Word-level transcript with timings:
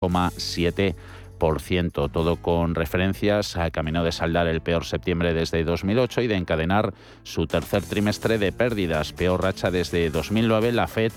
7%, 0.00 2.10
todo 2.10 2.36
con 2.36 2.74
referencias 2.74 3.58
a 3.58 3.70
camino 3.70 4.02
de 4.02 4.12
saldar 4.12 4.46
el 4.46 4.62
peor 4.62 4.86
septiembre 4.86 5.34
desde 5.34 5.62
2008 5.62 6.22
y 6.22 6.26
de 6.26 6.36
encadenar 6.36 6.94
su 7.22 7.46
tercer 7.46 7.82
trimestre 7.82 8.38
de 8.38 8.50
pérdidas, 8.50 9.12
peor 9.12 9.42
racha 9.42 9.70
desde 9.70 10.08
2009. 10.08 10.72
La 10.72 10.86
Fed 10.86 11.12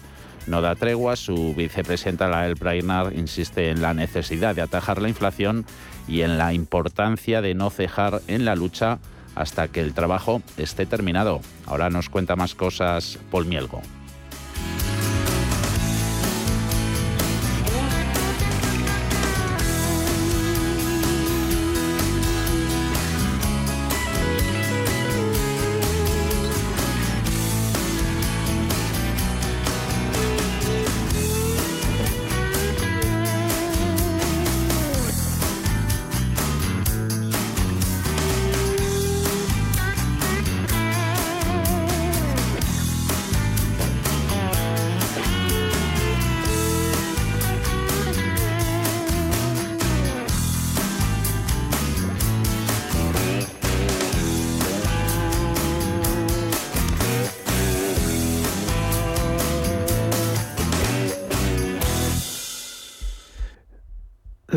no 0.47 0.59
da 0.59 0.75
tregua, 0.75 1.15
su 1.15 1.55
vicepresidenta 1.55 2.27
Lael 2.27 2.55
Brainard 2.55 3.13
insiste 3.13 3.69
en 3.69 3.81
la 3.81 3.93
necesidad 3.93 4.54
de 4.54 4.63
atajar 4.63 5.02
la 5.02 5.07
inflación 5.07 5.65
y 6.05 6.23
en 6.23 6.38
la 6.38 6.54
importancia 6.54 7.41
de 7.41 7.55
no 7.55 7.70
cejar 7.70 8.20
en 8.27 8.43
la 8.43 8.55
lucha 8.55 9.00
hasta 9.34 9.70
que 9.70 9.79
el 9.79 9.93
trabajo 9.93 10.41
esté 10.57 10.86
terminado. 10.86 11.39
Ahora 11.68 11.89
nos 11.89 12.09
cuenta 12.09 12.36
más 12.36 12.54
cosas 12.54 13.18
Paul 13.31 13.45
Mielgo. 13.45 13.81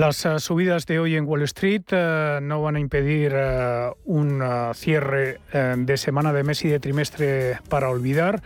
Las 0.06 0.24
uh, 0.24 0.38
subidas 0.38 0.86
de 0.86 1.00
hoy 1.00 1.16
en 1.16 1.26
Wall 1.26 1.42
Street 1.42 1.82
uh, 1.90 2.40
no 2.40 2.62
van 2.62 2.76
a 2.76 2.78
impedir 2.78 3.34
uh, 3.34 3.92
un 4.04 4.40
cierre 4.76 5.40
de 5.52 5.96
semana, 5.96 6.32
de 6.32 6.44
mes 6.44 6.64
y 6.64 6.68
de 6.68 6.78
trimestre 6.78 7.58
para 7.68 7.90
olvidar. 7.90 8.40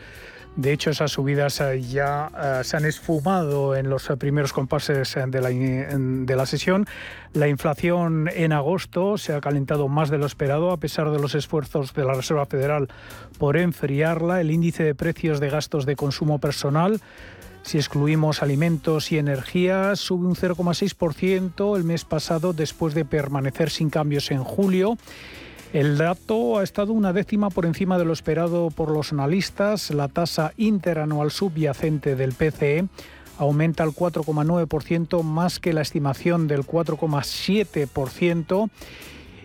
De 0.56 0.72
hecho, 0.72 0.88
esas 0.88 1.12
subidas 1.12 1.62
ya 1.90 2.62
se 2.64 2.76
han 2.78 2.86
esfumado 2.86 3.76
en 3.76 3.90
los 3.90 4.08
primeros 4.18 4.54
compases 4.54 5.14
de 5.14 5.40
la, 5.40 5.50
de 5.50 6.36
la, 6.36 6.46
sesión. 6.46 6.86
La 7.34 7.46
inflación 7.46 8.28
en 8.34 8.52
agosto 8.52 9.18
se 9.18 9.34
ha 9.34 9.40
calentado 9.42 9.86
más 9.88 10.08
de 10.08 10.16
lo 10.16 10.26
esperado, 10.26 10.72
a 10.72 10.78
pesar 10.78 11.10
de 11.10 11.18
los 11.18 11.34
esfuerzos 11.34 11.92
de 11.92 12.04
la 12.04 12.14
Reserva 12.14 12.46
Federal 12.46 12.88
por 13.38 13.58
enfriarla. 13.58 14.40
El 14.40 14.50
índice 14.50 14.82
de 14.82 14.94
precios 14.94 15.40
de 15.40 15.50
gastos 15.50 15.84
de 15.84 15.94
consumo 15.94 16.40
personal 16.40 17.00
si 17.62 17.78
excluimos 17.78 18.42
alimentos 18.42 19.12
y 19.12 19.18
energía, 19.18 19.94
sube 19.96 20.26
un 20.26 20.34
0,6% 20.34 21.76
el 21.76 21.84
mes 21.84 22.04
pasado 22.04 22.52
después 22.52 22.94
de 22.94 23.04
permanecer 23.04 23.70
sin 23.70 23.90
cambios 23.90 24.30
en 24.30 24.42
julio. 24.42 24.96
El 25.72 25.98
dato 25.98 26.58
ha 26.58 26.64
estado 26.64 26.92
una 26.92 27.12
décima 27.12 27.50
por 27.50 27.64
encima 27.64 27.96
de 27.96 28.04
lo 28.04 28.12
esperado 28.12 28.70
por 28.70 28.90
los 28.90 29.12
analistas. 29.12 29.90
La 29.90 30.08
tasa 30.08 30.52
interanual 30.56 31.30
subyacente 31.30 32.16
del 32.16 32.32
PCE 32.32 32.88
aumenta 33.38 33.84
al 33.84 33.90
4,9%, 33.90 35.22
más 35.22 35.60
que 35.60 35.72
la 35.72 35.82
estimación 35.82 36.48
del 36.48 36.66
4,7% 36.66 38.68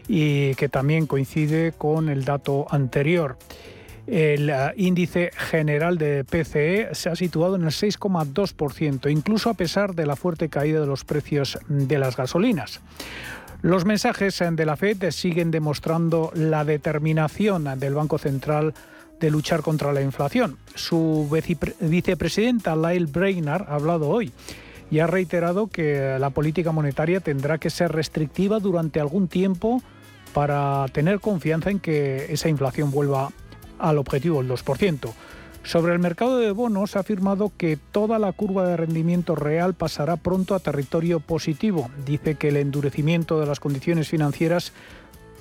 y 0.07 0.55
que 0.55 0.67
también 0.67 1.05
coincide 1.05 1.73
con 1.73 2.09
el 2.09 2.25
dato 2.25 2.65
anterior. 2.71 3.37
El 4.07 4.49
eh, 4.49 4.73
índice 4.77 5.31
general 5.35 5.97
de 5.97 6.23
PCE 6.23 6.89
se 6.93 7.09
ha 7.09 7.15
situado 7.15 7.55
en 7.55 7.63
el 7.63 7.69
6,2%, 7.69 9.11
incluso 9.11 9.49
a 9.49 9.55
pesar 9.55 9.95
de 9.95 10.05
la 10.05 10.15
fuerte 10.15 10.49
caída 10.49 10.81
de 10.81 10.87
los 10.87 11.03
precios 11.03 11.57
de 11.67 11.97
las 11.97 12.15
gasolinas. 12.15 12.81
Los 13.61 13.85
mensajes 13.85 14.43
de 14.51 14.65
la 14.65 14.75
Fed 14.75 15.09
siguen 15.09 15.49
demostrando 15.49 16.31
la 16.35 16.63
determinación 16.65 17.79
del 17.79 17.95
Banco 17.95 18.19
Central 18.19 18.75
de 19.19 19.31
luchar 19.31 19.61
contra 19.61 19.91
la 19.91 20.01
inflación. 20.01 20.57
Su 20.75 21.27
vicepresidenta 21.79 22.75
Lyle 22.75 23.07
Brainard 23.07 23.63
ha 23.67 23.75
hablado 23.75 24.09
hoy 24.09 24.31
y 24.91 24.99
ha 24.99 25.07
reiterado 25.07 25.67
que 25.67 26.17
la 26.19 26.29
política 26.29 26.71
monetaria 26.71 27.21
tendrá 27.21 27.57
que 27.57 27.71
ser 27.71 27.91
restrictiva 27.91 28.59
durante 28.59 28.99
algún 28.99 29.27
tiempo 29.27 29.81
para 30.33 30.85
tener 30.91 31.19
confianza 31.19 31.71
en 31.71 31.79
que 31.79 32.27
esa 32.29 32.49
inflación 32.49 32.91
vuelva 32.91 33.31
al 33.79 33.97
objetivo 33.97 34.41
del 34.41 34.51
2%. 34.51 35.11
Sobre 35.65 35.93
el 35.93 35.99
mercado 35.99 36.37
de 36.37 36.51
bonos 36.51 36.95
ha 36.95 36.99
afirmado 36.99 37.51
que 37.57 37.75
toda 37.91 38.19
la 38.19 38.31
curva 38.33 38.67
de 38.67 38.77
rendimiento 38.77 39.35
real 39.35 39.73
pasará 39.73 40.15
pronto 40.15 40.53
a 40.53 40.59
territorio 40.59 41.19
positivo. 41.19 41.89
Dice 42.05 42.35
que 42.35 42.49
el 42.49 42.57
endurecimiento 42.57 43.39
de 43.39 43.47
las 43.47 43.59
condiciones 43.59 44.07
financieras 44.07 44.73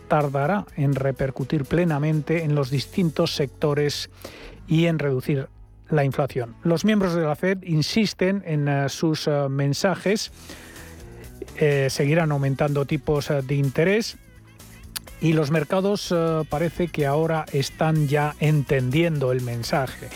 tardará 0.08 0.64
en 0.76 0.94
repercutir 0.94 1.66
plenamente 1.66 2.42
en 2.42 2.54
los 2.54 2.70
distintos 2.70 3.34
sectores 3.34 4.08
y 4.66 4.86
en 4.86 4.98
reducir 4.98 5.48
la 5.90 6.04
inflación. 6.04 6.54
Los 6.62 6.86
miembros 6.86 7.14
de 7.14 7.22
la 7.22 7.36
Fed 7.36 7.62
insisten 7.62 8.42
en 8.46 8.66
eh, 8.66 8.88
sus 8.88 9.28
eh, 9.28 9.48
mensajes. 9.50 10.32
Eh, 11.56 11.88
seguirán 11.90 12.32
aumentando 12.32 12.86
tipos 12.86 13.28
de 13.28 13.54
interés 13.54 14.16
y 15.24 15.32
los 15.32 15.50
mercados 15.50 16.12
eh, 16.14 16.42
parece 16.50 16.88
que 16.88 17.06
ahora 17.06 17.46
están 17.50 18.08
ya 18.08 18.36
entendiendo 18.40 19.32
el 19.32 19.40
mensaje. 19.40 20.10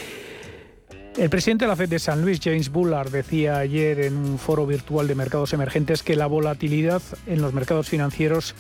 El 1.17 1.31
presidente 1.31 1.65
de 1.65 1.71
la 1.71 1.77
Fed 1.77 1.89
de 1.89 1.99
San 1.99 2.21
Luis, 2.21 2.41
James 2.45 2.69
Bullard, 2.69 3.11
decía 3.11 3.57
ayer 3.57 4.01
en 4.01 4.19
un 4.19 4.39
foro 4.39 4.67
virtual 4.67 5.09
de 5.09 5.15
mercados 5.15 5.55
emergentes 5.55 6.03
que 6.03 6.15
la 6.15 6.27
volatilidad 6.27 7.01
en 7.27 7.41
los 7.41 7.55
mercados 7.55 7.89
financieros 7.89 8.55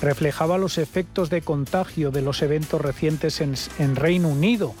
reflejaba 0.00 0.56
los 0.56 0.78
efectos 0.78 1.28
de 1.28 1.42
contagio 1.42 2.10
de 2.10 2.22
los 2.22 2.40
eventos 2.40 2.80
recientes 2.80 3.42
en, 3.42 3.54
en 3.78 3.94
Reino 3.94 4.28
Unido, 4.28 4.74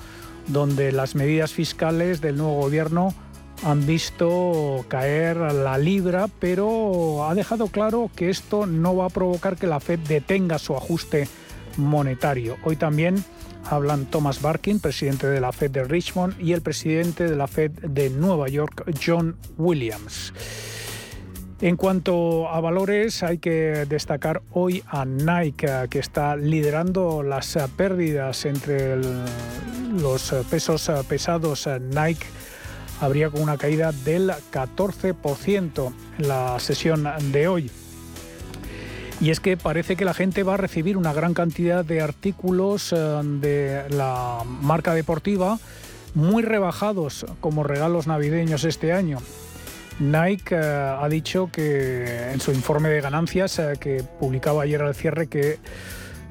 donde 0.46 0.90
las 0.90 1.14
medidas 1.16 1.52
fiscales 1.52 2.22
del 2.22 2.38
nuevo 2.38 2.62
gobierno 2.62 3.14
han 3.62 3.86
visto 3.86 4.84
caer 4.88 5.36
la 5.36 5.76
libra, 5.76 6.28
pero 6.38 7.28
ha 7.28 7.34
dejado 7.34 7.68
claro 7.68 8.10
que 8.14 8.30
esto 8.30 8.66
no 8.66 8.96
va 8.96 9.06
a 9.06 9.10
provocar 9.10 9.56
que 9.56 9.66
la 9.66 9.80
Fed 9.80 9.98
detenga 10.00 10.58
su 10.58 10.76
ajuste 10.76 11.28
monetario. 11.76 12.56
Hoy 12.64 12.76
también 12.76 13.22
hablan 13.64 14.06
Thomas 14.06 14.40
Barkin, 14.40 14.80
presidente 14.80 15.26
de 15.26 15.40
la 15.40 15.52
Fed 15.52 15.70
de 15.70 15.84
Richmond, 15.84 16.40
y 16.40 16.52
el 16.52 16.62
presidente 16.62 17.24
de 17.28 17.36
la 17.36 17.46
Fed 17.46 17.70
de 17.70 18.10
Nueva 18.10 18.48
York, 18.48 18.84
John 19.04 19.36
Williams. 19.58 20.32
En 21.60 21.76
cuanto 21.76 22.48
a 22.48 22.58
valores, 22.60 23.22
hay 23.22 23.36
que 23.36 23.84
destacar 23.86 24.40
hoy 24.52 24.82
a 24.86 25.04
Nike, 25.04 25.68
que 25.90 25.98
está 25.98 26.34
liderando 26.34 27.22
las 27.22 27.58
pérdidas 27.76 28.46
entre 28.46 28.96
los 28.96 30.34
pesos 30.50 30.90
pesados. 31.06 31.68
Nike 31.90 32.24
habría 33.00 33.30
con 33.30 33.42
una 33.42 33.56
caída 33.56 33.92
del 33.92 34.30
14% 34.52 35.92
en 36.18 36.28
la 36.28 36.58
sesión 36.60 37.08
de 37.32 37.48
hoy. 37.48 37.70
Y 39.20 39.30
es 39.30 39.40
que 39.40 39.56
parece 39.56 39.96
que 39.96 40.04
la 40.04 40.14
gente 40.14 40.42
va 40.42 40.54
a 40.54 40.56
recibir 40.56 40.96
una 40.96 41.12
gran 41.12 41.34
cantidad 41.34 41.84
de 41.84 42.00
artículos 42.00 42.92
eh, 42.92 42.96
de 42.96 43.84
la 43.90 44.42
marca 44.46 44.94
deportiva 44.94 45.58
muy 46.14 46.42
rebajados 46.42 47.26
como 47.40 47.62
regalos 47.62 48.06
navideños 48.06 48.64
este 48.64 48.92
año. 48.92 49.18
Nike 50.00 50.54
eh, 50.54 50.96
ha 50.98 51.06
dicho 51.10 51.50
que 51.52 52.32
en 52.32 52.40
su 52.40 52.52
informe 52.52 52.88
de 52.88 53.02
ganancias 53.02 53.58
eh, 53.58 53.74
que 53.78 54.02
publicaba 54.18 54.62
ayer 54.62 54.80
al 54.80 54.94
cierre 54.94 55.26
que 55.26 55.58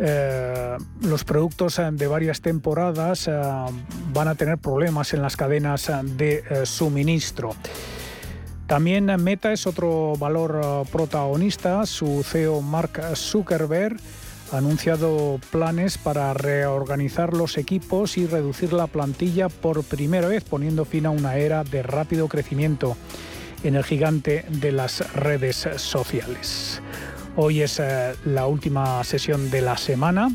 eh, 0.01 0.77
los 1.01 1.25
productos 1.25 1.77
eh, 1.77 1.89
de 1.91 2.07
varias 2.07 2.39
temporadas 2.39 3.27
eh, 3.27 3.31
van 4.13 4.29
a 4.29 4.35
tener 4.35 4.57
problemas 4.57 5.13
en 5.13 5.21
las 5.21 5.35
cadenas 5.35 5.91
de 6.03 6.65
suministro. 6.65 7.49
También 8.65 9.05
Meta 9.21 9.51
es 9.51 9.67
otro 9.67 10.13
valor 10.17 10.85
protagonista. 10.91 11.85
Su 11.85 12.23
CEO 12.23 12.61
Mark 12.61 13.01
Zuckerberg 13.15 13.97
ha 14.53 14.57
anunciado 14.57 15.39
planes 15.51 15.97
para 15.97 16.33
reorganizar 16.33 17.33
los 17.33 17.57
equipos 17.57 18.17
y 18.17 18.25
reducir 18.25 18.71
la 18.71 18.87
plantilla 18.87 19.49
por 19.49 19.83
primera 19.83 20.27
vez, 20.27 20.43
poniendo 20.43 20.85
fin 20.85 21.07
a 21.07 21.09
una 21.09 21.37
era 21.37 21.63
de 21.63 21.83
rápido 21.83 22.27
crecimiento 22.27 22.95
en 23.63 23.75
el 23.75 23.83
gigante 23.83 24.45
de 24.49 24.71
las 24.71 25.13
redes 25.13 25.67
sociales. 25.77 26.81
Hoy 27.41 27.61
es 27.61 27.79
eh, 27.79 28.15
la 28.25 28.47
última 28.47 29.01
sesión 29.05 29.49
de 29.49 29.61
la 29.61 29.77
semana, 29.77 30.29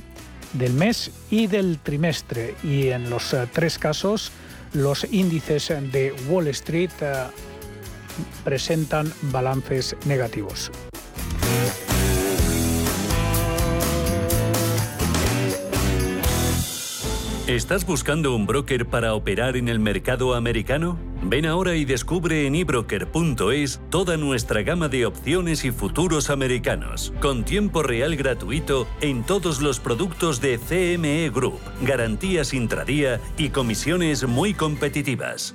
del 0.55 0.73
mes 0.73 1.11
y 1.31 1.49
del 1.49 1.79
trimestre. 1.79 2.55
Y 2.65 2.89
en 2.89 3.11
los 3.11 3.35
eh, 3.35 3.47
tres 3.53 3.79
casos, 3.79 4.33
los 4.73 5.05
índices 5.13 5.69
de 5.69 6.15
Wall 6.31 6.49
Street 6.49 6.89
eh, 7.03 7.25
presentan 8.43 9.13
balances 9.21 9.95
negativos. 10.07 10.73
¿Estás 17.47 17.85
buscando 17.85 18.35
un 18.35 18.47
broker 18.47 18.87
para 18.87 19.13
operar 19.13 19.59
en 19.59 19.69
el 19.69 19.79
mercado 19.79 20.33
americano? 20.35 20.99
Ven 21.27 21.47
ahora 21.47 21.75
y 21.75 21.87
descubre 21.87 22.47
en 22.47 22.55
ebroker.es 22.55 23.81
toda 23.89 24.19
nuestra 24.19 24.63
gama 24.63 24.89
de 24.89 25.07
opciones 25.07 25.65
y 25.65 25.71
futuros 25.71 26.29
americanos, 26.29 27.15
con 27.21 27.45
tiempo 27.45 27.83
real 27.83 28.15
gratuito 28.15 28.87
en 29.01 29.25
todos 29.25 29.63
los 29.63 29.81
productos 29.81 30.43
de 30.43 30.59
CME 30.59 31.31
Group, 31.31 31.61
garantías 31.81 32.53
intradía 32.53 33.21
y 33.39 33.49
comisiones 33.49 34.29
muy 34.29 34.53
competitivas. 34.53 35.55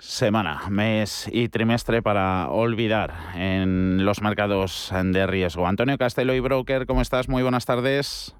semana, 0.00 0.62
mes 0.70 1.28
y 1.30 1.48
trimestre 1.48 2.02
para 2.02 2.48
olvidar 2.48 3.14
en 3.34 4.04
los 4.04 4.22
mercados 4.22 4.92
de 4.92 5.26
riesgo. 5.26 5.66
Antonio 5.66 5.98
Castelo 5.98 6.34
y 6.34 6.40
Broker, 6.40 6.86
¿cómo 6.86 7.02
estás? 7.02 7.28
Muy 7.28 7.42
buenas 7.42 7.66
tardes. 7.66 8.34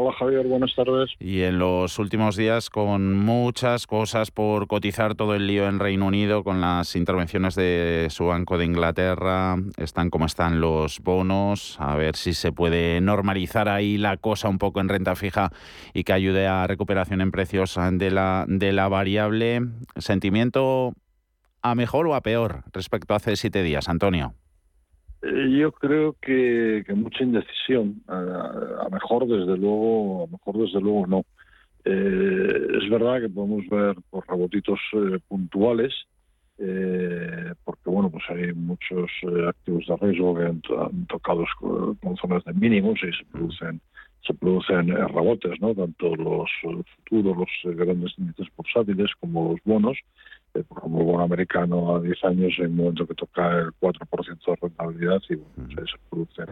Hola 0.00 0.12
Javier, 0.12 0.46
buenas 0.46 0.72
tardes. 0.76 1.10
Y 1.18 1.42
en 1.42 1.58
los 1.58 1.98
últimos 1.98 2.36
días 2.36 2.70
con 2.70 3.18
muchas 3.18 3.88
cosas 3.88 4.30
por 4.30 4.68
cotizar, 4.68 5.16
todo 5.16 5.34
el 5.34 5.48
lío 5.48 5.66
en 5.66 5.80
Reino 5.80 6.06
Unido 6.06 6.44
con 6.44 6.60
las 6.60 6.94
intervenciones 6.94 7.56
de 7.56 8.06
su 8.08 8.26
Banco 8.26 8.58
de 8.58 8.64
Inglaterra, 8.64 9.56
están 9.76 10.10
como 10.10 10.26
están 10.26 10.60
los 10.60 11.00
bonos, 11.00 11.80
a 11.80 11.96
ver 11.96 12.14
si 12.14 12.32
se 12.32 12.52
puede 12.52 13.00
normalizar 13.00 13.68
ahí 13.68 13.98
la 13.98 14.18
cosa 14.18 14.48
un 14.48 14.58
poco 14.58 14.78
en 14.78 14.88
renta 14.88 15.16
fija 15.16 15.50
y 15.92 16.04
que 16.04 16.12
ayude 16.12 16.46
a 16.46 16.68
recuperación 16.68 17.20
en 17.20 17.32
precios 17.32 17.76
de 17.90 18.12
la, 18.12 18.44
de 18.46 18.70
la 18.70 18.86
variable. 18.86 19.62
¿Sentimiento 19.96 20.92
a 21.60 21.74
mejor 21.74 22.06
o 22.06 22.14
a 22.14 22.20
peor 22.20 22.62
respecto 22.72 23.14
a 23.14 23.16
hace 23.16 23.34
siete 23.34 23.64
días, 23.64 23.88
Antonio? 23.88 24.32
Eh, 25.22 25.50
yo 25.58 25.72
creo 25.72 26.16
que, 26.20 26.84
mucha 26.94 27.24
indecisión. 27.24 28.02
A, 28.06 28.88
mejor, 28.90 29.26
desde 29.26 29.56
luego, 29.56 30.24
a 30.24 30.26
mejor, 30.30 30.58
desde 30.58 30.80
luego, 30.80 31.06
no. 31.06 31.24
Eh, 31.84 32.68
es 32.82 32.90
verdad 32.90 33.20
que 33.20 33.28
podemos 33.28 33.66
ver 33.68 33.96
por 34.10 34.26
rebotitos 34.28 34.78
eh, 34.92 35.18
puntuales, 35.26 35.94
porque 37.64 37.88
bueno, 37.88 38.10
pues 38.10 38.24
hay 38.30 38.52
muchos 38.52 39.08
activos 39.46 39.86
de 39.86 39.96
riesgo 39.96 40.36
que 40.36 40.44
han, 40.44 41.06
tocado 41.06 41.44
con, 41.60 42.16
zonas 42.16 42.44
de 42.44 42.52
mínimos 42.52 42.98
y 43.02 43.12
se 43.12 43.24
producen 43.30 43.80
se 44.26 44.34
producen 44.34 44.88
rebotes, 44.88 45.58
¿no? 45.60 45.72
Tanto 45.72 46.16
los 46.16 46.50
futuros, 46.60 47.36
los 47.64 47.76
grandes 47.76 48.12
índices 48.18 48.48
bursátiles 48.56 49.10
como 49.20 49.52
los 49.52 49.60
bonos 49.64 49.96
por 50.52 50.78
ejemplo, 50.78 51.00
el 51.00 51.06
bono 51.06 51.24
americano 51.24 51.96
a 51.96 52.00
10 52.00 52.24
años 52.24 52.52
en 52.58 52.66
un 52.66 52.76
momento 52.76 53.06
que 53.06 53.14
toca 53.14 53.58
el 53.58 53.70
4% 53.80 54.46
de 54.46 54.56
rentabilidad 54.60 55.20
y 55.28 55.34
se 55.34 55.98
produce 56.10 56.42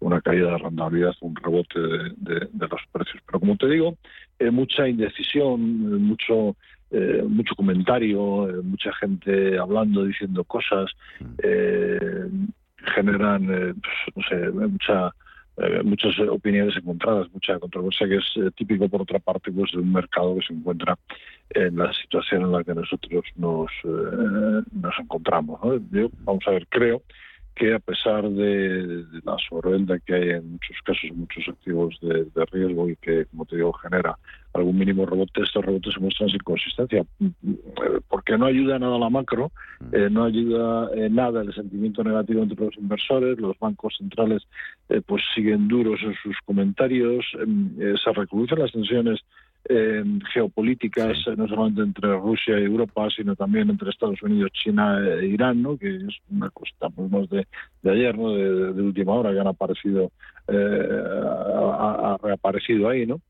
una 0.00 0.20
caída 0.20 0.52
de 0.52 0.58
rentabilidad, 0.58 1.14
un 1.20 1.36
rebote 1.36 1.78
de, 1.78 2.48
los 2.52 2.80
precios. 2.90 3.22
Pero 3.26 3.40
como 3.40 3.56
te 3.56 3.68
digo, 3.68 3.96
eh, 4.38 4.50
mucha 4.50 4.88
indecisión, 4.88 5.60
eh, 5.60 5.98
mucho 5.98 6.56
eh, 6.90 7.24
mucho 7.26 7.54
comentario, 7.54 8.48
mucha 8.62 8.92
gente 8.94 9.58
hablando, 9.58 10.04
diciendo 10.04 10.44
cosas, 10.44 10.90
generan, 12.94 13.46
pues, 13.46 14.16
no 14.16 14.22
sé, 14.28 14.50
mucha 14.50 15.10
muchas 15.84 16.18
opiniones 16.18 16.76
encontradas, 16.76 17.30
mucha 17.32 17.58
controversia, 17.58 18.08
que 18.08 18.16
es 18.16 18.54
típico, 18.54 18.88
por 18.88 19.02
otra 19.02 19.18
parte, 19.18 19.52
pues 19.52 19.70
de 19.72 19.78
un 19.78 19.92
mercado 19.92 20.34
que 20.36 20.46
se 20.46 20.54
encuentra 20.54 20.98
en 21.50 21.76
la 21.76 21.92
situación 21.92 22.42
en 22.42 22.52
la 22.52 22.64
que 22.64 22.74
nosotros 22.74 23.24
nos, 23.36 23.70
eh, 23.84 24.62
nos 24.72 24.98
encontramos. 24.98 25.60
Yo, 25.90 26.08
vamos 26.24 26.44
a 26.46 26.52
ver, 26.52 26.66
creo 26.68 27.02
que 27.54 27.74
a 27.74 27.78
pesar 27.78 28.28
de, 28.28 29.04
la 29.24 29.36
sobreventa 29.48 29.98
que 30.00 30.14
hay 30.14 30.30
en 30.30 30.52
muchos 30.52 30.76
casos, 30.84 31.10
muchos 31.14 31.46
activos 31.48 31.98
de, 32.00 32.26
riesgo 32.50 32.88
y 32.88 32.96
que, 32.96 33.26
como 33.26 33.44
te 33.44 33.56
digo, 33.56 33.72
genera 33.74 34.16
algún 34.54 34.78
mínimo 34.78 35.06
rebote, 35.06 35.42
estos 35.42 35.64
rebotes 35.64 35.94
se 35.94 36.00
muestran 36.00 36.28
sin 36.28 36.40
consistencia, 36.40 37.04
porque 38.08 38.36
no 38.36 38.46
ayuda 38.46 38.78
nada 38.78 38.96
a 38.96 38.98
la 38.98 39.10
macro, 39.10 39.50
mm. 39.80 39.94
eh, 39.94 40.10
no 40.10 40.24
ayuda 40.24 40.90
en 40.94 41.14
nada 41.14 41.42
el 41.42 41.54
sentimiento 41.54 42.04
negativo 42.04 42.42
entre 42.42 42.64
los 42.64 42.76
inversores, 42.76 43.38
los 43.38 43.58
bancos 43.58 43.94
centrales 43.96 44.42
eh, 44.88 45.00
pues 45.04 45.22
siguen 45.34 45.68
duros 45.68 46.00
en 46.02 46.14
sus 46.22 46.36
comentarios, 46.44 47.24
em, 47.40 47.70
se 47.96 48.12
recrudecen 48.12 48.58
las 48.58 48.72
tensiones 48.72 49.20
eh, 49.68 50.02
geopolíticas, 50.32 51.16
no 51.36 51.46
solamente 51.46 51.82
entre 51.82 52.12
Rusia 52.16 52.58
y 52.58 52.64
Europa, 52.64 53.08
sino 53.14 53.36
también 53.36 53.70
entre 53.70 53.90
Estados 53.90 54.20
Unidos, 54.22 54.50
China 54.52 54.98
e 55.20 55.26
Irán, 55.26 55.62
¿no? 55.62 55.76
que 55.78 55.96
es 55.96 56.16
una 56.30 56.50
cosa 56.50 56.90
pues, 56.90 57.30
de, 57.30 57.46
de 57.82 57.90
ayer, 57.90 58.18
¿no? 58.18 58.32
de, 58.32 58.82
última 58.82 59.12
hora, 59.12 59.32
que 59.32 59.38
han 59.38 59.46
aparecido, 59.46 60.10
eh, 60.48 60.88
ha, 61.78 62.16
reaparecido 62.22 62.88
ahí, 62.88 63.06
¿no? 63.06 63.20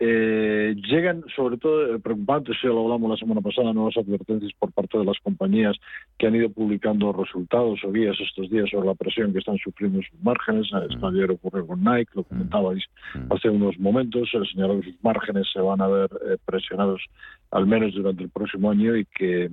Eh, 0.00 0.76
llegan, 0.88 1.24
sobre 1.34 1.56
todo, 1.56 1.96
eh, 1.96 1.98
preocupantes, 1.98 2.56
ya 2.62 2.68
lo 2.68 2.84
hablamos 2.84 3.10
la 3.10 3.16
semana 3.16 3.40
pasada, 3.40 3.72
nuevas 3.72 3.96
advertencias 3.96 4.52
por 4.56 4.70
parte 4.70 4.96
de 4.96 5.04
las 5.04 5.18
compañías 5.18 5.76
que 6.16 6.28
han 6.28 6.36
ido 6.36 6.50
publicando 6.50 7.12
resultados 7.12 7.80
o 7.82 7.90
guías 7.90 8.16
estos 8.20 8.48
días 8.48 8.70
sobre 8.70 8.86
la 8.86 8.94
presión 8.94 9.32
que 9.32 9.40
están 9.40 9.58
sufriendo 9.58 10.00
sus 10.02 10.22
márgenes. 10.22 10.72
Mm. 10.72 10.92
Esto 10.92 11.06
ayer 11.08 11.30
ocurrió 11.32 11.66
con 11.66 11.82
Nike, 11.82 12.12
lo 12.14 12.22
mm. 12.22 12.24
comentabais 12.26 12.84
mm. 13.14 13.32
hace 13.32 13.50
unos 13.50 13.76
momentos. 13.80 14.30
Se 14.30 14.44
señaló 14.52 14.80
que 14.80 14.92
sus 14.92 15.02
márgenes 15.02 15.48
se 15.52 15.60
van 15.60 15.80
a 15.80 15.88
ver 15.88 16.10
eh, 16.28 16.36
presionados 16.44 17.02
al 17.50 17.66
menos 17.66 17.92
durante 17.92 18.22
el 18.22 18.30
próximo 18.30 18.70
año 18.70 18.96
y 18.96 19.04
que, 19.04 19.50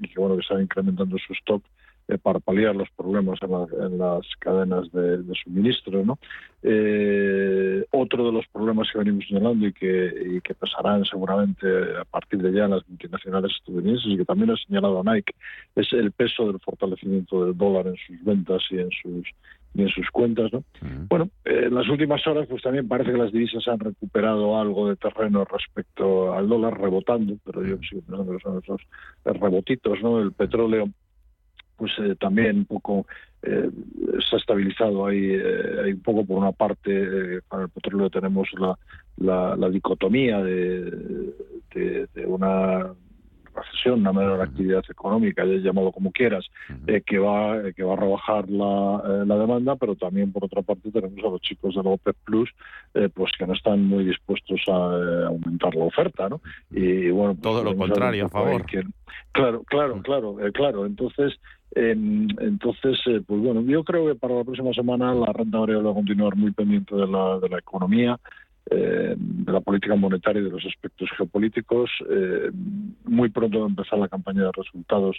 y 0.00 0.08
que 0.08 0.20
bueno, 0.20 0.36
que 0.36 0.42
están 0.42 0.62
incrementando 0.62 1.18
su 1.18 1.34
stock 1.34 1.62
eh, 2.08 2.18
para 2.18 2.40
paliar 2.40 2.74
los 2.74 2.90
problemas 2.90 3.38
en, 3.42 3.98
las 3.98 4.26
cadenas 4.40 4.90
de, 4.92 5.22
suministro. 5.44 6.04
¿no? 6.04 6.18
Eh, 6.62 7.51
otro 8.02 8.26
de 8.26 8.32
los 8.32 8.46
problemas 8.48 8.88
que 8.92 8.98
venimos 8.98 9.24
señalando 9.26 9.66
y 9.66 9.72
que, 9.72 10.12
y 10.36 10.40
que 10.40 10.54
pesarán 10.54 11.04
seguramente 11.04 11.66
a 12.00 12.04
partir 12.04 12.42
de 12.42 12.52
ya 12.52 12.64
en 12.64 12.72
las 12.72 12.88
multinacionales 12.88 13.52
estadounidenses 13.52 14.06
y 14.06 14.16
que 14.16 14.24
también 14.24 14.50
ha 14.50 14.56
señalado 14.56 15.02
Nike 15.04 15.34
es 15.76 15.92
el 15.92 16.12
peso 16.12 16.46
del 16.46 16.60
fortalecimiento 16.60 17.44
del 17.44 17.56
dólar 17.56 17.86
en 17.86 17.96
sus 17.96 18.24
ventas 18.24 18.62
y 18.70 18.78
en 18.78 18.90
sus 18.90 19.26
en 19.74 19.88
sus 19.88 20.10
cuentas, 20.10 20.52
¿no? 20.52 20.64
Bueno, 21.08 21.30
eh, 21.46 21.64
en 21.66 21.74
las 21.74 21.88
últimas 21.88 22.26
horas 22.26 22.46
pues 22.46 22.62
también 22.62 22.86
parece 22.86 23.12
que 23.12 23.16
las 23.16 23.32
divisas 23.32 23.66
han 23.68 23.78
recuperado 23.78 24.60
algo 24.60 24.90
de 24.90 24.96
terreno 24.96 25.46
respecto 25.46 26.34
al 26.34 26.46
dólar, 26.46 26.78
rebotando, 26.78 27.36
pero 27.44 27.64
yo 27.64 27.78
sigo 27.88 28.02
pensando 28.02 28.32
que 28.32 28.42
son 28.42 28.58
esos 28.58 28.82
rebotitos, 29.24 30.02
¿no? 30.02 30.20
El 30.20 30.32
petróleo 30.32 30.90
pues 31.76 31.92
eh, 31.98 32.14
también 32.20 32.58
un 32.58 32.64
poco 32.66 33.06
eh, 33.44 33.70
se 34.30 34.36
ha 34.36 34.38
estabilizado 34.38 35.04
ahí, 35.04 35.30
eh, 35.32 35.80
hay 35.84 35.92
un 35.94 36.00
poco 36.00 36.24
por 36.24 36.38
una 36.38 36.52
parte 36.52 37.40
con 37.48 37.62
el 37.62 37.68
petróleo 37.70 38.08
tenemos 38.08 38.48
la, 39.16 39.56
la, 39.56 39.68
dicotomía 39.68 40.38
de, 40.38 41.34
de, 41.74 42.24
una 42.24 42.94
recesión, 43.52 43.98
una 44.00 44.12
menor 44.12 44.40
actividad 44.40 44.84
económica, 44.88 45.44
ya 45.44 45.54
llamado 45.56 45.90
como 45.90 46.12
quieras, 46.12 46.46
que 47.04 47.18
va 47.18 47.72
que 47.72 47.82
va 47.82 47.94
a 47.94 47.96
rebajar 47.96 48.48
la, 48.48 49.24
la, 49.26 49.36
demanda, 49.36 49.74
pero 49.74 49.96
también 49.96 50.30
por 50.30 50.44
otra 50.44 50.62
parte 50.62 50.92
tenemos 50.92 51.18
a 51.24 51.30
los 51.30 51.40
chicos 51.40 51.74
de 51.74 51.82
la 51.82 51.90
OPEP 51.90 52.16
Plus, 52.24 52.50
pues 53.12 53.32
que 53.36 53.46
no 53.46 53.54
están 53.54 53.82
muy 53.84 54.04
dispuestos 54.04 54.60
a 54.68 55.26
aumentar 55.26 55.74
la 55.74 55.84
oferta, 55.84 56.28
¿no? 56.28 56.40
Y 56.70 57.10
bueno, 57.10 57.34
pues 57.34 57.42
todo 57.42 57.64
lo 57.64 57.76
contrario, 57.76 58.26
a 58.26 58.28
favor. 58.28 58.64
claro, 59.32 59.64
claro, 59.64 60.00
claro, 60.00 60.36
claro. 60.54 60.86
Entonces 60.86 61.38
entonces, 61.74 63.00
eh, 63.06 63.22
pues 63.26 63.40
bueno, 63.40 63.62
yo 63.62 63.82
creo 63.84 64.06
que 64.06 64.14
para 64.14 64.34
la 64.34 64.44
próxima 64.44 64.72
semana 64.72 65.14
la 65.14 65.32
renta 65.32 65.58
variable 65.58 65.86
va 65.86 65.92
a 65.92 65.94
continuar 65.94 66.36
muy 66.36 66.52
pendiente 66.52 66.94
de 66.94 67.06
la, 67.06 67.38
de 67.38 67.48
la 67.48 67.58
economía, 67.58 68.18
eh, 68.70 69.16
de 69.18 69.52
la 69.52 69.60
política 69.60 69.96
monetaria 69.96 70.40
y 70.40 70.44
de 70.44 70.50
los 70.50 70.64
aspectos 70.64 71.10
geopolíticos. 71.16 71.90
Eh, 72.08 72.50
muy 73.04 73.28
pronto 73.28 73.58
va 73.58 73.66
a 73.66 73.68
empezar 73.68 73.98
la 73.98 74.08
campaña 74.08 74.44
de 74.44 74.52
resultados 74.52 75.16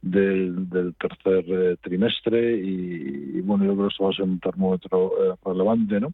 del, 0.00 0.94
tercer 1.00 1.44
eh, 1.48 1.76
trimestre 1.82 2.56
y, 2.56 3.40
bueno, 3.40 3.64
yo 3.64 3.72
creo 3.72 3.88
que 3.88 3.92
esto 3.92 4.04
va 4.04 4.10
a 4.10 4.12
ser 4.14 4.24
un 4.24 4.38
termómetro 4.38 5.12
relevante. 5.44 5.98
¿no? 5.98 6.12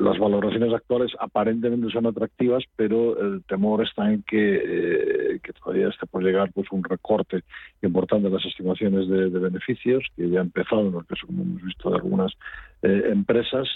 Las 0.00 0.18
valoraciones 0.18 0.72
actuales 0.72 1.12
aparentemente 1.20 1.92
son 1.92 2.06
atractivas, 2.06 2.64
pero 2.76 3.20
el 3.20 3.44
temor 3.44 3.84
está 3.84 4.10
en 4.10 4.22
que, 4.22 5.38
que 5.42 5.52
todavía 5.52 5.88
esté 5.88 6.06
por 6.06 6.24
llegar 6.24 6.50
pues 6.54 6.66
un 6.72 6.82
recorte 6.82 7.42
importante 7.82 8.28
de 8.28 8.34
las 8.34 8.46
estimaciones 8.46 9.06
de, 9.08 9.28
beneficios, 9.28 10.02
que 10.16 10.30
ya 10.30 10.38
ha 10.38 10.42
empezado 10.42 10.88
en 10.88 10.94
el 10.94 11.04
caso, 11.04 11.26
como 11.26 11.42
hemos 11.42 11.62
visto, 11.62 11.90
de 11.90 11.96
algunas 11.96 12.32
empresas 12.82 13.68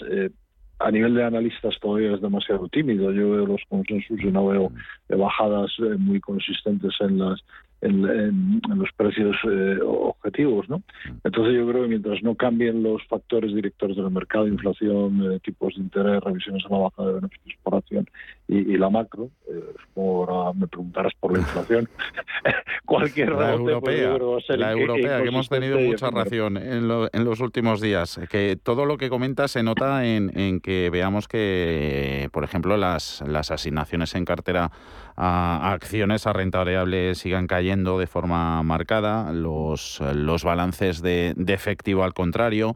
a 0.83 0.91
nivel 0.91 1.13
de 1.15 1.23
analistas 1.23 1.79
todavía 1.79 2.13
es 2.13 2.21
demasiado 2.21 2.67
tímido. 2.67 3.11
Yo 3.11 3.31
veo 3.31 3.45
los 3.45 3.61
consensos 3.69 4.19
y 4.19 4.31
no 4.31 4.47
veo 4.47 4.71
bajadas 5.09 5.71
muy 5.97 6.19
consistentes 6.19 6.93
en 6.99 7.19
las 7.19 7.41
en, 7.81 8.61
los 8.75 8.89
precios 8.95 9.35
eh, 9.43 9.79
objetivos, 9.83 10.69
¿no? 10.69 10.81
Entonces 11.23 11.55
yo 11.55 11.67
creo 11.67 11.83
que 11.83 11.89
mientras 11.89 12.21
no 12.21 12.35
cambien 12.35 12.83
los 12.83 13.01
factores 13.07 13.53
directores 13.53 13.97
del 13.97 14.11
mercado, 14.11 14.47
inflación, 14.47 15.33
eh, 15.33 15.39
tipos 15.39 15.75
de 15.75 15.81
interés, 15.81 16.23
revisiones 16.23 16.63
a 16.65 16.69
la 16.69 16.77
baja 16.77 17.05
de 17.05 17.13
beneficios 17.13 17.59
por 17.63 17.75
acción 17.75 18.07
y, 18.47 18.77
la 18.77 18.89
macro, 18.89 19.29
eh, 19.49 19.73
ahora 19.95 20.53
me 20.53 20.67
preguntarás 20.67 21.13
por 21.19 21.33
la 21.33 21.39
inflación, 21.39 21.89
cualquier 22.85 23.31
la 23.31 23.53
europea, 23.53 24.17
la 24.49 24.71
europea 24.71 25.21
que, 25.21 25.27
hemos 25.27 25.49
tenido 25.49 25.79
mucha 25.79 26.09
ración 26.11 26.57
en, 26.57 26.89
en, 27.13 27.25
los 27.25 27.39
últimos 27.39 27.81
días, 27.81 28.19
que 28.29 28.57
todo 28.61 28.85
lo 28.85 28.97
que 28.97 29.09
comenta 29.09 29.47
se 29.47 29.63
nota 29.63 30.05
en, 30.05 30.37
en 30.37 30.59
que 30.59 30.89
veamos 30.91 31.27
que, 31.27 32.29
por 32.31 32.43
ejemplo, 32.43 32.77
las, 32.77 33.23
las 33.25 33.51
asignaciones 33.51 34.13
en 34.15 34.25
cartera 34.25 34.71
a, 35.15 35.71
acciones 35.73 36.27
a 36.27 36.33
renta 36.33 36.59
variable 36.59 37.15
sigan 37.15 37.47
cayendo 37.47 37.99
de 37.99 38.07
forma 38.07 38.61
marcada, 38.63 39.31
los, 39.31 39.99
los 40.13 40.43
balances 40.43 41.01
de, 41.01 41.35
efectivo 41.47 42.03
al 42.03 42.13
contrario 42.13 42.75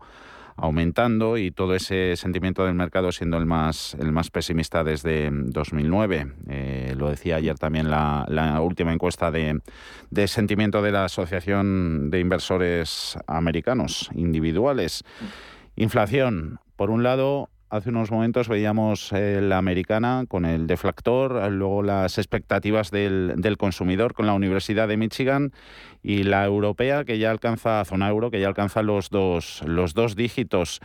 aumentando 0.58 1.38
y 1.38 1.51
todo 1.51 1.75
ese 1.75 2.15
sentimiento 2.15 2.65
del 2.65 2.75
mercado 2.75 3.12
siendo 3.12 3.36
el 3.36 3.46
más 3.46 3.94
el 4.00 4.13
más 4.13 4.30
pesimista 4.30 4.86
desde 4.86 5.30
2009. 5.30 6.32
Eh, 6.48 6.94
lo 6.98 7.10
decía 7.10 7.36
ayer 7.36 7.58
también 7.58 7.92
la, 7.92 8.25
la 8.30 8.62
última 8.62 8.94
encuesta 8.94 9.32
de, 9.32 9.60
de, 10.12 10.27
sentimiento 10.30 10.82
de 10.82 10.94
la 10.94 11.06
Asociación 11.06 12.10
de 12.10 12.22
Inversores 12.22 13.18
Americanos 13.27 14.10
Individuales. 14.15 15.04
Inflación, 15.75 16.60
por 16.77 16.89
un 16.89 17.04
lado, 17.04 17.50
Hace 17.75 17.89
unos 17.89 18.10
momentos 18.10 18.48
veíamos 18.48 19.12
eh, 19.12 19.41
la 19.41 19.58
americana 19.58 20.24
con 20.29 20.46
el 20.46 20.65
deflactor, 20.65 21.51
luego 21.51 21.84
las 21.84 22.17
expectativas 22.17 22.89
del, 22.89 23.58
consumidor 23.58 24.13
con 24.13 24.25
la 24.27 24.34
Universidad 24.34 24.88
de 24.88 24.96
Michigan 24.96 25.51
y 26.01 26.24
la 26.24 26.46
europea 26.46 27.03
que 27.03 27.20
ya 27.20 27.32
alcanza, 27.32 27.84
zona 27.84 28.08
euro, 28.08 28.32
que 28.32 28.39
ya 28.39 28.48
alcanza 28.48 28.82
los 28.82 29.10
dos, 29.10 29.62
los 29.65 29.94
dos 29.94 30.15
dígitos. 30.15 30.79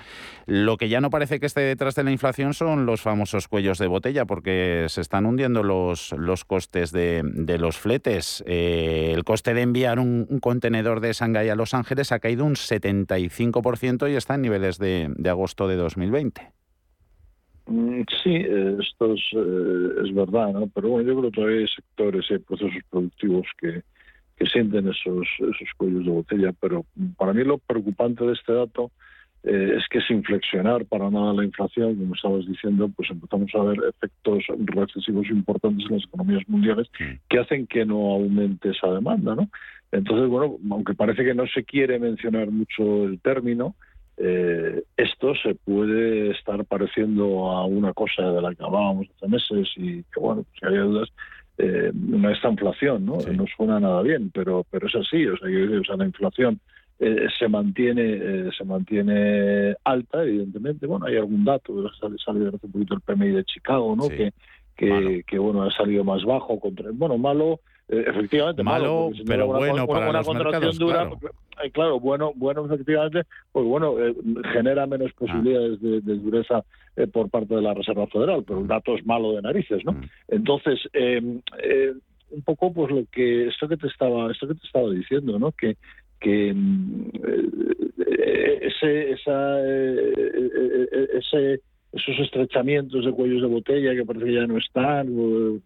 Lo 0.46 0.78
que 0.78 0.88
ya 0.88 1.00
no 1.00 1.10
parece 1.10 1.38
que 1.38 1.46
esté 1.46 1.60
detrás 1.60 1.94
de 1.94 2.02
la 2.02 2.10
inflación 2.10 2.54
son 2.54 2.86
los 2.86 3.02
famosos 3.02 3.46
cuellos 3.46 3.78
de 3.78 3.86
botella, 3.86 4.24
porque 4.24 4.86
se 4.88 5.00
están 5.00 5.26
hundiendo 5.26 5.62
los, 5.62 6.10
los 6.18 6.44
costes 6.44 6.90
de, 6.90 7.22
los 7.56 7.78
fletes. 7.78 8.42
Eh, 8.48 9.12
el 9.14 9.22
coste 9.22 9.54
de 9.54 9.62
enviar 9.62 10.00
un, 10.00 10.26
un, 10.28 10.40
contenedor 10.40 10.98
de 10.98 11.12
Shanghái 11.12 11.50
a 11.50 11.54
Los 11.54 11.72
Ángeles 11.72 12.10
ha 12.10 12.18
caído 12.18 12.44
un 12.44 12.54
75% 12.54 14.10
y 14.10 14.16
está 14.16 14.34
en 14.34 14.42
niveles 14.42 14.78
de, 14.78 15.08
de 15.14 15.30
agosto 15.30 15.68
de 15.68 15.76
2020. 15.76 16.59
Mm, 17.70 18.02
sí, 18.24 18.34
esto 18.34 19.14
es, 19.14 19.22
eh, 19.32 20.02
es 20.04 20.12
verdad, 20.12 20.52
¿no? 20.52 20.68
pero 20.74 20.88
bueno, 20.88 21.08
yo 21.08 21.16
creo 21.16 21.30
que 21.30 21.36
todavía 21.36 21.60
hay 21.60 21.68
sectores 21.68 22.26
y 22.28 22.38
procesos 22.38 22.82
productivos 22.90 23.46
que, 23.58 23.82
que 24.36 24.46
sienten 24.46 24.88
esos, 24.88 25.28
esos 25.38 25.68
cuellos 25.76 26.04
de 26.04 26.10
botella, 26.10 26.52
pero 26.60 26.84
para 27.16 27.32
mí 27.32 27.44
lo 27.44 27.58
preocupante 27.58 28.24
de 28.24 28.32
este 28.32 28.52
dato 28.54 28.90
eh, 29.44 29.76
es 29.78 29.84
que 29.88 30.00
sin 30.00 30.16
inflexionar 30.16 30.84
para 30.86 31.10
nada 31.10 31.32
la 31.32 31.44
inflación, 31.44 31.94
como 31.94 32.16
estabas 32.16 32.44
diciendo, 32.44 32.90
pues 32.96 33.08
empezamos 33.08 33.54
a 33.54 33.62
ver 33.62 33.78
efectos 33.88 34.44
recesivos 34.48 35.28
importantes 35.28 35.86
en 35.88 35.96
las 35.96 36.04
economías 36.06 36.42
mundiales 36.48 36.88
que 37.28 37.38
hacen 37.38 37.68
que 37.68 37.84
no 37.84 38.14
aumente 38.14 38.70
esa 38.70 38.88
demanda, 38.88 39.36
¿no? 39.36 39.48
Entonces, 39.92 40.28
bueno, 40.28 40.56
aunque 40.72 40.94
parece 40.94 41.24
que 41.24 41.34
no 41.34 41.46
se 41.46 41.62
quiere 41.62 42.00
mencionar 42.00 42.50
mucho 42.50 43.04
el 43.04 43.20
término, 43.20 43.76
eh, 44.22 44.82
esto 44.98 45.34
se 45.34 45.54
puede 45.54 46.32
estar 46.32 46.62
pareciendo 46.66 47.50
a 47.50 47.64
una 47.64 47.94
cosa 47.94 48.22
de 48.22 48.42
la 48.42 48.54
que 48.54 48.62
hablábamos 48.62 49.06
hace 49.16 49.28
meses 49.28 49.68
y 49.76 50.02
que, 50.02 50.20
bueno, 50.20 50.44
si 50.58 50.66
había 50.66 50.82
dudas, 50.82 51.08
eh, 51.56 51.90
una 52.12 52.30
esta 52.30 52.50
inflación, 52.50 53.06
¿no? 53.06 53.16
No 53.16 53.46
suena 53.56 53.80
nada 53.80 54.02
bien, 54.02 54.30
pero 54.32 54.66
pero 54.70 54.88
es 54.88 54.94
así, 54.94 55.26
o 55.26 55.38
sea, 55.38 55.48
o 55.48 55.84
sea 55.84 55.96
la 55.96 56.04
inflación 56.04 56.60
eh, 56.98 57.28
se 57.38 57.48
mantiene 57.48 58.02
eh, 58.02 58.50
se 58.56 58.64
mantiene 58.64 59.74
alta, 59.84 60.22
evidentemente. 60.22 60.86
Bueno, 60.86 61.06
hay 61.06 61.16
algún 61.16 61.46
dato, 61.46 61.90
sale, 61.94 62.16
sale 62.22 62.48
hace 62.48 62.66
un 62.66 62.72
poquito 62.72 62.94
el 62.94 63.00
PMI 63.00 63.30
de 63.30 63.44
Chicago, 63.44 63.96
¿no? 63.96 64.06
Que, 64.08 64.32
que, 64.76 65.24
que, 65.26 65.38
bueno, 65.38 65.62
ha 65.62 65.70
salido 65.70 66.04
más 66.04 66.24
bajo, 66.24 66.60
contra, 66.60 66.90
bueno, 66.92 67.16
malo 67.16 67.60
efectivamente 67.90 68.62
malo, 68.62 69.10
pero 69.26 69.46
bueno 69.46 69.86
para 69.86 70.12
los 70.12 70.34
mercados, 70.34 70.78
dura, 70.78 71.08
claro. 71.08 71.18
Eh, 71.62 71.70
claro. 71.70 72.00
bueno, 72.00 72.32
bueno 72.34 72.64
efectivamente, 72.64 73.22
pues 73.52 73.66
bueno, 73.66 73.98
eh, 73.98 74.14
genera 74.52 74.86
menos 74.86 75.10
ah. 75.12 75.16
posibilidades 75.18 75.80
de, 75.80 76.00
dureza 76.00 76.64
por 77.12 77.30
parte 77.30 77.54
de 77.54 77.62
la 77.62 77.74
Reserva 77.74 78.06
Federal, 78.08 78.44
pero 78.46 78.60
el 78.60 78.66
dato 78.66 78.94
es 78.94 79.04
malo 79.06 79.32
de 79.32 79.42
narices, 79.42 79.84
¿no? 79.84 79.92
Mm. 79.92 80.02
Entonces, 80.28 80.78
em, 80.92 81.40
un 82.30 82.42
poco 82.42 82.72
pues 82.72 82.90
lo 82.92 83.04
que 83.10 83.48
esto 83.48 83.68
que 83.68 83.76
te 83.76 83.88
estaba 83.88 84.30
esto 84.30 84.46
que 84.46 84.54
te 84.54 84.66
estaba 84.66 84.90
diciendo, 84.90 85.38
¿no? 85.38 85.52
Que 85.52 85.76
que 86.20 86.52
mm, 86.54 87.10
ese 88.60 89.12
esa 89.12 89.60
ese 91.16 91.60
esos 91.92 92.18
estrechamientos 92.20 93.04
de 93.04 93.12
cuellos 93.12 93.42
de 93.42 93.48
botella 93.48 93.94
que 93.94 94.04
parece 94.04 94.26
que 94.26 94.34
ya 94.34 94.46
no 94.46 94.58
están, 94.58 95.08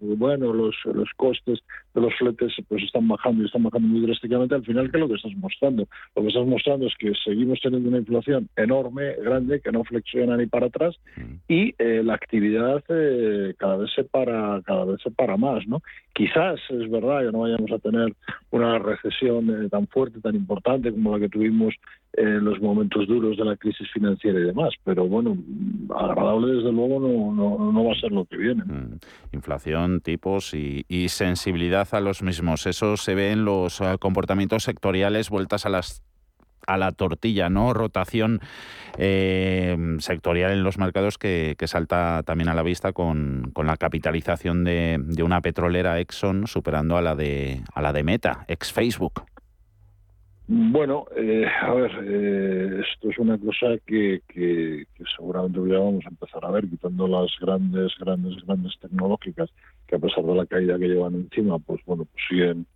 bueno, 0.00 0.52
los, 0.52 0.74
los 0.84 1.08
costes 1.16 1.60
de 1.94 2.00
los 2.00 2.14
fletes 2.14 2.52
pues 2.68 2.82
están 2.82 3.06
bajando 3.08 3.42
y 3.42 3.46
están 3.46 3.62
bajando 3.62 3.88
muy 3.88 4.00
drásticamente, 4.06 4.54
al 4.54 4.64
final, 4.64 4.90
¿qué 4.90 4.96
es 4.96 5.00
lo 5.00 5.08
que 5.08 5.14
estás 5.14 5.34
mostrando? 5.36 5.86
Lo 6.16 6.22
que 6.22 6.28
estás 6.28 6.46
mostrando 6.46 6.86
es 6.86 6.94
que 6.98 7.12
seguimos 7.24 7.60
teniendo 7.60 7.88
una 7.88 7.98
inflación 7.98 8.48
enorme, 8.56 9.14
grande, 9.16 9.60
que 9.60 9.72
no 9.72 9.84
flexiona 9.84 10.36
ni 10.36 10.46
para 10.46 10.66
atrás 10.66 10.96
y 11.48 11.74
eh, 11.78 12.02
la 12.02 12.14
actividad 12.14 12.82
eh, 12.88 13.54
cada 13.58 13.76
vez 13.76 13.90
se 13.94 14.04
para, 14.04 14.62
cada 14.64 14.84
vez 14.86 15.00
se 15.02 15.10
para 15.10 15.36
más, 15.36 15.66
¿no? 15.66 15.82
Quizás 16.14 16.60
es 16.70 16.90
verdad 16.90 17.26
que 17.26 17.32
no 17.32 17.40
vayamos 17.40 17.70
a 17.70 17.78
tener 17.78 18.14
una 18.50 18.78
recesión 18.78 19.64
eh, 19.64 19.68
tan 19.68 19.86
fuerte, 19.88 20.20
tan 20.20 20.34
importante 20.34 20.90
como 20.90 21.16
la 21.16 21.20
que 21.20 21.28
tuvimos 21.28 21.74
en 22.16 22.44
los 22.44 22.60
momentos 22.60 23.06
duros 23.08 23.36
de 23.36 23.44
la 23.44 23.56
crisis 23.56 23.90
financiera 23.92 24.38
y 24.38 24.44
demás, 24.44 24.72
pero 24.84 25.06
bueno, 25.06 25.36
agradable 26.14 26.54
desde 26.54 26.73
luego 26.73 27.00
no, 27.00 27.73
no, 27.73 27.85
va 27.85 27.92
a 27.92 28.00
ser 28.00 28.12
lo 28.12 28.25
que 28.25 28.37
viene. 28.37 28.64
Mm. 28.64 28.99
Inflación, 29.33 30.00
tipos 30.00 30.54
y, 30.54 30.85
sensibilidad 31.09 31.87
a 31.92 32.00
los 32.00 32.23
mismos, 32.23 32.66
eso 32.66 32.97
se 32.97 33.14
ve 33.14 33.33
en 33.33 33.44
los 33.44 33.80
eh, 33.80 33.97
comportamientos 34.00 34.64
sectoriales 34.64 35.30
vueltas 35.30 35.66
a 35.66 35.68
las 35.68 36.02
a 36.66 36.78
la 36.78 36.92
tortilla, 36.92 37.50
¿no? 37.50 37.75
Rotación 37.75 38.40
eh, 38.97 39.76
sectorial 39.99 40.52
en 40.52 40.62
los 40.62 40.78
mercados 40.78 41.18
que, 41.18 41.54
salta 41.66 42.23
también 42.25 42.49
a 42.49 42.54
la 42.54 42.62
vista 42.62 42.92
con, 42.92 43.50
con 43.52 43.66
la 43.66 43.76
capitalización 43.76 44.64
de, 44.64 44.99
de, 44.99 45.23
una 45.23 45.42
petrolera 45.42 46.00
Exxon 46.00 46.47
superando 46.47 46.97
a 46.97 47.02
la 47.02 47.14
de 47.14 47.61
a 47.75 47.83
la 47.83 47.92
de 47.92 48.02
Meta, 48.02 48.47
ex 48.49 48.73
Facebook. 48.73 49.25
Bueno, 50.46 51.06
eh, 51.16 51.46
a 51.46 51.72
ver, 51.72 51.90
eh, 52.04 52.82
esto 52.86 53.08
es 53.08 53.18
una 53.18 53.38
cosa 53.38 53.78
que, 53.86 54.20
que, 54.28 54.84
seguramente 55.16 55.58
ya 55.66 55.78
vamos 55.78 56.04
a 56.04 56.10
empezar 56.10 56.44
a 56.44 56.50
ver, 56.50 56.68
quitando 56.68 57.08
las 57.08 57.30
grandes, 57.40 57.92
grandes, 57.98 58.44
grandes 58.44 58.78
tecnológicas, 58.78 59.48
que 59.86 59.96
a 59.96 59.98
pesar 59.98 60.22
de 60.22 60.34
la 60.34 60.44
caída 60.44 60.78
que 60.78 60.88
llevan 60.88 61.14
encima, 61.14 61.58
pues 61.58 61.80
bueno, 61.86 62.04
pues 62.04 62.24
siguen 62.28 62.66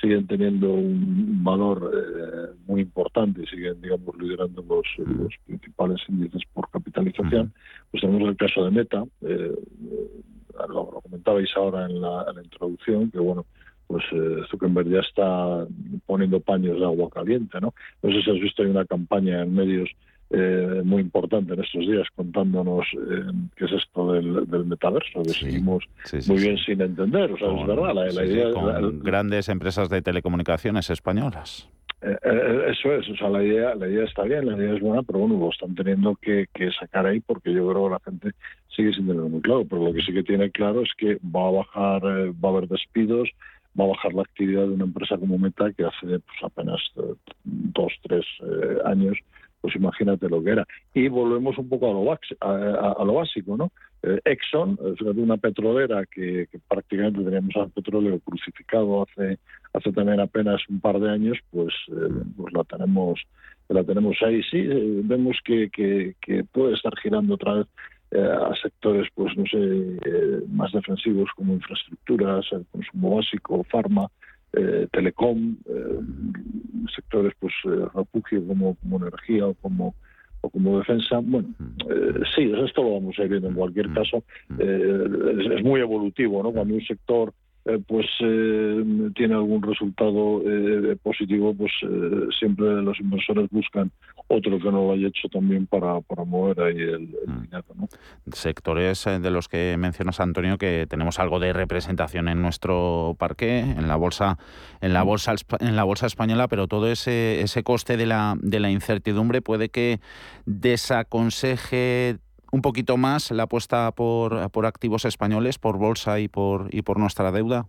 siguen 0.00 0.26
teniendo 0.26 0.74
un 0.74 1.42
valor 1.42 1.90
eh, 1.90 2.54
muy 2.66 2.82
importante 2.82 3.42
y 3.42 3.46
siguen, 3.46 3.80
digamos, 3.80 4.14
liderando 4.18 4.62
los, 4.62 4.86
los 4.98 5.34
principales 5.46 6.02
índices 6.06 6.42
por 6.52 6.70
capitalización. 6.70 7.52
Pues 7.90 8.02
tenemos 8.02 8.28
el 8.28 8.36
caso 8.36 8.62
de 8.62 8.70
Meta, 8.72 9.04
lo, 10.68 10.86
comentabais 11.02 11.48
ahora 11.56 11.86
en 11.86 12.00
la, 12.00 12.26
en 12.28 12.36
la 12.36 12.42
introducción, 12.42 13.10
que 13.10 13.18
bueno, 13.18 13.46
pues 13.86 14.04
eh, 14.12 14.42
Zuckerberg 14.50 14.88
ya 14.88 15.00
está 15.00 15.66
poniendo 16.06 16.40
paños 16.40 16.78
de 16.78 16.84
agua 16.84 17.08
caliente, 17.10 17.60
¿no? 17.60 17.74
No 18.02 18.12
sé 18.12 18.22
si 18.22 18.30
has 18.30 18.40
visto 18.40 18.62
hay 18.62 18.70
una 18.70 18.84
campaña 18.84 19.42
en 19.42 19.54
medios 19.54 19.88
eh, 20.30 20.82
muy 20.84 21.02
importante 21.02 21.54
en 21.54 21.62
estos 21.62 21.82
días 21.82 22.06
contándonos 22.16 22.84
eh, 22.94 23.30
qué 23.54 23.64
es 23.64 23.72
esto 23.72 24.12
del, 24.12 24.66
metaverso, 24.66 25.22
que 25.22 25.30
seguimos 25.30 25.84
muy 26.26 26.38
bien 26.38 26.58
sin 26.58 26.80
entender, 26.80 27.30
o 27.30 27.38
sea, 27.38 27.48
es 27.48 27.66
verdad, 27.66 27.94
la, 27.94 28.24
idea... 28.24 28.50
Con 28.52 29.00
grandes 29.04 29.48
empresas 29.48 29.88
de 29.88 30.02
telecomunicaciones 30.02 30.90
españolas. 30.90 31.68
eso 32.02 32.92
es, 32.92 33.08
o 33.08 33.16
sea, 33.16 33.28
la 33.28 33.44
idea, 33.44 33.76
la 33.76 33.86
idea 33.88 34.04
está 34.04 34.24
bien, 34.24 34.46
la 34.46 34.56
idea 34.56 34.74
es 34.74 34.80
buena, 34.80 35.04
pero 35.04 35.20
bueno, 35.20 35.38
lo 35.38 35.50
están 35.50 35.76
teniendo 35.76 36.16
que, 36.16 36.46
que 36.52 36.72
sacar 36.72 37.06
ahí 37.06 37.20
porque 37.20 37.52
yo 37.52 37.68
creo 37.70 37.84
que 37.84 37.90
la 37.90 38.00
gente 38.00 38.30
sigue 38.76 38.92
sin 38.92 39.06
tenerlo 39.06 39.28
muy 39.28 39.40
claro. 39.40 39.64
Pero 39.68 39.84
lo 39.84 39.92
que 39.92 40.02
sí 40.02 40.12
que 40.12 40.22
tiene 40.22 40.50
claro 40.50 40.82
es 40.82 40.90
que 40.96 41.18
va 41.24 41.48
a 41.48 41.50
bajar, 41.50 42.02
va 42.04 42.48
a 42.48 42.52
haber 42.52 42.68
despidos, 42.68 43.30
va 43.78 43.84
a 43.84 43.88
bajar 43.88 44.14
la 44.14 44.22
actividad 44.22 44.62
de 44.62 44.74
una 44.74 44.84
empresa 44.84 45.16
como 45.18 45.38
Meta 45.38 45.72
que 45.72 45.84
hace 45.84 46.06
pues, 46.06 46.42
apenas 46.42 46.80
eh, 46.96 47.14
dos, 47.44 47.92
tres 48.02 48.24
eh, 48.40 48.78
años, 48.84 49.18
pues 49.60 49.76
imagínate 49.76 50.28
lo 50.28 50.42
que 50.42 50.50
era. 50.50 50.66
Y 50.94 51.08
volvemos 51.08 51.58
un 51.58 51.68
poco 51.68 51.90
a 51.90 51.92
lo, 51.92 53.00
a, 53.00 53.04
lo 53.04 53.14
básico, 53.14 53.56
¿no? 53.56 53.70
Eh, 54.02 54.20
Exxon, 54.24 54.78
una 55.16 55.36
petrolera 55.36 56.04
que, 56.06 56.48
prácticamente 56.68 57.22
teníamos 57.22 57.56
al 57.56 57.70
petróleo 57.70 58.20
crucificado 58.20 59.02
hace 59.02 59.38
hace 59.72 59.92
también 59.92 60.20
apenas 60.20 60.62
un 60.70 60.80
par 60.80 60.98
de 60.98 61.10
años, 61.10 61.38
pues, 61.50 61.74
pues 62.36 62.52
la 62.54 62.64
tenemos 62.64 63.20
la 63.68 63.84
tenemos 63.84 64.16
ahí. 64.22 64.42
Sí, 64.44 64.62
vemos 65.04 65.36
que, 65.44 65.68
que, 65.70 66.14
que 66.20 66.44
puede 66.44 66.74
estar 66.74 66.96
girando 66.96 67.34
otra 67.34 67.54
vez 67.54 67.66
a 68.18 68.54
sectores, 68.60 69.08
pues 69.14 69.36
no 69.36 69.44
sé, 69.46 69.98
más 70.48 70.72
defensivos 70.72 71.28
como 71.36 71.54
infraestructuras, 71.54 72.46
el 72.52 72.66
consumo 72.72 73.16
básico, 73.16 73.64
farma, 73.64 74.08
telecom, 74.92 75.56
sectores, 76.94 77.34
pues 77.38 77.52
refugio 77.94 78.46
como, 78.46 78.74
como 78.76 78.98
energía 78.98 79.46
o 79.46 79.54
como 79.54 79.94
como 80.50 80.78
defensa, 80.78 81.18
bueno, 81.22 81.48
mm. 81.58 82.22
sí, 82.34 82.52
esto 82.64 82.82
lo 82.82 82.94
vamos 82.94 83.18
a 83.18 83.24
ir 83.24 83.30
viendo 83.30 83.48
en 83.48 83.54
cualquier 83.54 83.88
mm. 83.88 83.94
caso. 83.94 84.22
es, 84.58 85.64
muy 85.64 85.80
evolutivo, 85.80 86.42
¿no? 86.42 86.52
Cuando 86.52 86.74
un 86.74 86.82
sector 86.82 87.32
eh, 87.68 87.80
pues 87.84 88.06
eh, 88.20 89.10
tiene 89.16 89.34
algún 89.34 89.60
resultado 89.60 90.40
eh, 90.44 90.96
positivo, 91.02 91.52
pues 91.52 91.72
siempre 92.38 92.64
los 92.82 93.00
inversores 93.00 93.50
buscan 93.50 93.90
otro 94.28 94.58
que 94.58 94.70
no 94.70 94.86
lo 94.86 94.92
haya 94.92 95.08
hecho 95.08 95.28
también 95.28 95.66
para, 95.66 96.00
para 96.02 96.24
mover 96.24 96.60
ahí 96.60 96.76
el, 96.76 97.08
mm. 97.26 97.42
dinero. 97.42 97.64
¿no? 97.74 97.88
Sectores 98.32 99.04
de 99.04 99.30
los 99.30 99.48
que 99.48 99.76
mencionas, 99.78 100.20
Antonio, 100.20 100.58
que 100.58 100.86
tenemos 100.88 101.18
algo 101.18 101.40
de 101.40 101.52
representación 101.52 102.28
en 102.28 102.40
nuestro 102.40 103.16
parque, 103.18 103.58
en 103.58 103.88
la 103.88 103.96
bolsa, 103.96 104.38
en 104.80 104.92
la 104.92 105.02
mm. 105.02 105.06
bolsa, 105.08 105.34
en 105.58 105.74
la 105.74 105.82
bolsa 105.82 106.06
española, 106.06 106.46
pero 106.46 106.68
todo 106.68 106.88
ese, 106.88 107.40
ese 107.40 107.64
coste 107.64 107.96
de 107.96 108.06
la, 108.06 108.36
de 108.40 108.60
la 108.60 108.70
incertidumbre 108.70 109.42
puede 109.42 109.70
que 109.70 109.98
desaconseje 110.44 112.18
un 112.52 112.62
poquito 112.62 112.96
más 112.96 113.30
la 113.30 113.44
apuesta 113.44 113.92
por, 113.92 114.50
por 114.50 114.66
activos 114.66 115.04
españoles, 115.04 115.58
por 115.58 115.78
bolsa 115.78 116.20
y 116.20 116.28
por, 116.28 116.68
y 116.72 116.82
por 116.82 116.98
nuestra 116.98 117.32
deuda? 117.32 117.66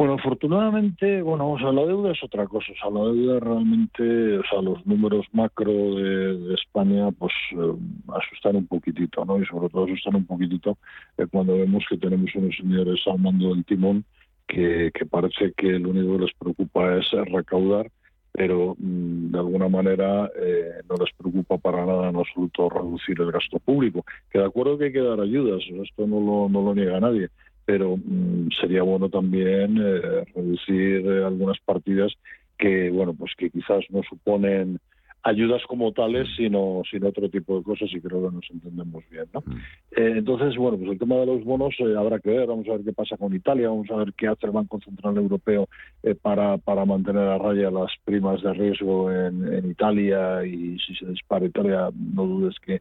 Bueno, 0.00 0.14
afortunadamente, 0.14 1.20
bueno, 1.20 1.50
o 1.50 1.58
sea, 1.58 1.72
la 1.72 1.84
deuda 1.84 2.12
es 2.12 2.24
otra 2.24 2.46
cosa. 2.46 2.72
O 2.72 2.74
sea, 2.74 2.90
la 2.90 3.12
deuda 3.12 3.38
realmente, 3.38 4.38
o 4.38 4.42
sea, 4.50 4.62
los 4.62 4.86
números 4.86 5.26
macro 5.32 5.70
de, 5.70 6.54
España, 6.54 7.10
pues 7.12 7.34
eh, 7.52 7.74
asustan 8.08 8.56
un 8.56 8.66
poquitito, 8.66 9.26
¿no? 9.26 9.38
Y 9.38 9.44
sobre 9.44 9.68
todo 9.68 9.84
asustan 9.84 10.16
un 10.16 10.24
poquitito 10.24 10.78
eh, 11.18 11.26
cuando 11.30 11.52
vemos 11.52 11.84
que 11.86 11.98
tenemos 11.98 12.34
unos 12.34 12.56
señores 12.56 12.98
al 13.06 13.18
mando 13.18 13.50
del 13.50 13.62
timón 13.66 14.06
que, 14.48 14.90
que 14.94 15.04
parece 15.04 15.52
que 15.54 15.78
lo 15.78 15.90
único 15.90 16.16
que 16.16 16.24
les 16.24 16.34
preocupa 16.34 16.96
es 16.96 17.10
recaudar 17.30 17.90
pero 18.32 18.76
mm, 18.78 19.32
de 19.32 19.38
alguna 19.38 19.68
manera 19.68 20.30
eh, 20.40 20.82
no 20.88 20.96
les 20.96 21.12
preocupa 21.14 21.58
para 21.58 21.84
nada 21.84 22.10
en 22.10 22.16
absoluto 22.16 22.68
reducir 22.68 23.20
el 23.20 23.32
gasto 23.32 23.58
público. 23.58 24.04
Que 24.30 24.38
de 24.38 24.46
acuerdo 24.46 24.78
que 24.78 24.86
hay 24.86 24.92
que 24.92 25.00
dar 25.00 25.20
ayudas, 25.20 25.62
esto 25.82 26.06
no 26.06 26.20
lo, 26.20 26.48
no 26.48 26.62
lo 26.62 26.74
niega 26.74 27.00
nadie, 27.00 27.28
pero 27.64 27.96
mm, 27.96 28.48
sería 28.60 28.82
bueno 28.82 29.08
también 29.08 29.78
eh, 29.78 30.24
reducir 30.34 31.06
eh, 31.06 31.24
algunas 31.24 31.58
partidas 31.60 32.12
que, 32.58 32.90
bueno, 32.90 33.14
pues 33.14 33.32
que 33.36 33.50
quizás 33.50 33.84
no 33.90 34.02
suponen 34.02 34.78
ayudas 35.22 35.62
como 35.66 35.92
tales, 35.92 36.28
sino, 36.36 36.82
sino 36.90 37.08
otro 37.08 37.28
tipo 37.28 37.58
de 37.58 37.62
cosas 37.62 37.88
y 37.92 38.00
creo 38.00 38.28
que 38.28 38.34
nos 38.34 38.50
entendemos 38.50 39.04
bien. 39.10 39.26
¿no? 39.32 39.40
Mm. 39.40 39.56
Eh, 39.96 40.12
entonces, 40.18 40.56
bueno, 40.56 40.78
pues 40.78 40.90
el 40.90 40.98
tema 40.98 41.16
de 41.16 41.26
los 41.26 41.44
bonos 41.44 41.74
eh, 41.78 41.94
habrá 41.96 42.18
que 42.18 42.30
ver, 42.30 42.46
vamos 42.46 42.66
a 42.68 42.72
ver 42.72 42.84
qué 42.84 42.92
pasa 42.92 43.16
con 43.16 43.34
Italia, 43.34 43.68
vamos 43.68 43.90
a 43.90 43.96
ver 43.96 44.12
qué 44.16 44.28
hace 44.28 44.46
el 44.46 44.52
Banco 44.52 44.80
Central 44.80 45.16
Europeo 45.16 45.68
eh, 46.02 46.14
para, 46.14 46.58
para 46.58 46.84
mantener 46.84 47.28
a 47.28 47.38
raya 47.38 47.70
las 47.70 47.90
primas 48.04 48.42
de 48.42 48.52
riesgo 48.54 49.10
en, 49.12 49.52
en, 49.52 49.70
Italia 49.70 50.44
y 50.44 50.78
si 50.78 50.94
se 50.94 51.06
dispara 51.06 51.46
Italia, 51.46 51.90
no 51.94 52.26
dudes 52.26 52.56
que, 52.64 52.80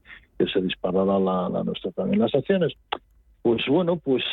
se 0.53 0.61
disparará 0.61 1.19
la, 1.19 1.49
la 1.49 1.63
nuestra 1.65 1.91
también. 1.91 2.21
Las 2.21 2.33
acciones, 2.33 2.73
pues 3.41 3.61
bueno, 3.67 3.97
pues 3.97 4.23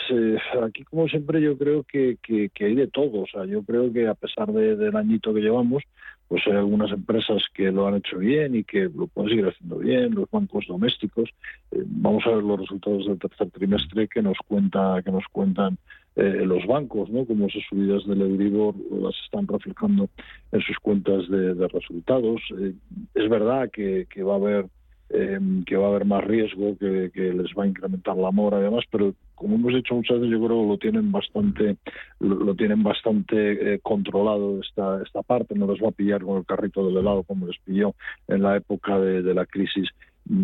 aquí 0.63 0.85
como 0.85 1.09
siempre 1.09 1.41
yo 1.41 1.57
creo 1.59 1.85
que, 1.85 2.17
que, 2.23 2.65
hay 2.65 2.75
de 2.75 2.87
todo. 2.87 3.23
O 3.23 3.27
sea, 3.27 3.45
yo 3.45 3.63
creo 3.63 3.93
que 3.93 4.07
a 4.07 4.15
pesar 4.15 4.53
del 4.53 4.97
añito 4.97 5.35
que 5.35 5.41
llevamos, 5.41 5.83
pues 6.29 6.43
hay 6.47 6.55
algunas 6.55 6.91
empresas 6.91 7.45
que 7.55 7.71
lo 7.71 7.87
han 7.87 7.97
hecho 7.97 8.19
bien 8.19 8.57
y 8.57 8.65
que 8.65 8.91
lo 8.95 9.07
pueden 9.07 9.31
seguir 9.31 9.47
haciendo 9.47 9.79
bien, 9.79 10.15
los 10.15 10.31
bancos 10.31 10.67
domésticos. 10.67 11.31
Eh, 11.71 11.83
vamos 11.85 12.25
a 12.27 12.31
ver 12.31 12.43
los 12.43 12.61
resultados 12.61 13.07
del 13.07 13.19
tercer 13.19 13.51
trimestre 13.51 14.09
que 14.09 14.23
nos 14.23 14.37
cuenta 14.47 15.01
que 15.05 15.13
nos 15.13 15.25
cuentan 15.31 15.79
eh, 16.17 16.45
los 16.45 16.67
bancos, 16.67 17.11
¿no? 17.11 17.25
Como 17.27 17.47
esas 17.47 17.63
subidas 17.69 18.07
del 18.07 18.23
Euribor 18.23 18.75
las 18.91 19.15
están 19.25 19.47
reflejando 19.47 20.09
en 20.51 20.61
sus 20.63 20.79
cuentas 20.79 21.29
de, 21.29 21.69
resultados. 21.69 22.41
Eh, 22.59 22.73
es 23.15 23.29
verdad 23.29 23.71
que, 23.71 24.07
que 24.11 24.23
va 24.23 24.35
a 24.35 24.37
haber 24.37 24.67
Em, 25.09 25.63
que 25.65 25.77
va 25.77 25.87
a 25.87 25.91
haber 25.91 26.05
más 26.05 26.25
riesgo, 26.25 26.77
que, 26.79 27.11
les 27.15 27.55
va 27.57 27.63
a 27.63 27.67
incrementar 27.69 28.17
la 28.17 28.33
mora 28.33 28.59
y 28.59 28.63
demás, 28.63 28.85
pero 28.91 29.15
como 29.37 29.55
hemos 29.55 29.73
dicho 29.73 29.95
muchas 29.95 30.19
veces, 30.19 30.33
yo 30.33 30.45
creo 30.45 30.63
que 30.63 30.69
lo 30.69 30.79
tienen 30.79 31.13
bastante, 31.13 31.77
lo, 32.19 32.57
tienen 32.57 32.83
bastante 32.83 33.75
eh, 33.75 33.79
controlado 33.81 34.61
esta, 34.61 35.01
esta 35.05 35.23
parte, 35.23 35.55
no 35.55 35.73
les 35.73 35.81
va 35.81 35.91
a 35.91 35.93
pillar 35.93 36.25
con 36.25 36.39
el 36.39 36.45
carrito 36.45 36.85
del 36.85 36.97
helado 36.97 37.23
como 37.23 37.47
les 37.47 37.57
pilló 37.61 37.95
en 38.27 38.43
la 38.43 38.57
época 38.57 38.99
de, 38.99 39.33
la 39.33 39.47
crisis 39.47 39.89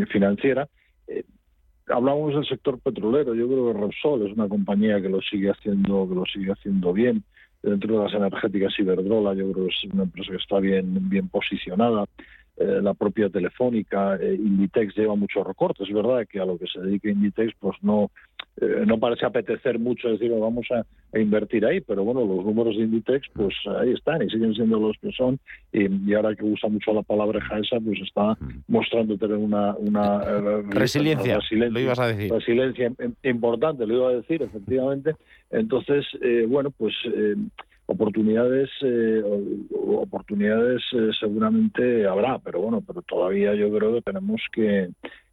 financiera. 0.09 0.69
Eh, 1.09 1.25
hablamos 1.89 2.33
del 2.33 2.47
sector 2.47 2.79
petrolero, 2.79 3.35
yo 3.35 3.49
creo 3.49 3.73
que 3.73 3.81
Repsol 3.81 4.29
es 4.29 4.33
una 4.33 4.49
compañía 4.49 5.03
que 5.03 5.09
lo 5.09 5.21
sigue 5.23 5.51
haciendo, 5.51 6.09
que 6.09 6.15
lo 6.15 6.25
sigue 6.27 6.53
haciendo 6.53 6.93
bien. 6.93 7.25
Dentro 7.65 7.99
de 7.99 8.05
las 8.05 8.15
energéticas 8.15 8.79
Iberdrola, 8.79 9.35
yo 9.35 9.53
creo 9.53 9.67
que 9.67 9.73
es 9.73 9.93
una 9.93 10.05
empresa 10.05 10.31
que 10.31 10.37
está 10.37 10.61
bien, 10.61 11.09
bien 11.09 11.29
posicionada. 11.29 12.07
Eh, 12.59 12.81
la 12.83 12.93
propia 12.93 13.31
Telefónica, 13.31 14.17
eh, 14.17 14.35
Inditex 14.35 14.95
lleva 14.95 15.17
muchos 15.17 15.47
recortes. 15.47 15.89
Es 15.89 15.95
verdad 15.95 16.27
que 16.31 16.39
a 16.39 16.45
lo 16.45 16.59
que 16.59 16.67
se 16.67 16.81
dedica 16.81 17.09
Inditex, 17.09 17.55
pues 17.59 17.77
no, 17.81 18.11
eh, 18.61 18.85
no 18.87 18.99
parece 18.99 19.25
apetecer 19.25 19.79
mucho 19.79 20.09
decir 20.09 20.31
vamos 20.31 20.67
a, 20.71 20.85
invertir 21.19 21.65
ahí, 21.67 21.81
pero 21.81 22.05
bueno, 22.05 22.21
los 22.21 22.45
números 22.45 22.77
de 22.77 22.85
Inditex, 22.85 23.27
pues 23.35 23.55
ahí 23.81 23.93
están 23.93 24.23
y 24.23 24.29
siguen 24.29 24.55
siendo 24.55 24.79
los 24.79 24.97
que 24.99 25.13
son. 25.13 25.39
Y, 25.73 26.13
ahora 26.13 26.35
que 26.35 26.45
usa 26.45 26.69
mucho 26.69 26.93
la 26.93 27.03
palabra 27.03 27.39
esa, 27.59 27.81
pues 27.81 28.01
está 28.01 28.37
mostrando 28.69 29.17
tener 29.17 29.37
una, 29.37 29.75
una 29.77 30.21
resiliencia, 30.71 31.39
lo 31.51 31.81
ibas 31.81 31.99
a 31.99 32.09
decir. 32.09 32.31
Resiliencia 32.31 32.93
importante, 33.23 33.87
lo 33.87 33.95
iba 33.95 34.09
a 34.11 34.15
decir, 34.15 34.43
efectivamente. 34.43 35.15
Entonces, 35.51 36.07
bueno, 36.49 36.71
pues 36.71 36.95
oportunidades 37.93 38.71
eh, 38.83 39.23
oportunidades 39.81 40.83
eh, 40.93 41.11
seguramente 41.19 42.07
habrá 42.07 42.39
pero 42.39 42.61
bueno 42.61 42.83
pero 42.87 43.03
todavía 43.03 43.55
yo 43.55 43.71
creo 43.73 43.95
que 43.95 44.03
tenemos 44.03 44.41
que 44.53 44.91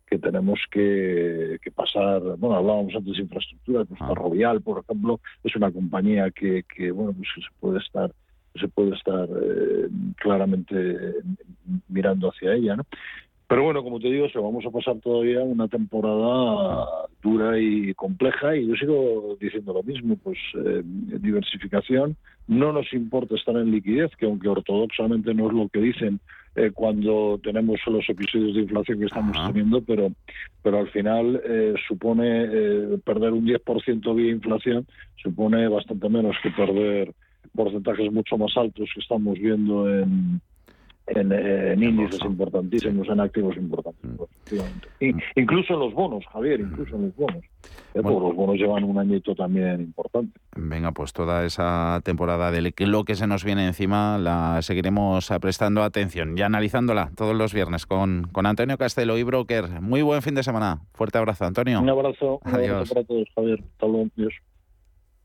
que 0.08 0.18
tenemos 0.18 0.60
que, 0.72 1.60
pasar 1.76 2.22
bueno 2.38 2.56
hablábamos 2.58 2.96
antes 2.96 3.14
de 3.16 3.24
infraestructura 3.24 3.86
pues 3.86 4.00
Ferrovial 4.00 4.62
por 4.62 4.84
ejemplo 4.84 5.20
es 5.44 5.56
una 5.56 5.72
compañía 5.72 6.32
que, 6.32 6.64
que 6.64 6.92
bueno 6.92 7.14
pues 7.14 7.30
se 7.36 7.52
puede 7.60 7.80
estar 7.80 8.12
se 8.60 8.68
puede 8.68 8.96
estar 8.96 9.28
eh, 9.30 9.88
claramente 10.18 11.16
mirando 11.88 12.30
hacia 12.30 12.54
ella 12.54 12.76
¿no? 12.76 12.86
Pero 13.50 13.64
bueno, 13.64 13.82
como 13.82 14.00
te 14.00 14.10
digo, 14.10 14.30
se 14.30 14.38
vamos 14.38 14.64
a 14.64 14.70
pasar 14.70 15.00
todavía 15.00 15.42
una 15.42 15.68
temporada 15.68 16.86
dura 17.20 17.60
y 17.60 17.96
compleja 17.96 18.56
y 18.56 18.68
yo 18.68 18.76
sigo 18.76 19.38
diciendo 19.42 19.74
lo 19.74 19.82
mismo, 19.82 20.18
pues 20.18 20.38
eh, 20.54 20.84
diversificación, 20.84 22.16
no 22.48 22.72
nos 22.72 22.94
importa 22.94 23.34
estar 23.34 23.56
en 23.56 23.72
liquidez, 23.72 24.16
que 24.18 24.28
aunque 24.28 24.50
ortodoxamente 24.50 25.34
no 25.34 25.48
es 25.48 25.54
lo 25.56 25.68
que 25.68 25.80
dicen 25.80 26.20
eh, 26.56 26.70
cuando 26.72 27.40
tenemos 27.44 27.80
los 27.88 28.08
episodios 28.08 28.54
de 28.54 28.62
inflación 28.62 29.00
que 29.00 29.06
estamos 29.06 29.36
teniendo, 29.48 29.82
pero, 29.82 30.12
pero 30.62 30.78
al 30.78 30.90
final 30.90 31.42
eh, 31.44 31.74
supone 31.88 33.00
perder 33.04 33.34
un 33.34 33.48
10% 33.48 34.14
de 34.14 34.30
inflación, 34.30 34.86
supone 35.24 35.68
bastante 35.68 36.08
menos 36.08 36.36
que 36.44 36.52
perder 36.52 37.16
porcentajes 37.56 38.12
mucho 38.12 38.38
más 38.38 38.56
altos 38.56 38.88
que 38.94 39.02
estamos 39.02 39.40
viendo 39.40 39.90
en 39.90 40.40
en, 41.16 41.84
índices 41.84 42.20
importantísimos, 42.24 43.08
en 43.08 43.20
activos 43.20 43.58
importantísimos. 43.58 44.30
Mm. 45.02 45.20
incluso 45.36 45.74
en 45.74 45.80
los 45.80 45.94
bonos, 45.94 46.26
Javier, 46.32 46.60
incluso 46.60 46.96
en 46.96 47.06
los 47.06 47.16
bonos. 47.16 47.44
Eh, 47.94 48.02
los 48.02 48.36
bonos 48.36 48.56
llevan 48.56 48.84
un 48.84 48.98
añito 48.98 49.36
también 49.36 49.82
importante. 49.82 50.40
Venga, 50.56 50.92
pues 50.92 51.14
toda 51.14 51.46
esa 51.46 52.02
temporada 52.04 52.52
de 52.52 52.74
lo 52.80 53.04
que 53.04 53.16
se 53.16 53.28
nos 53.28 53.44
viene 53.44 53.66
encima 53.66 54.18
la 54.18 54.62
seguiremos 54.62 55.30
prestando 55.42 55.84
atención 55.84 56.38
y 56.38 56.42
analizándola 56.42 57.12
todos 57.16 57.36
los 57.36 57.54
viernes 57.54 57.86
con, 57.86 58.28
con 58.32 58.46
Antonio 58.46 58.78
Castelo 58.78 59.18
y 59.18 59.24
Broker. 59.24 59.82
Muy 59.82 60.02
buen 60.02 60.22
fin 60.22 60.36
de 60.36 60.44
semana. 60.44 60.82
Fuerte 60.94 61.18
abrazo, 61.18 61.46
Antonio. 61.46 61.82
Un 61.82 61.90
abrazo. 61.90 62.40
Adiós. 62.44 62.90
para 62.90 63.06
todos, 63.06 63.28
Javier. 63.36 63.64
Hasta 63.72 63.88
luego. 63.88 64.10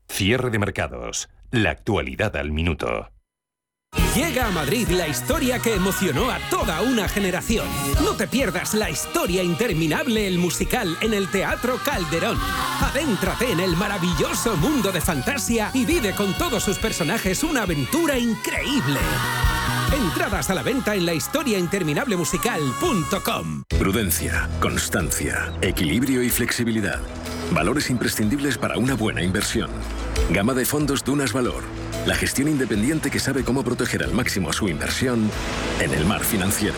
Cierre 0.07 0.49
de 0.49 0.59
mercados. 0.59 1.29
La 1.51 1.71
actualidad 1.71 2.35
al 2.35 2.51
minuto. 2.51 3.09
Llega 4.15 4.47
a 4.47 4.51
Madrid 4.51 4.87
la 4.89 5.09
historia 5.09 5.59
que 5.59 5.75
emocionó 5.75 6.31
a 6.31 6.39
toda 6.49 6.81
una 6.81 7.09
generación. 7.09 7.67
No 8.01 8.15
te 8.15 8.27
pierdas 8.27 8.73
la 8.73 8.89
historia 8.89 9.43
interminable, 9.43 10.25
el 10.25 10.37
musical, 10.37 10.97
en 11.01 11.13
el 11.13 11.29
Teatro 11.29 11.77
Calderón. 11.83 12.37
Adéntrate 12.81 13.51
en 13.51 13.59
el 13.59 13.75
maravilloso 13.75 14.55
mundo 14.55 14.93
de 14.93 15.01
fantasía 15.01 15.69
y 15.73 15.85
vive 15.85 16.13
con 16.13 16.33
todos 16.37 16.63
sus 16.63 16.77
personajes 16.77 17.43
una 17.43 17.63
aventura 17.63 18.17
increíble. 18.17 18.99
Entradas 19.93 20.49
a 20.49 20.55
la 20.55 20.63
venta 20.63 20.95
en 20.95 21.05
la 21.05 21.13
musical.com. 22.17 23.63
Prudencia, 23.77 24.49
constancia, 24.61 25.53
equilibrio 25.61 26.23
y 26.23 26.29
flexibilidad. 26.29 27.01
Valores 27.51 27.89
imprescindibles 27.89 28.57
para 28.57 28.77
una 28.77 28.95
buena 28.95 29.21
inversión. 29.21 29.69
Gama 30.29 30.53
de 30.53 30.65
fondos 30.65 31.03
Dunas 31.03 31.33
Valor 31.33 31.84
la 32.05 32.15
gestión 32.15 32.47
independiente 32.47 33.09
que 33.09 33.19
sabe 33.19 33.43
cómo 33.43 33.63
proteger 33.63 34.03
al 34.03 34.13
máximo 34.13 34.53
su 34.53 34.69
inversión 34.69 35.29
en 35.79 35.93
el 35.93 36.05
mar 36.05 36.23
financiero. 36.23 36.75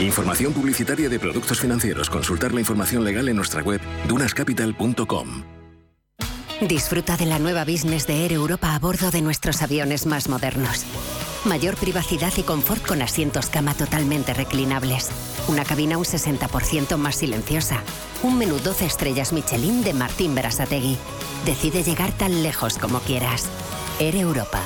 Información 0.00 0.52
publicitaria 0.52 1.08
de 1.08 1.18
productos 1.18 1.60
financieros. 1.60 2.08
Consultar 2.08 2.52
la 2.52 2.60
información 2.60 3.04
legal 3.04 3.28
en 3.28 3.36
nuestra 3.36 3.62
web 3.62 3.80
dunascapital.com. 4.08 5.44
Disfruta 6.62 7.16
de 7.16 7.26
la 7.26 7.38
nueva 7.38 7.64
business 7.64 8.06
de 8.06 8.24
Air 8.24 8.32
Europa 8.32 8.74
a 8.74 8.78
bordo 8.78 9.10
de 9.10 9.22
nuestros 9.22 9.62
aviones 9.62 10.04
más 10.04 10.28
modernos. 10.28 10.84
Mayor 11.46 11.74
privacidad 11.76 12.32
y 12.36 12.42
confort 12.42 12.84
con 12.86 13.00
asientos 13.00 13.46
cama 13.46 13.72
totalmente 13.72 14.34
reclinables. 14.34 15.10
Una 15.48 15.64
cabina 15.64 15.96
un 15.96 16.04
60% 16.04 16.98
más 16.98 17.16
silenciosa. 17.16 17.82
Un 18.22 18.36
menú 18.36 18.58
12 18.58 18.84
estrellas 18.84 19.32
Michelin 19.32 19.82
de 19.82 19.94
Martín 19.94 20.34
Berasategui. 20.34 20.98
Decide 21.46 21.82
llegar 21.82 22.12
tan 22.12 22.42
lejos 22.42 22.76
como 22.76 23.00
quieras. 23.00 23.48
Air 24.00 24.16
Europa. 24.16 24.62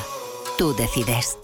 Tú 0.56 0.74
decides. 0.76 1.43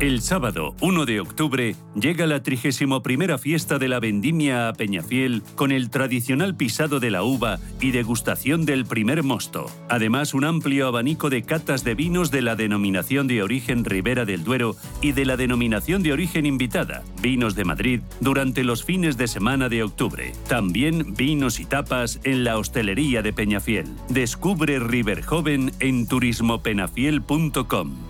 El 0.00 0.22
sábado 0.22 0.74
1 0.80 1.04
de 1.04 1.20
octubre 1.20 1.76
llega 1.94 2.26
la 2.26 2.42
31 2.42 3.36
fiesta 3.36 3.78
de 3.78 3.86
la 3.86 4.00
vendimia 4.00 4.68
a 4.68 4.72
Peñafiel 4.72 5.42
con 5.56 5.72
el 5.72 5.90
tradicional 5.90 6.56
pisado 6.56 7.00
de 7.00 7.10
la 7.10 7.22
uva 7.22 7.58
y 7.82 7.90
degustación 7.90 8.64
del 8.64 8.86
primer 8.86 9.22
mosto. 9.22 9.70
Además, 9.90 10.32
un 10.32 10.44
amplio 10.44 10.86
abanico 10.86 11.28
de 11.28 11.42
catas 11.42 11.84
de 11.84 11.94
vinos 11.94 12.30
de 12.30 12.40
la 12.40 12.56
denominación 12.56 13.26
de 13.26 13.42
origen 13.42 13.84
Ribera 13.84 14.24
del 14.24 14.42
Duero 14.42 14.74
y 15.02 15.12
de 15.12 15.26
la 15.26 15.36
denominación 15.36 16.02
de 16.02 16.14
origen 16.14 16.46
invitada, 16.46 17.02
Vinos 17.20 17.54
de 17.54 17.66
Madrid, 17.66 18.00
durante 18.20 18.64
los 18.64 18.82
fines 18.82 19.18
de 19.18 19.28
semana 19.28 19.68
de 19.68 19.82
octubre. 19.82 20.32
También 20.48 21.12
vinos 21.12 21.60
y 21.60 21.66
tapas 21.66 22.20
en 22.24 22.44
la 22.44 22.56
hostelería 22.56 23.20
de 23.20 23.34
Peñafiel. 23.34 23.84
Descubre 24.08 24.78
River 24.78 25.20
Joven 25.20 25.72
en 25.78 26.06
turismopenafiel.com. 26.06 28.09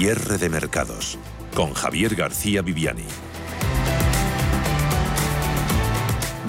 Cierre 0.00 0.38
de 0.38 0.48
mercados 0.48 1.18
con 1.54 1.74
Javier 1.74 2.14
García 2.14 2.62
Viviani. 2.62 3.04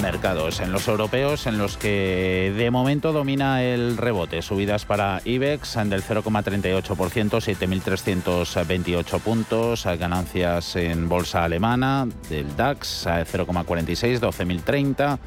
Mercados 0.02 0.62
en 0.62 0.72
los 0.72 0.88
europeos 0.88 1.46
en 1.48 1.58
los 1.58 1.76
que 1.76 2.54
de 2.56 2.72
momento 2.72 3.12
domina 3.12 3.62
el 3.62 3.98
rebote. 3.98 4.42
Subidas 4.42 4.86
para 4.86 5.22
IBEX 5.26 5.74
del 5.74 6.02
0,38%, 6.02 6.86
7.328 6.86 9.20
puntos. 9.20 9.84
Ganancias 9.84 10.78
en 10.78 11.10
bolsa 11.10 11.44
alemana 11.44 12.08
del 12.30 12.56
DAX 12.56 13.06
0,46, 13.06 14.22
12.030. 14.22 15.20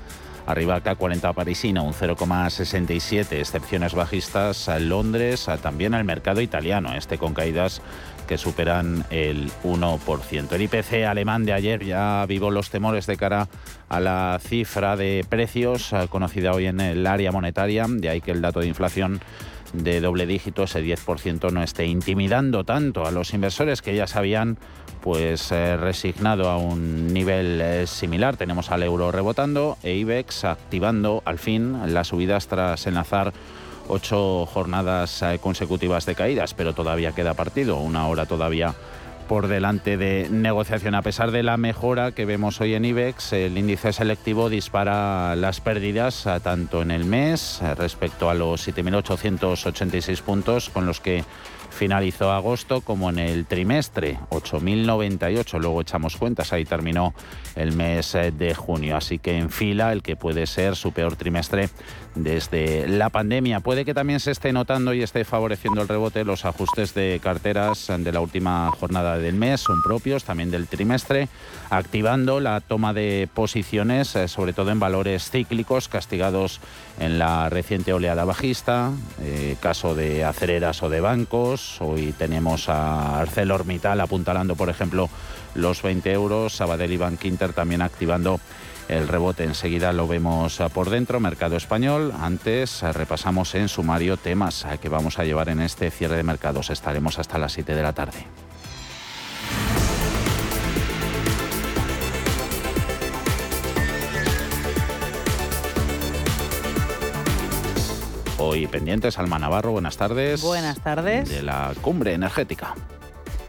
Arriba 0.47 0.83
K40 0.83 1.35
parisino, 1.35 1.85
un 1.85 1.95
0,67, 1.95 3.33
excepciones 3.33 3.95
bajistas 3.95 4.69
a 4.69 4.79
Londres, 4.79 5.47
también 5.63 5.95
el 5.95 6.05
mercado 6.05 6.43
italiano, 6.43 6.95
este 6.95 7.17
con 7.17 7.33
caídas 7.33 7.81
que 8.25 8.39
superan 8.39 9.05
el 9.11 9.51
1%. 9.63 10.53
El 10.53 10.63
IPC 10.63 11.07
alemán 11.07 11.45
de 11.45 11.53
ayer 11.53 11.85
ya 11.85 12.25
vivo 12.27 12.51
los 12.51 12.71
temores 12.71 13.07
de 13.07 13.17
cara 13.17 13.49
a 13.89 14.01
la 14.01 14.39
cifra 14.41 14.97
de 14.97 15.25
precios 15.29 15.93
conocida 16.11 16.53
hoy 16.53 16.67
en 16.67 16.81
el 16.81 17.07
área 17.07 17.33
monetaria, 17.33 17.87
de 17.89 18.09
ahí 18.09 18.21
que 18.21 18.31
el 18.31 18.41
dato 18.41 18.61
de 18.61 18.67
inflación 18.67 19.21
de 19.75 20.01
doble 20.01 20.27
dígito, 20.27 20.65
ese 20.65 20.83
10%, 20.83 21.51
no 21.51 21.63
esté 21.63 21.87
intimidando 21.87 22.65
tanto 22.65 23.07
a 23.07 23.11
los 23.11 23.35
inversores 23.35 23.83
que 23.83 23.95
ya 23.95 24.07
sabían 24.07 24.57
pues 25.01 25.53
eh, 25.53 25.77
resignado 25.77 26.49
a 26.49 26.57
un 26.57 27.13
nivel 27.13 27.61
eh, 27.61 27.87
similar. 27.87 28.37
Tenemos 28.37 28.71
al 28.71 28.83
euro 28.83 29.13
rebotando 29.13 29.77
e 29.83 29.95
IBEX 29.97 30.45
activando 30.45 31.23
al 31.27 31.39
fin 31.39 31.93
las 31.93 32.09
subidas 32.09 32.47
tras 32.47 32.87
enlazar 32.87 33.33
ocho 33.88 34.47
jornadas 34.47 35.23
eh, 35.23 35.38
consecutivas 35.40 36.07
de 36.07 36.14
caídas, 36.14 36.55
pero 36.55 36.73
todavía 36.73 37.12
queda 37.12 37.35
partido, 37.35 37.79
una 37.79 38.09
hora 38.09 38.27
todavía 38.27 38.75
por 39.29 39.49
delante 39.49 39.97
de 39.97 40.29
negociación. 40.31 40.95
A 40.95 41.03
pesar 41.03 41.31
de 41.31 41.43
la 41.43 41.57
mejora 41.57 42.13
que 42.13 42.25
vemos 42.25 42.61
hoy 42.61 42.75
en 42.75 42.85
IBEX, 42.85 43.33
el 43.33 43.59
índice 43.59 43.93
selectivo 43.93 44.49
dispara 44.49 45.35
las 45.37 45.61
pérdidas 45.61 46.29
tanto 46.43 46.83
en 46.83 46.91
el 46.91 47.05
mes 47.05 47.61
respecto 47.77 48.31
a 48.31 48.35
los 48.35 48.69
7.886 48.69 50.23
puntos 50.23 50.71
con 50.71 50.87
los 50.87 51.01
que 51.01 51.25
finalizó 51.75 52.33
agosto 52.33 52.81
como 52.81 53.11
en 53.11 53.19
el 53.19 53.47
trimestre, 53.47 54.19
8.098. 54.31 55.59
Luego 55.59 55.83
echamos 55.83 56.17
cuentas, 56.17 56.53
ahí 56.53 56.65
terminó 56.65 57.15
el 57.57 57.73
mes 57.73 58.15
eh, 58.15 58.31
de 58.31 58.55
junio. 58.55 58.97
Así 58.97 59.19
que 59.19 59.37
en 59.37 59.51
fila 59.51 59.93
el 59.93 60.03
que 60.03 60.17
puede 60.17 60.47
ser 60.47 60.77
su 60.77 60.93
peor 60.93 61.17
trimestre 61.17 61.69
desde 62.15 62.87
la 62.89 63.11
pandemia. 63.11 63.61
Puede 63.61 63.85
que 63.85 63.93
también 63.93 64.21
se 64.21 64.31
esté 64.31 64.53
notando 64.53 64.95
y 64.95 65.03
esté 65.03 65.25
favoreciendo 65.25 65.83
el 65.83 65.89
rebote 65.89 66.25
los 66.25 66.45
ajustes 66.45 66.95
de 66.95 67.21
carteras 67.23 67.93
de 67.99 68.13
la 68.13 68.21
última 68.21 68.71
jornada 68.71 69.13
del 69.18 69.35
mes, 69.35 69.61
son 69.61 69.83
propios 69.83 70.24
también 70.24 70.50
del 70.50 70.66
trimestre, 70.66 71.29
activando 71.70 72.40
la 72.40 72.61
toma 72.61 72.92
de 72.92 73.29
posiciones, 73.33 74.14
eh, 74.16 74.29
sobre 74.29 74.53
todo 74.53 74.70
en 74.70 74.81
valores 74.81 75.31
cíclicos, 75.31 75.88
castigados 75.88 76.61
en 76.98 77.18
la 77.18 77.48
reciente 77.50 77.92
oleada 77.92 78.24
bajista, 78.24 78.92
eh, 79.20 79.57
caso 79.61 79.94
de 79.94 80.24
acereras 80.24 80.83
o 80.83 80.88
de 80.88 81.00
bancos. 81.00 81.81
Hoy 81.81 82.14
tenemos 82.16 82.68
a 82.68 83.20
ArcelorMittal 83.20 84.00
apuntalando, 84.00 84.57
por 84.57 84.68
ejemplo, 84.68 85.09
los 85.55 85.83
20 85.83 86.12
euros, 86.12 86.55
Sabadell 86.55 86.92
y 86.92 86.96
Bank 86.96 87.24
Inter 87.24 87.53
también 87.53 87.83
activando 87.83 88.40
el 88.88 89.09
rebote. 89.09 89.44
Enseguida 89.44 89.92
lo 89.92 90.07
vemos 90.07 90.61
por 90.72 90.90
dentro, 90.90 91.20
mercado 91.20 91.57
español. 91.57 92.12
Antes 92.20 92.83
repasamos 92.83 93.55
en 93.55 93.68
sumario 93.68 94.16
temas 94.16 94.66
que 94.81 94.88
vamos 94.88 95.18
a 95.18 95.24
llevar 95.24 95.48
en 95.48 95.61
este 95.61 95.90
cierre 95.90 96.16
de 96.16 96.22
mercados. 96.22 96.70
Estaremos 96.70 97.18
hasta 97.18 97.38
las 97.38 97.53
7 97.53 97.74
de 97.74 97.83
la 97.83 97.92
tarde. 97.92 98.27
Hoy 108.47 108.67
pendientes, 108.67 109.19
Alma 109.19 109.39
Navarro, 109.39 109.73
buenas 109.73 109.97
tardes. 109.97 110.43
Buenas 110.43 110.79
tardes. 110.79 111.31
De 111.31 111.43
la 111.43 111.73
cumbre 111.81 112.13
energética. 112.13 112.75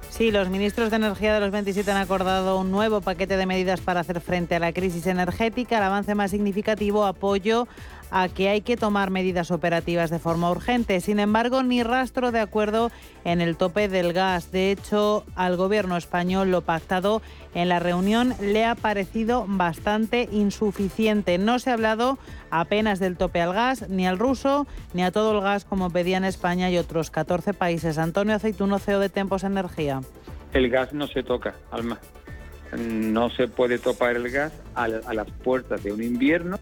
Sí, 0.10 0.32
los 0.32 0.48
ministros 0.48 0.90
de 0.90 0.96
Energía 0.96 1.34
de 1.34 1.42
los 1.42 1.52
27 1.52 1.92
han 1.92 1.98
acordado 1.98 2.58
un 2.58 2.72
nuevo 2.72 3.02
paquete 3.02 3.36
de 3.36 3.46
medidas 3.46 3.82
para 3.82 4.00
hacer 4.00 4.22
frente 4.22 4.56
a 4.56 4.60
la 4.60 4.72
crisis 4.72 5.06
energética. 5.08 5.80
El 5.80 5.84
avance 5.84 6.16
más 6.16 6.32
significativo, 6.32 7.06
apoyo 7.06 7.68
a 8.12 8.30
que 8.30 8.50
hay 8.50 8.62
que 8.62 8.78
tomar 8.78 9.10
medidas 9.10 9.52
operativas 9.52 10.10
de 10.10 10.20
forma 10.20 10.52
urgente. 10.52 11.00
Sin 11.02 11.20
embargo, 11.20 11.64
ni 11.64 11.84
rastro 11.84 12.32
de 12.32 12.40
acuerdo 12.40 12.92
en 13.24 13.42
el 13.42 13.58
tope 13.58 13.88
del 13.88 14.14
gas. 14.14 14.52
De 14.52 14.72
hecho, 14.72 15.26
al 15.36 15.58
gobierno 15.58 15.98
español 15.98 16.52
lo 16.52 16.62
pactado 16.62 17.22
en 17.54 17.70
la 17.70 17.80
reunión 17.80 18.34
le 18.40 18.66
ha 18.66 18.76
parecido 18.76 19.46
bastante 19.48 20.30
insuficiente. 20.32 21.38
No 21.38 21.60
se 21.60 21.70
ha 21.70 21.74
hablado 21.74 22.18
apenas 22.52 23.00
del 23.00 23.18
tope 23.18 23.42
al 23.42 23.54
gas, 23.54 23.90
ni 23.90 24.08
al 24.08 24.20
ruso, 24.20 24.68
ni 24.94 25.04
a 25.04 25.12
todo 25.12 25.34
el 25.34 25.42
gas 25.42 25.66
como 25.66 25.90
pedían 25.90 26.24
España 26.24 26.70
y 26.70 26.78
otros 26.78 27.12
14 27.12 27.54
países. 27.54 27.98
Antonio 27.98 28.36
Aceituno, 28.36 28.80
CEO 28.80 29.00
de 29.00 29.10
Tempos 29.10 29.44
Energía. 29.44 30.02
El 30.54 30.70
gas 30.70 30.94
no 30.94 31.08
se 31.08 31.24
toca, 31.24 31.56
Alma. 31.72 32.00
No 32.78 33.30
se 33.30 33.48
puede 33.48 33.78
topar 33.78 34.16
el 34.16 34.30
gas 34.30 34.52
a 34.74 34.88
las 34.88 35.32
puertas 35.44 35.84
de 35.84 35.94
un 35.94 36.04
invierno 36.04 36.60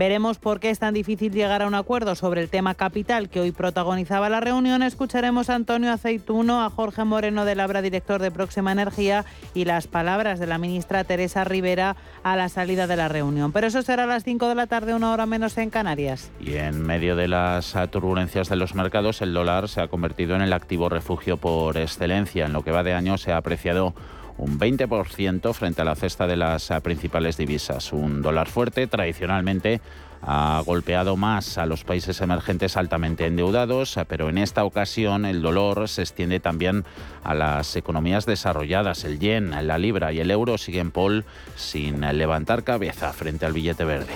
Veremos 0.00 0.38
por 0.38 0.60
qué 0.60 0.70
es 0.70 0.78
tan 0.78 0.94
difícil 0.94 1.30
llegar 1.30 1.60
a 1.60 1.66
un 1.66 1.74
acuerdo 1.74 2.14
sobre 2.14 2.40
el 2.40 2.48
tema 2.48 2.74
capital 2.74 3.28
que 3.28 3.38
hoy 3.38 3.52
protagonizaba 3.52 4.30
la 4.30 4.40
reunión. 4.40 4.82
Escucharemos 4.82 5.50
a 5.50 5.56
Antonio 5.56 5.92
Aceituno, 5.92 6.64
a 6.64 6.70
Jorge 6.70 7.04
Moreno 7.04 7.44
de 7.44 7.54
Labra, 7.54 7.82
director 7.82 8.22
de 8.22 8.30
Próxima 8.30 8.72
Energía, 8.72 9.26
y 9.52 9.66
las 9.66 9.88
palabras 9.88 10.40
de 10.40 10.46
la 10.46 10.56
ministra 10.56 11.04
Teresa 11.04 11.44
Rivera 11.44 11.96
a 12.22 12.34
la 12.36 12.48
salida 12.48 12.86
de 12.86 12.96
la 12.96 13.08
reunión. 13.08 13.52
Pero 13.52 13.66
eso 13.66 13.82
será 13.82 14.04
a 14.04 14.06
las 14.06 14.24
5 14.24 14.48
de 14.48 14.54
la 14.54 14.66
tarde, 14.66 14.94
una 14.94 15.12
hora 15.12 15.26
menos 15.26 15.58
en 15.58 15.68
Canarias. 15.68 16.32
Y 16.40 16.54
en 16.54 16.80
medio 16.80 17.14
de 17.14 17.28
las 17.28 17.76
turbulencias 17.90 18.48
de 18.48 18.56
los 18.56 18.74
mercados, 18.74 19.20
el 19.20 19.34
dólar 19.34 19.68
se 19.68 19.82
ha 19.82 19.88
convertido 19.88 20.34
en 20.34 20.40
el 20.40 20.54
activo 20.54 20.88
refugio 20.88 21.36
por 21.36 21.76
excelencia. 21.76 22.46
En 22.46 22.54
lo 22.54 22.64
que 22.64 22.70
va 22.70 22.82
de 22.82 22.94
año 22.94 23.18
se 23.18 23.32
ha 23.32 23.36
apreciado 23.36 23.94
un 24.40 24.58
20% 24.58 25.52
frente 25.52 25.82
a 25.82 25.84
la 25.84 25.94
cesta 25.94 26.26
de 26.26 26.36
las 26.36 26.70
eh, 26.70 26.80
principales 26.80 27.36
divisas. 27.36 27.92
Un 27.92 28.22
dólar 28.22 28.48
fuerte 28.48 28.86
tradicionalmente 28.86 29.80
ha 30.22 30.62
golpeado 30.64 31.16
más 31.16 31.56
a 31.56 31.66
los 31.66 31.84
países 31.84 32.20
emergentes 32.20 32.76
altamente 32.76 33.26
endeudados, 33.26 33.96
eh, 33.96 34.04
pero 34.08 34.28
en 34.30 34.38
esta 34.38 34.64
ocasión 34.64 35.26
el 35.26 35.42
dolor 35.42 35.88
se 35.88 36.02
extiende 36.02 36.40
también 36.40 36.84
a 37.22 37.34
las 37.34 37.76
economías 37.76 38.24
desarrolladas. 38.24 39.04
El 39.04 39.18
yen, 39.18 39.50
la 39.66 39.78
libra 39.78 40.12
y 40.12 40.20
el 40.20 40.30
euro 40.30 40.56
siguen, 40.56 40.90
Paul, 40.90 41.24
sin 41.56 42.00
levantar 42.00 42.64
cabeza 42.64 43.12
frente 43.12 43.44
al 43.44 43.52
billete 43.52 43.84
verde. 43.84 44.12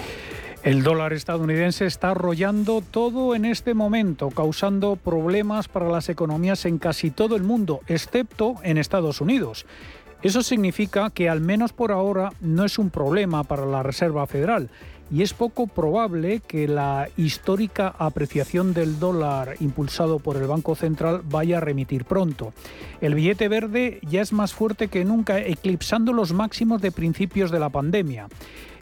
El 0.63 0.83
dólar 0.83 1.13
estadounidense 1.13 1.85
está 1.85 2.13
arrollando 2.13 2.81
todo 2.81 3.35
en 3.35 3.45
este 3.45 3.75
momento, 3.75 4.31
causando 4.31 4.97
problemas 4.97 5.69
para 5.69 5.91
las 5.91 6.09
economías 6.09 6.65
en 6.65 6.79
casi 6.79 7.11
todo 7.11 7.37
el 7.37 7.43
mundo, 7.43 7.81
excepto 7.87 8.55
en 8.63 8.79
Estados 8.79 9.21
Unidos. 9.21 9.67
Eso 10.25 10.43
significa 10.43 11.11
que 11.11 11.29
al 11.29 11.43
menos 11.43 11.75
por 11.75 11.93
ahora 11.93 12.33
no 12.41 12.65
es 12.65 12.79
un 12.79 12.89
problema 12.89 13.45
para 13.45 13.67
la 13.67 13.83
Reserva 13.83 14.27
Federal 14.27 14.71
y 15.11 15.21
es 15.21 15.35
poco 15.35 15.67
probable 15.67 16.41
que 16.41 16.67
la 16.67 17.09
histórica 17.19 17.95
apreciación 17.99 18.73
del 18.73 18.99
dólar 18.99 19.57
impulsado 19.61 20.19
por 20.19 20.39
el 20.39 20.47
Banco 20.47 20.77
Central 20.77 21.21
vaya 21.29 21.59
a 21.59 21.61
remitir 21.61 22.07
pronto. 22.07 22.55
El 23.03 23.15
billete 23.15 23.49
verde 23.49 24.01
ya 24.09 24.23
es 24.23 24.33
más 24.33 24.55
fuerte 24.55 24.89
que 24.89 25.05
nunca, 25.05 25.39
eclipsando 25.39 26.15
los 26.15 26.33
máximos 26.33 26.81
de 26.81 26.91
principios 26.91 27.51
de 27.51 27.61
la 27.61 27.69
pandemia. 27.69 28.29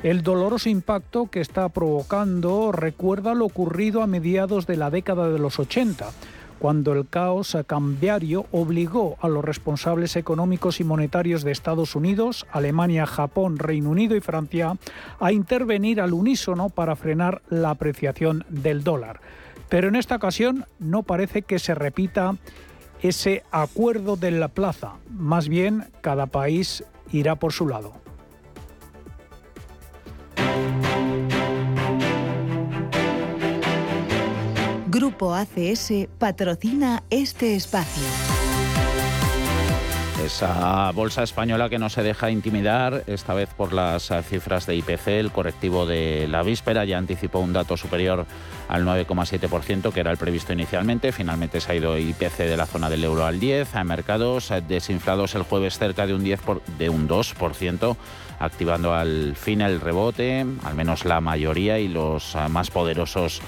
El 0.05 0.23
doloroso 0.23 0.69
impacto 0.69 1.27
que 1.27 1.41
está 1.41 1.69
provocando 1.71 2.71
recuerda 2.71 3.35
lo 3.35 3.47
ocurrido 3.47 4.01
a 4.03 4.07
mediados 4.07 4.69
de 4.69 4.77
la 4.77 4.91
década 4.91 5.29
de 5.29 5.41
los 5.41 5.59
80 5.59 6.09
cuando 6.63 6.93
el 6.93 7.09
caos 7.09 7.57
cambiario 7.67 8.47
obligó 8.53 9.17
a 9.21 9.27
los 9.27 9.45
responsables 9.45 10.15
económicos 10.15 10.79
y 10.79 10.85
monetarios 10.85 11.43
de 11.43 11.51
Estados 11.51 11.97
Unidos, 11.97 12.47
Alemania, 12.53 13.05
Japón, 13.05 13.59
Reino 13.59 13.91
Unido 13.91 14.15
y 14.15 14.21
Francia 14.21 14.77
a 15.19 15.33
intervenir 15.33 16.01
al 16.01 16.13
unísono 16.13 16.69
para 16.69 16.95
frenar 16.95 17.43
la 17.49 17.71
apreciación 17.71 18.45
del 18.49 18.85
dólar. 18.85 19.21
Pero 19.69 19.89
en 19.89 19.97
esta 19.97 20.15
ocasión 20.15 20.67
no 20.79 21.03
parece 21.03 21.43
que 21.43 21.59
se 21.59 21.75
repita 21.75 22.37
ese 23.03 23.43
acuerdo 23.51 24.15
de 24.15 24.31
la 24.31 24.47
plaza. 24.47 24.93
Más 25.11 25.49
bien, 25.49 25.87
cada 26.01 26.27
país 26.27 26.85
irá 27.11 27.35
por 27.35 27.53
su 27.53 27.67
lado. 27.67 28.02
Grupo 34.93 35.35
ACS 35.35 36.07
patrocina 36.19 37.03
este 37.09 37.57
espacio. 37.57 38.03
Esa 40.23 40.93
bolsa 40.93 41.23
española 41.23 41.71
que 41.71 41.79
no 41.79 41.89
se 41.89 42.03
deja 42.03 42.31
intimidar, 42.31 43.03
esta 43.07 43.33
vez 43.33 43.49
por 43.55 43.73
las 43.73 44.13
cifras 44.29 44.67
de 44.67 44.77
IPC, 44.77 45.09
el 45.09 45.33
correctivo 45.33 45.87
de 45.87 46.29
la 46.29 46.43
víspera 46.43 46.85
ya 46.85 46.99
anticipó 46.99 47.39
un 47.39 47.55
dato 47.55 47.79
superior 47.79 48.27
al 48.69 48.85
9,7%, 48.85 49.95
que 49.95 50.01
era 50.01 50.11
el 50.11 50.19
previsto 50.19 50.53
inicialmente. 50.53 51.11
Finalmente 51.11 51.63
se 51.63 51.73
ha 51.73 51.75
ido 51.75 51.97
IPC 51.97 52.37
de 52.41 52.59
la 52.59 52.67
zona 52.67 52.91
del 52.91 53.03
euro 53.03 53.25
al 53.25 53.41
10%. 53.41 53.69
A 53.73 53.85
mercados 53.85 54.53
desinflados 54.69 55.35
el 55.35 55.45
jueves 55.45 55.79
cerca 55.79 56.07
de 56.07 56.13
un, 56.13 56.23
10 56.23 56.41
de 56.77 56.91
un 56.91 57.09
2%, 57.09 57.97
activando 58.39 58.93
al 58.93 59.37
fin 59.37 59.63
el 59.63 59.81
rebote, 59.81 60.45
al 60.65 60.75
menos 60.75 61.07
la 61.07 61.23
mayoría 61.23 61.79
y 61.79 61.89
los 61.89 62.37
más 62.51 62.71
poderosos 62.71 63.41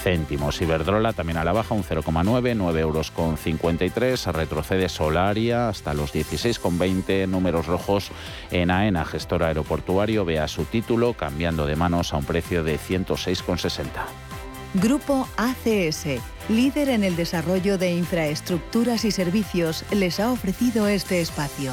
céntimos. 0.03 0.61
Iberdrola 0.61 1.12
también 1.12 1.38
a 1.38 1.44
la 1.44 1.53
baja, 1.53 1.75
un 1.75 1.83
0,9, 1.83 2.55
9 2.55 2.81
euros 2.81 3.11
con 3.11 3.37
53. 3.37 4.27
Retrocede 4.27 4.88
Solaria 4.88 5.68
hasta 5.68 5.94
los 5.94 6.14
16,20. 6.14 7.27
Números 7.27 7.66
rojos 7.66 8.11
en 8.51 8.70
AENA, 8.70 9.05
gestor 9.05 9.42
aeroportuario, 9.42 10.25
vea 10.25 10.49
su 10.49 10.64
título 10.64 11.14
cambiando 11.14 11.66
de 11.66 11.77
manos 11.77 12.12
a 12.12 12.18
un 12.18 12.25
precio 12.25 12.62
de 12.62 12.79
106,60. 12.79 13.88
Grupo 14.75 15.27
ACS, 15.37 16.20
líder 16.51 16.90
en 16.90 17.03
el 17.03 17.16
desarrollo 17.16 17.79
de 17.79 17.94
infraestructuras 17.94 19.05
y 19.05 19.11
servicios, 19.11 19.85
les 19.90 20.20
ha 20.20 20.31
ofrecido 20.31 20.87
este 20.87 21.20
espacio. 21.20 21.72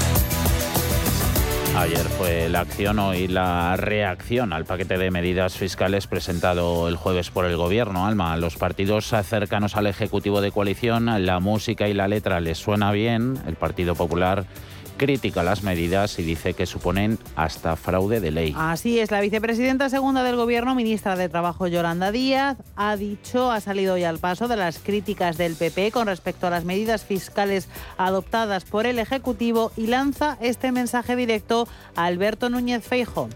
Ayer 1.75 2.05
fue 2.05 2.49
la 2.49 2.59
acción, 2.59 2.99
hoy 2.99 3.27
la 3.29 3.77
reacción 3.77 4.51
al 4.51 4.65
paquete 4.65 4.97
de 4.97 5.09
medidas 5.09 5.57
fiscales 5.57 6.05
presentado 6.05 6.89
el 6.89 6.97
jueves 6.97 7.31
por 7.31 7.45
el 7.45 7.55
Gobierno. 7.55 8.05
Alma, 8.05 8.35
los 8.35 8.57
partidos 8.57 9.13
cercanos 9.23 9.77
al 9.77 9.87
Ejecutivo 9.87 10.41
de 10.41 10.51
coalición, 10.51 11.25
la 11.25 11.39
música 11.39 11.87
y 11.87 11.93
la 11.93 12.09
letra 12.09 12.41
les 12.41 12.57
suena 12.57 12.91
bien. 12.91 13.39
El 13.47 13.55
Partido 13.55 13.95
Popular 13.95 14.45
critica 15.01 15.41
las 15.41 15.63
medidas 15.63 16.19
y 16.19 16.21
dice 16.21 16.53
que 16.53 16.67
suponen 16.67 17.17
hasta 17.35 17.75
fraude 17.75 18.19
de 18.19 18.29
ley. 18.29 18.53
Así 18.55 18.99
es, 18.99 19.09
la 19.09 19.19
vicepresidenta 19.19 19.89
segunda 19.89 20.23
del 20.23 20.35
Gobierno, 20.35 20.75
ministra 20.75 21.15
de 21.15 21.27
Trabajo 21.27 21.65
Yolanda 21.65 22.11
Díaz, 22.11 22.57
ha 22.75 22.95
dicho, 22.97 23.51
ha 23.51 23.61
salido 23.61 23.95
hoy 23.95 24.03
al 24.03 24.19
paso 24.19 24.47
de 24.47 24.57
las 24.57 24.77
críticas 24.77 25.37
del 25.39 25.55
PP 25.55 25.89
con 25.91 26.05
respecto 26.05 26.45
a 26.45 26.51
las 26.51 26.65
medidas 26.65 27.03
fiscales 27.03 27.67
adoptadas 27.97 28.63
por 28.63 28.85
el 28.85 28.99
Ejecutivo 28.99 29.71
y 29.75 29.87
lanza 29.87 30.37
este 30.39 30.71
mensaje 30.71 31.15
directo 31.15 31.67
a 31.95 32.05
Alberto 32.05 32.49
Núñez 32.51 32.85
Feijóo. 32.85 33.27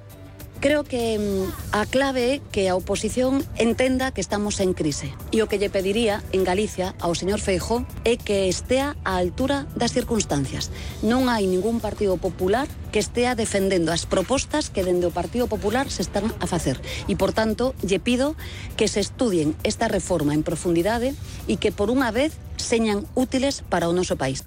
Creo 0.65 0.83
que 0.83 1.19
mm, 1.19 1.77
a 1.77 1.85
clave 1.85 2.33
é 2.33 2.41
que 2.49 2.73
a 2.73 2.75
oposición 2.75 3.45
entenda 3.53 4.09
que 4.09 4.17
estamos 4.17 4.57
en 4.57 4.73
crise. 4.73 5.13
E 5.29 5.45
o 5.45 5.47
que 5.47 5.61
lle 5.61 5.69
pediría 5.69 6.25
en 6.33 6.41
Galicia 6.41 6.97
ao 6.97 7.13
señor 7.13 7.37
Feijó 7.37 7.85
é 8.01 8.17
que 8.17 8.49
estea 8.49 8.97
á 9.05 9.21
altura 9.21 9.69
das 9.77 9.93
circunstancias. 9.93 10.73
Non 11.05 11.29
hai 11.29 11.45
ningún 11.45 11.77
Partido 11.77 12.17
Popular 12.17 12.65
que 12.89 12.97
estea 12.97 13.37
defendendo 13.37 13.93
as 13.93 14.09
propostas 14.09 14.73
que 14.73 14.81
dende 14.81 15.05
o 15.05 15.13
Partido 15.13 15.45
Popular 15.45 15.85
se 15.93 16.01
están 16.01 16.33
a 16.41 16.49
facer. 16.49 16.81
E, 17.05 17.13
por 17.13 17.29
tanto, 17.29 17.77
lle 17.85 18.01
pido 18.01 18.33
que 18.73 18.89
se 18.89 19.05
estudien 19.05 19.53
esta 19.61 19.85
reforma 19.85 20.33
en 20.33 20.41
profundidade 20.41 21.13
e 21.45 21.61
que, 21.61 21.69
por 21.69 21.93
unha 21.93 22.09
vez, 22.09 22.41
señan 22.57 23.05
útiles 23.13 23.61
para 23.61 23.85
o 23.85 23.93
noso 23.93 24.17
país. 24.17 24.41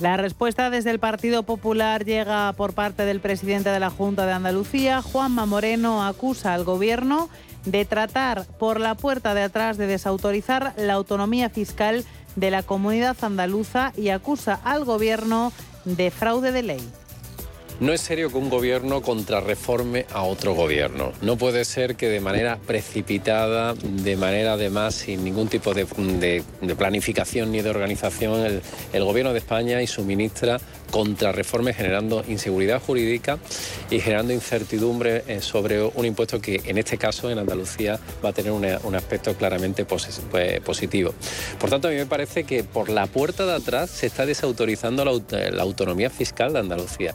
La 0.00 0.16
respuesta 0.16 0.70
desde 0.70 0.90
el 0.90 0.98
Partido 0.98 1.44
Popular 1.44 2.04
llega 2.04 2.52
por 2.54 2.72
parte 2.72 3.04
del 3.04 3.20
presidente 3.20 3.70
de 3.70 3.78
la 3.78 3.90
Junta 3.90 4.26
de 4.26 4.32
Andalucía. 4.32 5.02
Juanma 5.02 5.46
Moreno 5.46 6.04
acusa 6.04 6.52
al 6.52 6.64
Gobierno 6.64 7.28
de 7.64 7.84
tratar 7.84 8.44
por 8.58 8.80
la 8.80 8.96
puerta 8.96 9.34
de 9.34 9.42
atrás 9.42 9.78
de 9.78 9.86
desautorizar 9.86 10.74
la 10.76 10.94
autonomía 10.94 11.48
fiscal 11.48 12.04
de 12.34 12.50
la 12.50 12.64
comunidad 12.64 13.16
andaluza 13.22 13.92
y 13.96 14.08
acusa 14.08 14.60
al 14.64 14.84
Gobierno 14.84 15.52
de 15.84 16.10
fraude 16.10 16.50
de 16.50 16.62
ley. 16.64 16.90
No 17.80 17.92
es 17.92 18.00
serio 18.00 18.30
que 18.30 18.36
un 18.38 18.50
gobierno 18.50 19.02
contrarreforme 19.02 20.06
a 20.12 20.22
otro 20.22 20.54
gobierno. 20.54 21.12
No 21.22 21.36
puede 21.36 21.64
ser 21.64 21.96
que 21.96 22.08
de 22.08 22.20
manera 22.20 22.58
precipitada, 22.66 23.74
de 23.74 24.16
manera 24.16 24.52
además 24.52 24.94
sin 24.94 25.24
ningún 25.24 25.48
tipo 25.48 25.74
de, 25.74 25.84
planificación 26.76 27.50
ni 27.52 27.62
de 27.62 27.70
organización, 27.70 28.60
el, 28.92 29.04
gobierno 29.04 29.32
de 29.32 29.38
España 29.40 29.82
y 29.82 29.86
su 29.86 30.04
ministra 30.04 30.60
contrarreforme 30.90 31.74
generando 31.74 32.22
inseguridad 32.28 32.80
jurídica 32.80 33.38
y 33.90 33.98
generando 33.98 34.32
incertidumbre 34.32 35.24
eh, 35.26 35.40
sobre 35.40 35.82
un 35.82 36.06
impuesto 36.06 36.40
que 36.40 36.60
en 36.66 36.78
este 36.78 36.98
caso 36.98 37.30
en 37.30 37.38
Andalucía 37.38 37.98
va 38.24 38.28
a 38.28 38.32
tener 38.32 38.52
un 38.52 38.94
aspecto 38.94 39.34
claramente 39.34 39.84
pues, 39.84 40.20
positivo. 40.64 41.12
Por 41.58 41.70
tanto, 41.70 41.88
a 41.88 41.90
mí 41.90 41.96
me 41.96 42.06
parece 42.06 42.44
que 42.44 42.62
por 42.62 42.88
la 42.90 43.06
puerta 43.08 43.44
de 43.44 43.54
atrás 43.54 43.90
se 43.90 44.06
está 44.06 44.24
desautorizando 44.24 45.04
la, 45.04 45.10
aut- 45.10 45.50
la 45.50 45.62
autonomía 45.64 46.10
fiscal 46.10 46.52
de 46.52 46.60
Andalucía. 46.60 47.14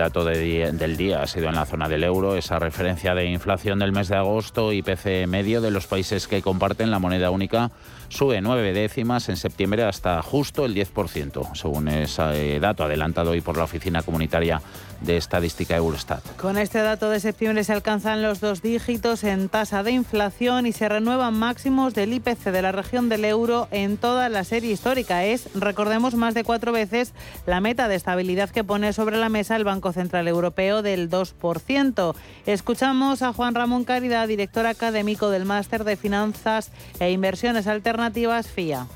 Dato 0.00 0.24
del 0.24 0.96
día 0.96 1.22
ha 1.22 1.26
sido 1.26 1.48
en 1.48 1.54
la 1.54 1.66
zona 1.66 1.86
del 1.86 2.04
euro, 2.04 2.34
esa 2.34 2.58
referencia 2.58 3.14
de 3.14 3.26
inflación 3.26 3.80
del 3.80 3.92
mes 3.92 4.08
de 4.08 4.16
agosto, 4.16 4.72
IPC 4.72 5.26
medio 5.28 5.60
de 5.60 5.70
los 5.70 5.86
países 5.86 6.26
que 6.26 6.40
comparten 6.40 6.90
la 6.90 6.98
moneda 6.98 7.30
única, 7.30 7.70
sube 8.08 8.40
nueve 8.40 8.72
décimas 8.72 9.28
en 9.28 9.36
septiembre 9.36 9.84
hasta 9.84 10.22
justo 10.22 10.64
el 10.64 10.74
10%, 10.74 11.54
según 11.54 11.88
ese 11.88 12.58
dato 12.60 12.84
adelantado 12.84 13.32
hoy 13.32 13.42
por 13.42 13.58
la 13.58 13.64
Oficina 13.64 14.02
Comunitaria 14.02 14.62
de 15.00 15.16
Estadística 15.16 15.76
Eurostat. 15.76 16.24
Con 16.36 16.58
este 16.58 16.78
dato 16.80 17.10
de 17.10 17.20
septiembre 17.20 17.64
se 17.64 17.72
alcanzan 17.72 18.22
los 18.22 18.40
dos 18.40 18.62
dígitos 18.62 19.24
en 19.24 19.48
tasa 19.48 19.82
de 19.82 19.92
inflación 19.92 20.66
y 20.66 20.72
se 20.72 20.88
renuevan 20.88 21.38
máximos 21.38 21.94
del 21.94 22.12
IPC 22.12 22.44
de 22.50 22.62
la 22.62 22.72
región 22.72 23.08
del 23.08 23.24
euro 23.24 23.68
en 23.70 23.96
toda 23.96 24.28
la 24.28 24.44
serie 24.44 24.72
histórica. 24.72 25.24
Es, 25.24 25.48
recordemos, 25.54 26.14
más 26.14 26.34
de 26.34 26.44
cuatro 26.44 26.72
veces 26.72 27.12
la 27.46 27.60
meta 27.60 27.88
de 27.88 27.94
estabilidad 27.94 28.50
que 28.50 28.64
pone 28.64 28.92
sobre 28.92 29.16
la 29.16 29.28
mesa 29.28 29.56
el 29.56 29.64
Banco 29.64 29.92
Central 29.92 30.28
Europeo 30.28 30.82
del 30.82 31.10
2%. 31.10 32.14
Escuchamos 32.46 33.22
a 33.22 33.32
Juan 33.32 33.54
Ramón 33.54 33.84
Caridad, 33.84 34.28
director 34.28 34.66
académico 34.66 35.30
del 35.30 35.44
Máster 35.44 35.84
de 35.84 35.96
Finanzas 35.96 36.70
e 36.98 37.10
Inversiones 37.10 37.66
Alternativas 37.66 38.48
FIA. 38.48 38.86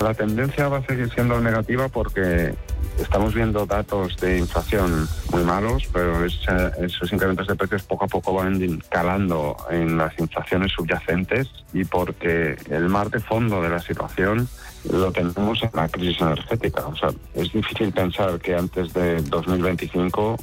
La 0.00 0.14
tendencia 0.14 0.68
va 0.68 0.78
a 0.78 0.86
seguir 0.86 1.12
siendo 1.14 1.40
negativa 1.40 1.88
porque 1.88 2.54
estamos 2.98 3.34
viendo 3.34 3.66
datos 3.66 4.16
de 4.16 4.38
inflación 4.38 5.08
muy 5.30 5.42
malos, 5.42 5.88
pero 5.92 6.24
esos 6.24 7.12
incrementos 7.12 7.46
de 7.46 7.54
precios 7.54 7.82
poco 7.82 8.04
a 8.04 8.08
poco 8.08 8.34
van 8.34 8.82
calando 8.88 9.56
en 9.70 9.96
las 9.96 10.18
inflaciones 10.18 10.72
subyacentes 10.72 11.48
y 11.72 11.84
porque 11.84 12.56
el 12.70 12.88
mar 12.88 13.10
de 13.10 13.20
fondo 13.20 13.60
de 13.62 13.68
la 13.68 13.80
situación 13.80 14.48
lo 14.90 15.10
tenemos 15.12 15.62
en 15.62 15.70
la 15.74 15.88
crisis 15.88 16.20
energética. 16.20 16.86
O 16.86 16.96
sea, 16.96 17.10
es 17.34 17.52
difícil 17.52 17.92
pensar 17.92 18.38
que 18.38 18.54
antes 18.54 18.92
de 18.92 19.22
2025, 19.22 20.36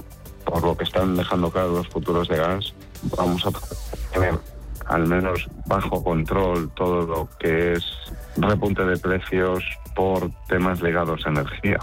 por 0.45 0.63
lo 0.63 0.75
que 0.75 0.83
están 0.83 1.15
dejando 1.15 1.49
claro 1.51 1.73
los 1.73 1.87
futuros 1.87 2.27
de 2.27 2.37
gas, 2.37 2.73
vamos 3.15 3.45
a 3.45 3.51
tener 4.11 4.37
al 4.87 5.07
menos 5.07 5.47
bajo 5.67 6.03
control 6.03 6.69
todo 6.75 7.05
lo 7.05 7.29
que 7.39 7.73
es 7.73 7.85
repunte 8.35 8.83
de 8.83 8.97
precios 8.97 9.63
por 9.95 10.29
temas 10.47 10.81
ligados 10.81 11.25
a 11.25 11.29
energía. 11.29 11.79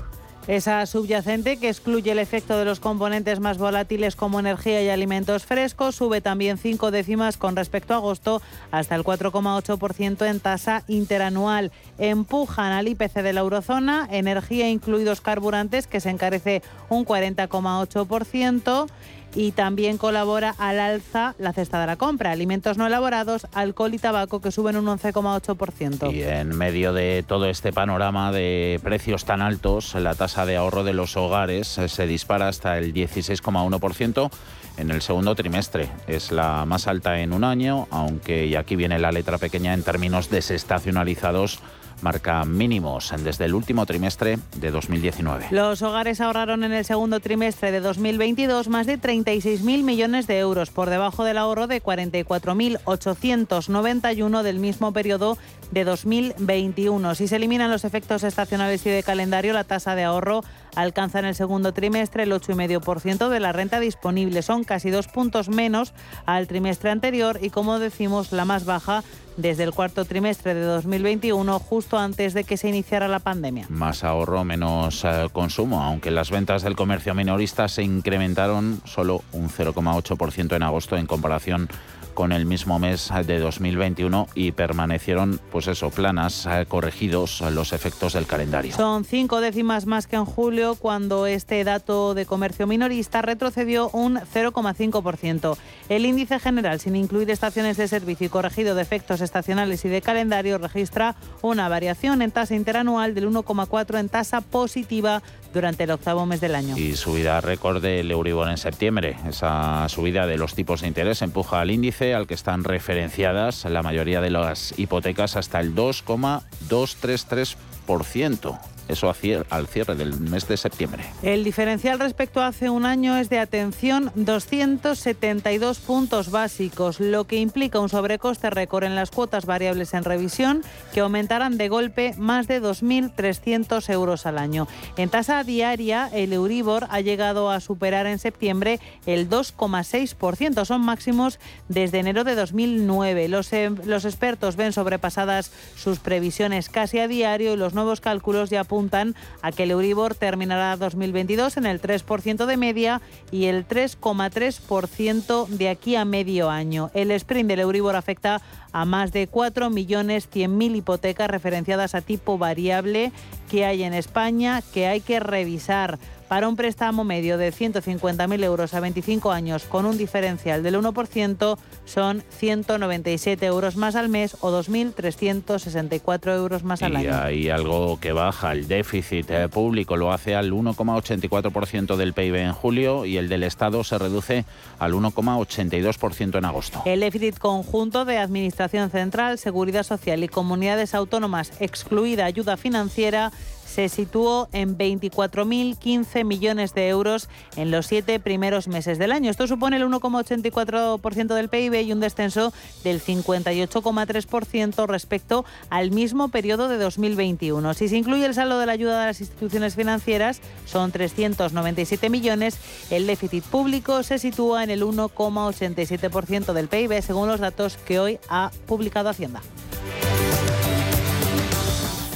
Esa 0.49 0.87
subyacente, 0.87 1.59
que 1.59 1.69
excluye 1.69 2.11
el 2.11 2.19
efecto 2.19 2.59
de 2.59 2.65
los 2.65 2.81
componentes 2.81 3.39
más 3.39 3.59
volátiles 3.59 4.17
como 4.17 4.41
energía 4.41 4.83
y 4.83 4.89
alimentos 4.89 5.45
frescos, 5.45 5.97
sube 5.97 6.23
también 6.23 6.57
cinco 6.57 6.91
décimas 6.91 7.37
con 7.37 7.55
respecto 7.55 7.93
a 7.93 7.99
agosto 7.99 8.41
hasta 8.71 8.95
el 8.95 9.05
4,8% 9.05 10.27
en 10.27 10.41
tasa 10.41 10.85
interanual. 10.89 11.71
Empujan 11.99 12.73
al 12.73 12.89
IPC 12.89 13.17
de 13.17 13.35
la 13.35 13.41
eurozona, 13.41 14.09
energía 14.11 14.71
incluidos 14.71 15.21
carburantes, 15.21 15.87
que 15.87 16.01
se 16.01 16.09
encarece 16.09 16.63
un 16.89 17.05
40,8% 17.05 18.87
y 19.35 19.53
también 19.53 19.99
colabora 19.99 20.55
al 20.59 20.81
alza 20.81 21.35
la 21.39 21.53
cesta 21.53 21.81
de 21.81 21.87
la 21.87 21.97
compra, 21.97 22.33
alimentos 22.33 22.79
no 22.79 22.87
elaborados, 22.87 23.47
alcohol 23.53 23.95
y 23.95 23.99
tabaco 23.99 24.41
que 24.41 24.51
suben 24.51 24.76
un 24.76 24.87
11,8%. 24.87 26.12
Y 26.12 26.22
en 26.22 26.57
medio 26.57 26.93
de 26.93 27.24
todo 27.26 27.47
este 27.47 27.72
panorama 27.72 28.33
de 28.33 28.81
precios 28.83 29.24
tan 29.24 29.43
altos, 29.43 29.95
la 29.95 30.14
tasa 30.14 30.47
de 30.47 30.57
ahorro 30.57 30.85
de 30.85 30.95
los 30.95 31.16
hogares 31.16 31.68
se 31.87 32.07
dispara 32.07 32.49
hasta 32.49 32.79
el 32.79 32.93
16,1% 32.95 34.31
en 34.79 34.91
el 34.91 35.03
segundo 35.03 35.35
trimestre. 35.35 35.89
Es 36.07 36.33
la 36.33 36.64
más 36.64 36.87
alta 36.87 37.20
en 37.20 37.33
un 37.33 37.45
año, 37.45 37.87
aunque, 37.91 38.47
y 38.47 38.55
aquí 38.55 38.76
viene 38.76 38.99
la 38.99 39.12
letra 39.12 39.39
pequeña, 39.39 39.74
en 39.74 39.83
términos 39.83 40.31
desestacionalizados, 40.31 41.61
marca 42.03 42.45
mínimos 42.45 43.11
desde 43.23 43.47
el 43.47 43.55
último 43.55 43.87
trimestre 43.87 44.39
de 44.57 44.71
2019. 44.71 45.47
Los 45.51 45.81
hogares 45.83 46.21
ahorraron 46.21 46.63
en 46.65 46.73
el 46.73 46.85
segundo 46.85 47.21
trimestre 47.21 47.73
de 47.73 47.81
2022 47.81 48.69
más 48.69 48.87
de 48.87 49.01
36.000 49.01 49.83
millones 49.83 50.27
de 50.27 50.39
euros, 50.39 50.69
por 50.71 50.91
debajo 50.91 51.25
del 51.25 51.39
ahorro 51.39 51.67
de 51.67 51.83
44.891 51.83 54.43
del 54.43 54.59
mismo 54.59 54.93
periodo 54.93 55.39
de 55.71 55.85
2021. 55.85 57.15
Si 57.15 57.29
se 57.29 57.37
eliminan 57.37 57.71
los 57.71 57.85
efectos 57.85 58.25
estacionales 58.25 58.85
y 58.87 58.91
de 58.91 59.03
calendario, 59.03 59.53
la 59.53 59.65
tasa 59.65 59.95
de 59.95 60.05
ahorro 60.05 60.43
alcanza 60.75 61.19
en 61.19 61.27
el 61.27 61.35
segundo 61.35 61.73
trimestre 61.73 62.23
el 62.23 62.33
8,5% 62.33 63.29
de 63.29 63.41
la 63.41 63.53
renta 63.53 63.81
disponible. 63.81 64.43
Son 64.43 64.65
casi 64.65 64.91
dos 64.91 65.09
puntos 65.09 65.49
menos 65.49 65.93
al 66.27 66.47
trimestre 66.47 66.91
anterior 66.91 67.39
y, 67.43 67.51
como 67.51 67.79
decimos, 67.79 68.33
la 68.33 68.45
más 68.45 68.65
baja 68.65 69.03
desde 69.39 69.62
el 69.62 69.72
cuarto 69.72 70.05
trimestre 70.05 70.53
de 70.53 70.62
2021, 70.62 71.59
justo 71.61 71.97
antes 71.97 72.34
de 72.34 72.45
que 72.45 72.57
se 72.57 72.68
iniciara 72.68 73.07
la 73.09 73.20
pandemia. 73.20 73.66
Más 73.70 74.03
ahorro, 74.03 74.45
menos 74.45 75.05
eh, 75.05 75.28
consumo, 75.32 75.82
aunque 75.82 76.11
las 76.11 76.30
ventas 76.30 76.62
del 76.62 76.74
comercio 76.74 77.14
minorista 77.14 77.68
se 77.68 77.84
incrementaron 77.84 78.80
solo 78.84 79.22
un 79.32 79.49
0,8% 79.49 80.57
en 80.57 80.62
agosto 80.62 80.97
en 80.97 81.07
comparación 81.07 81.68
con 81.68 81.98
el 82.27 82.47
mismo 82.47 82.79
mes 82.79 83.11
de 83.27 83.39
2021 83.39 84.29
y 84.35 84.53
permanecieron, 84.53 85.41
pues 85.53 85.69
eso, 85.69 85.91
planas, 85.91 86.47
eh, 86.47 86.66
corregidos 86.66 87.41
los 87.53 87.73
efectos 87.73 88.14
del 88.14 88.27
calendario. 88.27 88.75
Son 88.75 89.05
cinco 89.05 89.41
décimas 89.41 89.87
más 89.87 90.07
que 90.07 90.16
en 90.16 90.25
julio, 90.25 90.75
cuando 90.75 91.27
este 91.27 91.62
dato 91.62 92.14
de 92.14 92.27
comercio 92.27 92.66
minorista 92.66 93.23
retrocedió 93.23 93.89
un 93.91 94.16
0,5%. 94.16 95.57
El 95.89 96.07
índice 96.07 96.39
general, 96.41 96.81
sin 96.81 96.97
incluir 96.97 97.31
estaciones 97.31 97.77
de 97.77 97.87
servicio 97.87 98.27
y 98.27 98.31
corregido 98.31 98.75
de 98.75 98.83
efectos 98.83 99.21
estacionales 99.21 99.85
y 99.85 99.89
de 99.89 100.03
calendario, 100.03 100.59
registra 100.59 101.14
una 101.41 101.69
variación 101.69 102.21
en 102.23 102.33
tasa 102.33 102.55
interanual 102.55 103.14
del 103.14 103.31
1,4 103.31 104.01
en 104.01 104.09
tasa 104.09 104.41
positiva 104.41 105.23
durante 105.53 105.85
el 105.85 105.91
octavo 105.91 106.25
mes 106.27 106.41
del 106.41 106.55
año. 106.55 106.77
Y 106.77 106.97
subida 106.97 107.41
récord 107.41 107.81
del 107.83 108.11
Euribor 108.11 108.49
en 108.49 108.59
septiembre. 108.59 109.17
Esa 109.29 109.89
subida 109.89 110.27
de 110.27 110.39
los 110.39 110.55
tipos 110.55 110.81
de 110.83 110.89
interés 110.89 111.23
empuja 111.23 111.61
al 111.61 111.71
índice 111.71 112.15
al 112.15 112.27
que 112.27 112.35
están 112.35 112.65
referenciadas 112.65 113.65
la 113.65 113.83
mayoría 113.83 114.21
de 114.21 114.31
las 114.31 114.79
hipotecas 114.79 115.37
hasta 115.37 115.61
el 115.61 115.75
2,233%. 115.75 118.59
Eso 118.89 119.12
al 119.51 119.66
cierre 119.66 119.95
del 119.95 120.18
mes 120.18 120.49
de 120.49 120.57
septiembre. 120.57 121.05
El 121.22 121.45
diferencial 121.45 121.99
respecto 121.99 122.41
a 122.41 122.47
hace 122.47 122.70
un 122.70 122.86
año 122.86 123.18
es 123.18 123.28
de 123.28 123.39
atención 123.39 124.11
272 124.14 125.78
puntos 125.80 126.30
básicos, 126.30 126.99
lo 126.99 127.24
que 127.24 127.36
implica 127.36 127.80
un 127.80 127.91
sobrecoste 127.91 128.49
récord 128.49 128.84
en 128.84 128.95
las 128.95 129.11
cuotas 129.11 129.45
variables 129.45 129.93
en 129.93 130.05
revisión 130.05 130.62
que 130.95 131.01
aumentarán 131.01 131.59
de 131.59 131.68
golpe 131.68 132.14
más 132.16 132.49
de 132.49 132.62
2.300 132.62 133.93
euros 133.93 134.24
al 134.24 134.39
año. 134.39 134.66
En 134.97 135.11
tasa 135.11 135.45
diaria, 135.45 136.09
el 136.12 136.32
Euribor 136.32 136.86
ha 136.89 137.03
llegado 137.03 137.51
a 137.51 137.61
superar 137.61 138.07
en 138.07 138.18
septiembre 138.18 138.80
el 139.05 139.28
2,6%. 139.28 140.64
Son 140.64 140.80
máximos 140.80 141.39
desde 141.68 141.99
enero 141.99 142.24
de 142.24 142.34
2009. 142.34 143.28
Los, 143.28 143.53
em, 143.53 143.76
los 143.84 144.07
expertos 144.07 144.57
ven 144.57 144.72
sobrepasadas 144.72 145.53
sus 145.76 145.99
previsiones 145.99 146.70
casi 146.70 146.99
a 147.01 147.09
diario 147.09 147.53
y 147.53 147.57
los 147.57 147.74
nuevos 147.74 148.01
cálculos 148.01 148.49
ya 148.49 148.61
apuntan 148.61 148.78
apuntan 148.79 149.16
a 149.43 149.51
que 149.51 149.64
el 149.64 149.72
Euribor 149.72 150.14
terminará 150.14 150.76
2022 150.76 151.57
en 151.57 151.66
el 151.66 151.81
3% 151.83 152.47
de 152.47 152.57
media 152.57 153.01
y 153.33 153.47
el 153.47 153.66
3,3% 153.66 155.49
de 155.49 155.68
aquí 155.68 155.97
a 155.97 156.05
medio 156.05 156.49
año. 156.49 156.93
El 156.95 157.11
sprint 157.11 157.49
del 157.49 157.61
Euribor 157.61 157.97
afecta 157.97 158.41
a 158.72 158.85
más 158.85 159.11
de 159.11 159.29
4.100.000 159.29 160.76
hipotecas 160.76 161.29
referenciadas 161.29 161.97
a 161.97 162.03
tipo 162.03 162.39
variable 162.39 163.11
que 163.51 163.64
hay 163.64 163.83
en 163.83 163.95
España 163.95 164.62
que 164.72 164.87
hay 164.87 165.01
que 165.01 165.18
revisar 165.18 165.99
para 166.29 166.49
un 166.49 166.57
préstamo 166.57 167.05
medio 167.05 167.39
de 167.39 167.53
150.000 167.53 168.45
euros 168.45 168.74
a 168.74 168.81
25 168.81 169.33
años 169.33 169.64
con 169.64 169.87
un 169.87 169.97
diferencial 169.97 170.62
del 170.62 170.76
1% 170.76 171.59
son 171.85 172.22
197 172.31 173.47
euros 173.47 173.76
más 173.76 173.97
al 173.97 174.09
mes 174.09 174.37
o 174.41 174.51
2.364 174.51 176.37
euros 176.37 176.62
más 176.62 176.83
al 176.83 176.97
año. 176.97 177.11
Y 177.11 177.12
hay 177.12 177.51
algo 177.51 177.99
que 178.01 178.12
baja, 178.12 178.53
el 178.53 178.68
déficit 178.68 179.31
eh, 179.31 179.49
público 179.49 179.97
lo 179.97 180.12
hace 180.12 180.35
al 180.35 180.53
1,84% 180.53 181.97
del 181.97 182.12
PIB 182.12 182.37
en 182.37 182.53
julio 182.53 183.05
y 183.05 183.16
el 183.16 183.29
del 183.29 183.43
Estado 183.43 183.83
se 183.85 183.99
reduce 183.99 184.45
al 184.79 184.93
1,82% 184.93 186.39
en 186.39 186.45
agosto. 186.45 186.83
El 186.85 187.01
déficit 187.01 187.39
conjunto 187.39 188.05
de 188.05 188.18
Administración 188.18 188.91
Central, 188.91 189.39
Seguridad 189.39 189.83
Social 189.83 190.22
y 190.22 190.29
Comunidades 190.29 190.95
Autónomas, 190.95 191.53
excluida 191.61 192.26
ayuda 192.26 192.57
financiera, 192.57 193.33
se 193.79 193.89
situó 193.89 194.49
en 194.51 194.76
24.015 194.76 196.24
millones 196.24 196.74
de 196.74 196.89
euros 196.89 197.29
en 197.55 197.70
los 197.70 197.87
siete 197.87 198.18
primeros 198.18 198.66
meses 198.66 198.99
del 198.99 199.12
año. 199.12 199.31
Esto 199.31 199.47
supone 199.47 199.76
el 199.76 199.85
1,84% 199.85 201.26
del 201.33 201.49
PIB 201.49 201.83
y 201.83 201.93
un 201.93 202.01
descenso 202.01 202.53
del 202.83 203.01
58,3% 203.01 204.87
respecto 204.89 205.45
al 205.70 205.93
mismo 205.93 206.26
periodo 206.26 206.66
de 206.66 206.76
2021. 206.76 207.72
Si 207.74 207.87
se 207.87 207.97
incluye 207.97 208.26
el 208.26 208.35
saldo 208.35 208.59
de 208.59 208.66
la 208.66 208.72
ayuda 208.72 208.99
de 208.99 209.07
las 209.07 209.20
instituciones 209.20 209.76
financieras, 209.76 210.41
son 210.66 210.91
397 210.91 212.11
millones. 212.11 212.59
El 212.91 213.07
déficit 213.07 213.45
público 213.45 214.03
se 214.03 214.18
sitúa 214.18 214.64
en 214.64 214.70
el 214.70 214.83
1,87% 214.83 216.53
del 216.53 216.66
PIB, 216.66 217.01
según 217.01 217.29
los 217.29 217.39
datos 217.39 217.76
que 217.76 218.01
hoy 218.01 218.18
ha 218.29 218.51
publicado 218.66 219.09
Hacienda. 219.09 219.41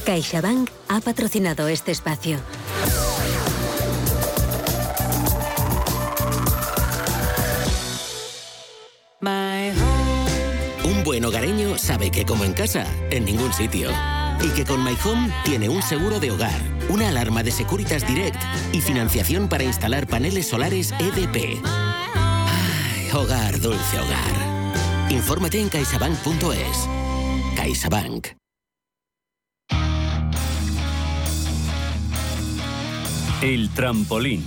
CaixaBank 0.05 0.70
ha 0.88 1.00
patrocinado 1.00 1.68
este 1.68 1.92
espacio. 1.92 2.38
Un 10.84 11.05
buen 11.05 11.24
hogareño 11.24 11.78
sabe 11.78 12.11
que 12.11 12.24
como 12.24 12.44
en 12.44 12.53
casa, 12.53 12.86
en 13.11 13.24
ningún 13.24 13.53
sitio. 13.53 13.90
Y 14.42 14.48
que 14.50 14.64
con 14.64 14.82
My 14.82 14.96
Home 15.05 15.32
tiene 15.44 15.68
un 15.68 15.82
seguro 15.82 16.18
de 16.18 16.30
hogar 16.30 16.72
una 16.88 17.09
alarma 17.09 17.42
de 17.42 17.50
Securitas 17.50 18.07
Direct 18.07 18.40
y 18.72 18.80
financiación 18.80 19.48
para 19.48 19.64
instalar 19.64 20.07
paneles 20.07 20.48
solares 20.48 20.92
EDP. 20.98 21.59
Ay, 21.64 23.11
hogar, 23.12 23.61
dulce 23.61 23.98
hogar. 23.98 25.11
Infórmate 25.11 25.61
en 25.61 25.68
caixabank.es. 25.68 26.88
CaixaBank. 27.57 28.41
El 33.43 33.70
trampolín. 33.70 34.45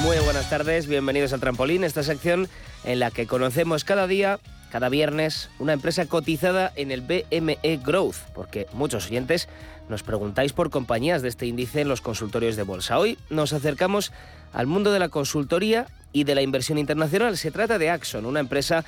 Muy 0.00 0.16
buenas 0.24 0.48
tardes, 0.48 0.86
bienvenidos 0.86 1.34
al 1.34 1.40
Trampolín, 1.40 1.84
esta 1.84 2.02
sección 2.02 2.48
en 2.84 3.00
la 3.00 3.10
que 3.10 3.26
conocemos 3.26 3.84
cada 3.84 4.06
día, 4.06 4.40
cada 4.72 4.88
viernes, 4.88 5.50
una 5.58 5.74
empresa 5.74 6.06
cotizada 6.06 6.72
en 6.74 6.90
el 6.90 7.02
BME 7.02 7.80
Growth, 7.84 8.16
porque 8.34 8.66
muchos 8.72 9.08
oyentes 9.08 9.50
nos 9.88 10.02
preguntáis 10.02 10.52
por 10.52 10.70
compañías 10.70 11.22
de 11.22 11.28
este 11.28 11.46
índice 11.46 11.80
en 11.80 11.88
los 11.88 12.00
consultorios 12.00 12.56
de 12.56 12.62
bolsa. 12.62 12.98
Hoy 12.98 13.18
nos 13.30 13.52
acercamos 13.52 14.12
al 14.52 14.66
mundo 14.66 14.92
de 14.92 14.98
la 14.98 15.08
consultoría 15.08 15.86
y 16.12 16.24
de 16.24 16.34
la 16.34 16.42
inversión 16.42 16.78
internacional. 16.78 17.36
Se 17.36 17.50
trata 17.50 17.78
de 17.78 17.90
Axon, 17.90 18.26
una 18.26 18.40
empresa 18.40 18.84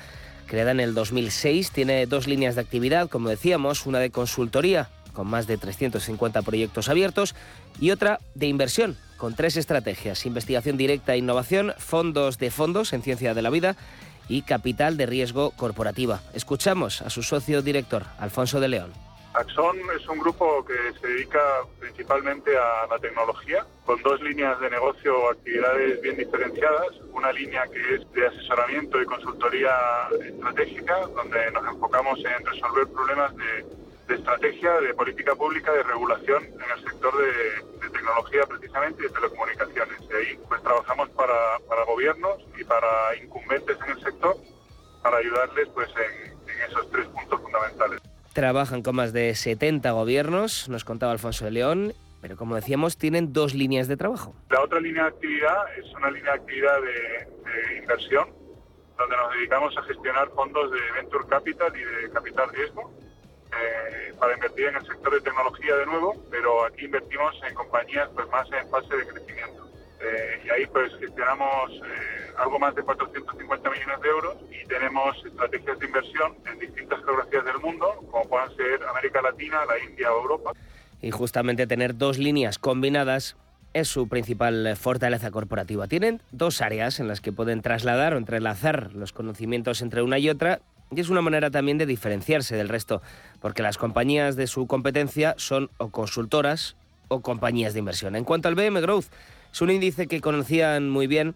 creada 0.47 0.71
en 0.71 0.79
el 0.79 0.93
2006, 0.93 1.71
tiene 1.71 2.05
dos 2.05 2.27
líneas 2.27 2.55
de 2.55 2.61
actividad, 2.61 3.09
como 3.09 3.29
decíamos, 3.29 3.85
una 3.85 3.99
de 3.99 4.11
consultoría 4.11 4.89
con 5.13 5.27
más 5.27 5.47
de 5.47 5.57
350 5.57 6.41
proyectos 6.41 6.89
abiertos 6.89 7.35
y 7.79 7.91
otra 7.91 8.19
de 8.35 8.47
inversión 8.47 8.97
con 9.17 9.35
tres 9.35 9.55
estrategias, 9.55 10.25
investigación 10.25 10.77
directa 10.77 11.13
e 11.13 11.19
innovación, 11.19 11.73
fondos 11.77 12.37
de 12.37 12.49
fondos 12.49 12.91
en 12.91 13.03
ciencia 13.03 13.33
de 13.33 13.41
la 13.41 13.49
vida 13.49 13.75
y 14.27 14.41
capital 14.41 14.97
de 14.97 15.05
riesgo 15.05 15.51
corporativa. 15.51 16.21
Escuchamos 16.33 17.01
a 17.01 17.09
su 17.09 17.21
socio 17.21 17.61
director, 17.61 18.05
Alfonso 18.17 18.59
de 18.59 18.69
León. 18.69 19.10
Axon 19.33 19.79
es 19.95 20.05
un 20.09 20.19
grupo 20.19 20.65
que 20.65 20.75
se 20.99 21.07
dedica 21.07 21.39
principalmente 21.79 22.51
a 22.57 22.85
la 22.87 22.99
tecnología, 22.99 23.65
con 23.85 24.01
dos 24.01 24.21
líneas 24.21 24.59
de 24.59 24.69
negocio 24.69 25.17
o 25.17 25.31
actividades 25.31 26.01
bien 26.01 26.17
diferenciadas. 26.17 26.89
Una 27.13 27.31
línea 27.31 27.63
que 27.67 27.95
es 27.95 28.11
de 28.11 28.27
asesoramiento 28.27 29.01
y 29.01 29.05
consultoría 29.05 29.73
estratégica, 30.21 31.07
donde 31.15 31.49
nos 31.51 31.65
enfocamos 31.65 32.19
en 32.19 32.45
resolver 32.45 32.87
problemas 32.87 33.33
de, 33.37 34.15
estrategia, 34.15 34.81
de 34.81 34.93
política 34.93 35.33
pública, 35.33 35.71
de 35.71 35.83
regulación 35.83 36.43
en 36.43 36.77
el 36.77 36.83
sector 36.83 37.13
de, 37.17 37.89
tecnología 37.89 38.41
precisamente 38.47 39.03
y 39.03 39.07
de 39.07 39.13
telecomunicaciones. 39.13 39.97
Y 40.09 40.13
ahí 40.13 40.39
pues 40.49 40.61
trabajamos 40.61 41.09
para, 41.11 41.57
gobiernos 41.85 42.37
y 42.57 42.63
para 42.65 43.15
incumbentes 43.15 43.77
en 43.85 43.91
el 43.91 44.03
sector 44.03 44.35
para 45.01 45.17
ayudarles 45.17 45.69
pues 45.69 45.89
en 45.95 46.61
esos 46.69 46.89
tres 46.91 47.07
puntos 47.07 47.41
fundamentales. 47.41 48.10
Trabajan 48.33 48.81
con 48.81 48.95
más 48.95 49.11
de 49.11 49.35
70 49.35 49.91
gobiernos, 49.91 50.69
nos 50.69 50.85
contaba 50.85 51.11
Alfonso 51.11 51.43
de 51.43 51.51
León, 51.51 51.93
pero 52.21 52.37
como 52.37 52.55
decíamos, 52.55 52.97
tienen 52.97 53.33
dos 53.33 53.53
líneas 53.53 53.89
de 53.89 53.97
trabajo. 53.97 54.33
La 54.49 54.61
otra 54.61 54.79
línea 54.79 55.03
de 55.03 55.09
actividad 55.09 55.77
es 55.77 55.93
una 55.93 56.09
línea 56.11 56.31
de 56.31 56.39
actividad 56.39 56.77
de, 56.81 57.77
inversión, 57.77 58.29
donde 58.97 59.17
nos 59.17 59.33
dedicamos 59.33 59.77
a 59.77 59.81
gestionar 59.83 60.29
fondos 60.29 60.71
de 60.71 60.79
venture 61.01 61.25
capital 61.27 61.73
y 61.75 62.03
de 62.03 62.09
capital 62.11 62.49
riesgo 62.53 62.93
eh, 63.51 64.13
para 64.17 64.33
invertir 64.33 64.67
en 64.67 64.75
el 64.75 64.85
sector 64.85 65.13
de 65.13 65.21
tecnología 65.21 65.75
de 65.75 65.85
nuevo, 65.87 66.15
pero 66.31 66.63
aquí 66.63 66.85
invertimos 66.85 67.35
en 67.45 67.53
compañías 67.53 68.09
pues 68.15 68.29
más 68.29 68.47
en 68.53 68.69
fase 68.69 68.95
de 68.95 69.07
crecimiento. 69.07 69.70
Eh, 70.03 70.41
y 70.45 70.49
ahí 70.49 70.65
pues 70.67 70.91
gestionamos 70.99 71.71
eh, 71.71 72.33
algo 72.37 72.57
más 72.59 72.73
de 72.75 72.83
450 72.83 73.69
millones 73.69 74.01
de 74.01 74.09
euros 74.09 74.35
y 74.51 74.67
tenemos 74.67 75.15
estrategias 75.25 75.79
de 75.79 75.85
inversión 75.85 76.35
en 76.51 76.59
distintas 76.59 77.03
geografías 77.03 77.45
del 77.45 77.59
mundo, 77.59 78.03
como 78.09 78.27
puedan 78.27 78.55
ser 78.55 78.83
América 78.89 79.21
Latina, 79.21 79.65
la 79.65 79.79
India 79.79 80.11
o 80.11 80.21
Europa. 80.21 80.53
Y 81.01 81.11
justamente 81.11 81.67
tener 81.67 81.97
dos 81.97 82.17
líneas 82.17 82.57
combinadas 82.57 83.35
es 83.73 83.87
su 83.87 84.07
principal 84.07 84.75
fortaleza 84.75 85.31
corporativa. 85.31 85.87
Tienen 85.87 86.21
dos 86.31 86.61
áreas 86.61 86.99
en 86.99 87.07
las 87.07 87.21
que 87.21 87.31
pueden 87.31 87.61
trasladar 87.61 88.13
o 88.13 88.17
entrelazar 88.17 88.93
los 88.93 89.13
conocimientos 89.13 89.81
entre 89.81 90.01
una 90.01 90.19
y 90.19 90.29
otra 90.29 90.61
y 90.93 90.99
es 90.99 91.09
una 91.09 91.21
manera 91.21 91.49
también 91.51 91.77
de 91.77 91.85
diferenciarse 91.85 92.55
del 92.55 92.67
resto, 92.67 93.01
porque 93.39 93.63
las 93.63 93.77
compañías 93.77 94.35
de 94.35 94.47
su 94.47 94.67
competencia 94.67 95.35
son 95.37 95.69
o 95.77 95.89
consultoras 95.89 96.75
o 97.07 97.21
compañías 97.21 97.73
de 97.73 97.79
inversión. 97.79 98.15
En 98.15 98.25
cuanto 98.25 98.49
al 98.49 98.55
BM 98.55 98.81
Growth, 98.81 99.05
es 99.51 99.61
un 99.61 99.69
índice 99.69 100.07
que 100.07 100.21
conocían 100.21 100.89
muy 100.89 101.07
bien 101.07 101.35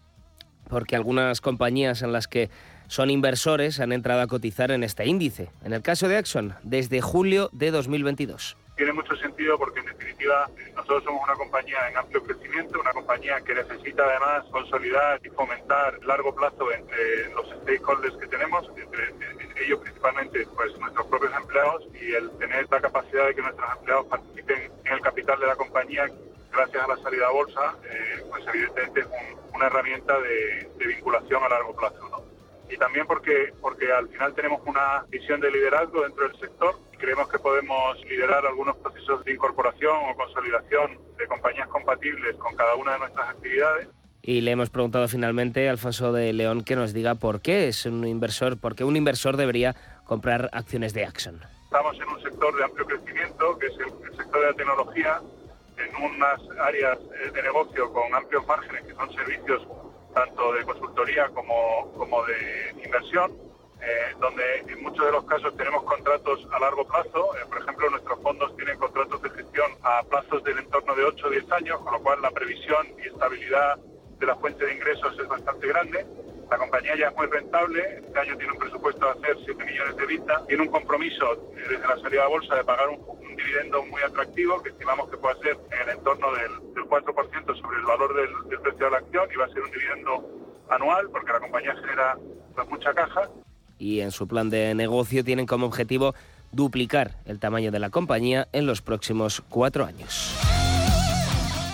porque 0.70 0.96
algunas 0.96 1.42
compañías 1.42 2.02
en 2.02 2.12
las 2.12 2.28
que 2.28 2.50
son 2.88 3.10
inversores 3.10 3.80
han 3.80 3.92
entrado 3.92 4.22
a 4.22 4.28
cotizar 4.28 4.72
en 4.72 4.84
este 4.84 5.06
índice. 5.06 5.50
En 5.64 5.74
el 5.74 5.82
caso 5.82 6.08
de 6.08 6.18
Exxon, 6.18 6.56
desde 6.64 7.02
julio 7.02 7.50
de 7.52 7.72
2022 7.72 8.58
tiene 8.76 8.92
mucho 8.92 9.16
sentido 9.16 9.58
porque 9.58 9.80
en 9.80 9.86
definitiva 9.86 10.50
nosotros 10.76 11.04
somos 11.06 11.24
una 11.24 11.34
compañía 11.36 11.78
en 11.90 11.98
amplio 11.98 12.22
crecimiento, 12.24 12.80
una 12.80 12.92
compañía 12.92 13.40
que 13.42 13.56
necesita 13.56 14.04
además 14.04 14.46
consolidar 14.52 15.22
y 15.24 15.30
fomentar 15.30 16.04
largo 16.04 16.36
plazo 16.36 16.72
entre 16.74 17.30
los 17.34 17.48
stakeholders 17.62 18.18
que 18.18 18.28
tenemos, 18.28 18.68
entre, 18.76 19.14
ellos 19.64 19.80
principalmente 19.80 20.46
pues 20.56 20.78
nuestros 20.78 21.08
propios 21.08 21.32
empleados 21.34 21.84
y 21.94 22.12
el 22.14 22.30
tener 22.38 22.68
la 22.70 22.82
capacidad 22.82 23.28
de 23.28 23.36
que 23.36 23.42
nuestros 23.42 23.72
empleados 23.78 24.06
participen 24.08 24.72
en 24.84 24.94
el 24.94 25.02
capital 25.02 25.40
de 25.40 25.48
la 25.48 25.56
compañía 25.56 26.12
gracias 26.56 26.84
a 26.84 26.88
la 26.88 26.98
salida 26.98 27.28
a 27.28 27.32
bolsa, 27.32 27.76
eh, 27.84 28.24
pues 28.30 28.44
evidentemente 28.48 29.02
es 29.02 29.08
una 29.54 29.68
herramienta 29.68 30.14
de, 30.20 30.70
vinculación 30.86 31.44
a 31.44 31.50
largo 31.50 31.76
plazo. 31.76 32.10
¿no? 32.10 32.24
Y 32.70 32.78
también 32.78 33.06
porque, 33.06 33.54
porque 33.62 33.92
al 33.92 34.08
final 34.10 34.34
tenemos 34.34 34.62
una 34.66 35.06
visión 35.10 35.40
de 35.40 35.52
liderazgo 35.52 36.02
dentro 36.02 36.28
del 36.28 36.40
sector 36.40 36.76
y 36.94 36.98
creemos 36.98 37.28
que 37.30 37.40
podemos 37.40 38.04
liderar 38.06 38.46
algunos 38.46 38.78
procesos 38.78 39.24
de 39.26 39.34
incorporación 39.34 39.96
o 40.10 40.16
consolidación 40.16 41.00
de 41.18 41.28
compañías 41.28 41.68
compatibles 41.68 42.36
con 42.38 42.56
cada 42.56 42.76
una 42.76 42.94
de 42.94 43.00
nuestras 43.00 43.30
actividades. 43.30 43.88
Y 44.22 44.42
le 44.42 44.52
hemos 44.52 44.72
preguntado 44.72 45.08
finalmente 45.08 45.68
a 45.68 45.72
Alfonso 45.72 46.12
de 46.12 46.34
León 46.34 46.64
que 46.64 46.76
nos 46.76 46.94
diga 46.94 47.14
por 47.14 47.42
qué 47.42 47.68
es 47.68 47.86
un 47.86 48.08
inversor, 48.08 48.60
por 48.60 48.76
qué 48.76 48.84
un 48.84 48.96
inversor 48.96 49.38
debería 49.38 49.76
comprar 50.04 50.50
acciones 50.52 50.94
de 50.96 51.06
Axon. 51.06 51.42
Estamos 51.66 51.96
en 51.98 52.08
un 52.08 52.22
sector 52.24 52.56
de 52.58 52.64
amplio 52.64 52.88
crecimiento, 52.88 53.58
que 53.60 53.68
es 53.68 53.74
el 53.74 54.18
sector 54.18 54.42
de 54.42 54.48
la 54.48 54.54
tecnología, 54.54 55.22
en 55.78 56.04
unas 56.04 56.42
áreas 56.60 56.98
de 57.34 57.44
negocio 57.44 57.92
con 57.92 58.14
amplios 58.14 58.46
márgenes, 58.48 58.84
que 58.84 58.94
son 58.94 59.14
servicios 59.14 59.68
tanto 60.14 60.54
de 60.54 60.64
consultoría 60.64 61.28
como, 61.30 61.92
como 61.98 62.24
de 62.26 62.74
inversión, 62.84 63.34
eh, 63.82 64.16
donde 64.20 64.60
en 64.60 64.82
muchos 64.82 65.06
de 65.06 65.12
los 65.12 65.26
casos 65.26 65.56
tenemos 65.58 65.84
contratos 65.84 66.48
a 66.52 66.60
largo 66.60 66.88
plazo. 66.88 67.36
Eh, 67.36 67.46
por 67.50 67.62
ejemplo, 67.62 67.90
nuestros 67.90 68.20
fondos 68.22 68.56
tienen 68.56 68.78
contratos 68.80 69.22
de 69.22 69.30
gestión 69.32 69.72
a 69.84 70.02
plazos 70.04 70.44
del 70.44 70.58
entorno 70.60 70.96
de 70.96 71.04
8 71.04 71.28
o 71.28 71.30
10 71.30 71.52
años, 71.52 71.80
con 71.82 71.94
lo 71.94 72.02
cual 72.02 72.22
la 72.22 72.32
previsión 72.32 72.88
y 72.98 73.08
estabilidad 73.08 73.78
de 73.78 74.26
la 74.26 74.36
fuente 74.38 74.66
de 74.66 74.74
ingresos 74.74 75.20
es 75.20 75.28
bastante 75.28 75.68
grande. 75.68 76.06
La 76.50 76.58
compañía 76.58 76.96
ya 76.96 77.08
es 77.08 77.16
muy 77.16 77.26
rentable, 77.28 77.82
este 78.06 78.20
año 78.20 78.38
tiene 78.38 78.54
un 78.54 78.60
presupuesto 78.60 79.06
de 79.06 79.12
hacer 79.12 79.38
7 79.46 79.66
millones 79.66 79.98
de 79.98 80.06
vista, 80.06 80.46
tiene 80.48 80.64
un 80.64 80.70
compromiso 80.70 81.52
desde 81.56 81.88
la 81.88 81.98
salida 82.00 82.24
a 82.24 82.28
bolsa 82.28 82.56
de 82.56 82.64
pagar 82.64 82.90
un, 82.90 83.36
dividendo 83.36 83.84
muy 83.86 84.02
atractivo 84.02 84.62
que 84.62 84.70
estimamos 84.70 85.10
que 85.10 85.18
pueda 85.18 85.36
ser 85.40 85.58
en 85.72 85.90
el 85.90 85.98
entorno 85.98 86.28
del, 86.34 86.52
4% 86.86 87.62
sobre 87.62 87.80
el 87.80 87.86
valor 87.86 88.16
del, 88.16 88.60
precio 88.60 88.86
de 88.86 88.92
la 88.92 88.98
acción 88.98 89.28
y 89.34 89.36
va 89.38 89.46
a 89.46 89.50
ser 89.50 89.62
un 89.62 89.72
dividendo 89.72 90.30
anual 90.70 91.10
porque 91.10 91.32
la 91.32 91.40
compañía 91.40 91.76
genera 91.76 92.18
pues, 92.54 92.70
mucha 92.70 92.94
caja. 92.94 93.30
Y 93.80 94.02
en 94.02 94.12
su 94.12 94.28
plan 94.28 94.50
de 94.50 94.76
negocio 94.76 95.24
tienen 95.24 95.48
como 95.48 95.66
objetivo 95.66 96.14
duplicar 96.52 97.16
el 97.26 97.40
tamaño 97.40 97.72
de 97.72 97.80
la 97.80 97.90
compañía 97.90 98.48
en 98.54 98.66
los 98.66 98.82
próximos 98.82 99.42
cuatro 99.50 99.84
años. 99.84 100.36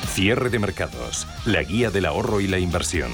Cierre 0.07 0.49
de 0.49 0.59
mercados, 0.59 1.27
la 1.45 1.61
guía 1.61 1.91
del 1.91 2.05
ahorro 2.05 2.41
y 2.41 2.47
la 2.47 2.57
inversión. 2.57 3.11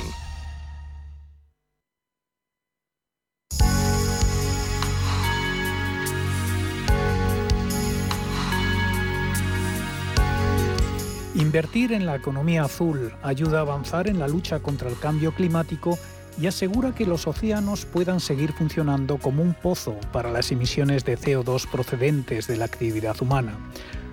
Invertir 11.37 11.93
en 11.93 12.07
la 12.07 12.15
economía 12.15 12.63
azul 12.63 13.13
ayuda 13.21 13.59
a 13.59 13.61
avanzar 13.61 14.07
en 14.07 14.17
la 14.17 14.27
lucha 14.27 14.59
contra 14.59 14.89
el 14.89 14.97
cambio 14.97 15.35
climático 15.35 15.99
y 16.41 16.47
asegura 16.47 16.95
que 16.95 17.05
los 17.05 17.27
océanos 17.27 17.85
puedan 17.85 18.19
seguir 18.19 18.53
funcionando 18.53 19.19
como 19.19 19.43
un 19.43 19.53
pozo 19.53 19.99
para 20.11 20.31
las 20.31 20.51
emisiones 20.51 21.05
de 21.05 21.15
CO2 21.15 21.67
procedentes 21.69 22.47
de 22.47 22.57
la 22.57 22.65
actividad 22.65 23.21
humana. 23.21 23.55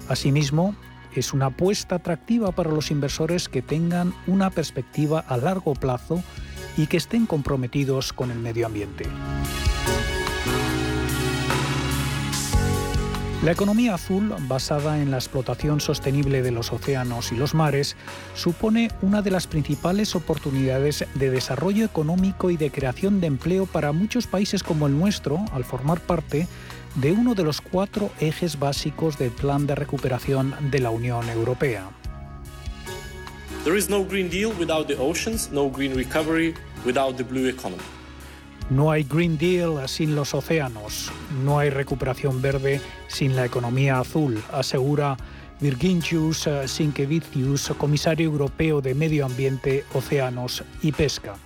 Asimismo, 0.06 0.76
es 1.14 1.32
una 1.32 1.46
apuesta 1.46 1.94
atractiva 1.94 2.52
para 2.52 2.70
los 2.70 2.90
inversores 2.90 3.48
que 3.48 3.62
tengan 3.62 4.12
una 4.26 4.50
perspectiva 4.50 5.20
a 5.20 5.38
largo 5.38 5.72
plazo 5.72 6.22
y 6.76 6.88
que 6.88 6.98
estén 6.98 7.24
comprometidos 7.24 8.12
con 8.12 8.32
el 8.32 8.38
medio 8.38 8.66
ambiente. 8.66 9.06
La 13.44 13.52
economía 13.52 13.92
azul, 13.92 14.34
basada 14.48 15.02
en 15.02 15.10
la 15.10 15.18
explotación 15.18 15.78
sostenible 15.78 16.40
de 16.40 16.50
los 16.50 16.72
océanos 16.72 17.30
y 17.30 17.36
los 17.36 17.54
mares, 17.54 17.94
supone 18.34 18.90
una 19.02 19.20
de 19.20 19.30
las 19.30 19.46
principales 19.46 20.16
oportunidades 20.16 21.04
de 21.14 21.30
desarrollo 21.30 21.84
económico 21.84 22.48
y 22.48 22.56
de 22.56 22.70
creación 22.70 23.20
de 23.20 23.26
empleo 23.26 23.66
para 23.66 23.92
muchos 23.92 24.26
países 24.26 24.62
como 24.62 24.86
el 24.86 24.98
nuestro, 24.98 25.44
al 25.52 25.64
formar 25.64 26.00
parte 26.00 26.48
de 26.94 27.12
uno 27.12 27.34
de 27.34 27.42
los 27.42 27.60
cuatro 27.60 28.10
ejes 28.18 28.58
básicos 28.58 29.18
del 29.18 29.30
Plan 29.30 29.66
de 29.66 29.74
Recuperación 29.74 30.54
de 30.70 30.78
la 30.78 30.88
Unión 30.88 31.28
Europea. 31.28 31.90
There 33.64 33.76
is 33.76 33.90
no 33.90 34.06
Green 34.06 34.30
Deal 34.30 34.52
without 34.58 34.86
the 34.86 34.96
oceans, 34.96 35.50
no 35.52 35.68
Green 35.68 35.94
Recovery 35.94 36.54
without 36.86 37.18
the 37.18 37.24
blue 37.24 37.46
economy. 37.46 37.93
No 38.70 38.90
hay 38.90 39.04
Green 39.04 39.36
Deal 39.36 39.86
sin 39.88 40.16
los 40.16 40.32
océanos, 40.32 41.12
no 41.44 41.58
hay 41.58 41.68
recuperación 41.68 42.40
verde 42.40 42.80
sin 43.08 43.36
la 43.36 43.44
economía 43.44 44.00
azul, 44.00 44.42
asegura 44.52 45.18
Virgintius 45.60 46.48
Sinkevicius, 46.66 47.72
comisario 47.76 48.26
europeo 48.26 48.80
de 48.80 48.94
Medio 48.94 49.26
Ambiente, 49.26 49.84
Océanos 49.92 50.64
y 50.82 50.92
Pesca. 50.92 51.36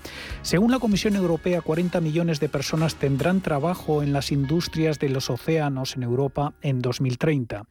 Según 0.42 0.70
la 0.70 0.78
Comisión 0.78 1.16
Europea, 1.16 1.60
40 1.60 2.00
millones 2.00 2.38
de 2.40 2.48
personas 2.48 2.94
tendrán 2.94 3.40
trabajo 3.40 4.02
en 4.02 4.12
las 4.12 4.30
industrias 4.30 4.98
de 5.00 5.08
los 5.08 5.28
océanos 5.28 5.96
en 5.96 6.04
Europa 6.04 6.54
en 6.62 6.80
2030. 6.80 7.64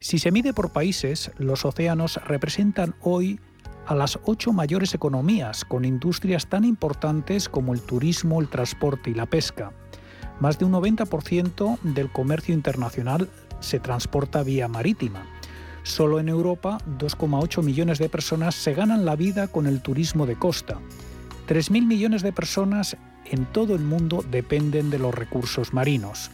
Si 0.00 0.18
se 0.18 0.32
mide 0.32 0.54
por 0.54 0.72
países, 0.72 1.30
los 1.36 1.66
océanos 1.66 2.16
representan 2.24 2.94
hoy 3.02 3.38
a 3.90 3.96
las 3.96 4.20
ocho 4.22 4.52
mayores 4.52 4.94
economías, 4.94 5.64
con 5.64 5.84
industrias 5.84 6.46
tan 6.46 6.64
importantes 6.64 7.48
como 7.48 7.74
el 7.74 7.82
turismo, 7.82 8.40
el 8.40 8.46
transporte 8.46 9.10
y 9.10 9.14
la 9.14 9.26
pesca. 9.26 9.72
Más 10.38 10.60
de 10.60 10.64
un 10.64 10.72
90% 10.74 11.80
del 11.82 12.08
comercio 12.12 12.54
internacional 12.54 13.28
se 13.58 13.80
transporta 13.80 14.44
vía 14.44 14.68
marítima. 14.68 15.26
Solo 15.82 16.20
en 16.20 16.28
Europa, 16.28 16.78
2,8 17.00 17.64
millones 17.64 17.98
de 17.98 18.08
personas 18.08 18.54
se 18.54 18.74
ganan 18.74 19.04
la 19.04 19.16
vida 19.16 19.48
con 19.48 19.66
el 19.66 19.82
turismo 19.82 20.24
de 20.24 20.36
costa. 20.36 20.78
3.000 21.48 21.84
millones 21.84 22.22
de 22.22 22.32
personas 22.32 22.96
en 23.24 23.44
todo 23.46 23.74
el 23.74 23.82
mundo 23.82 24.24
dependen 24.30 24.90
de 24.90 25.00
los 25.00 25.12
recursos 25.12 25.74
marinos. 25.74 26.30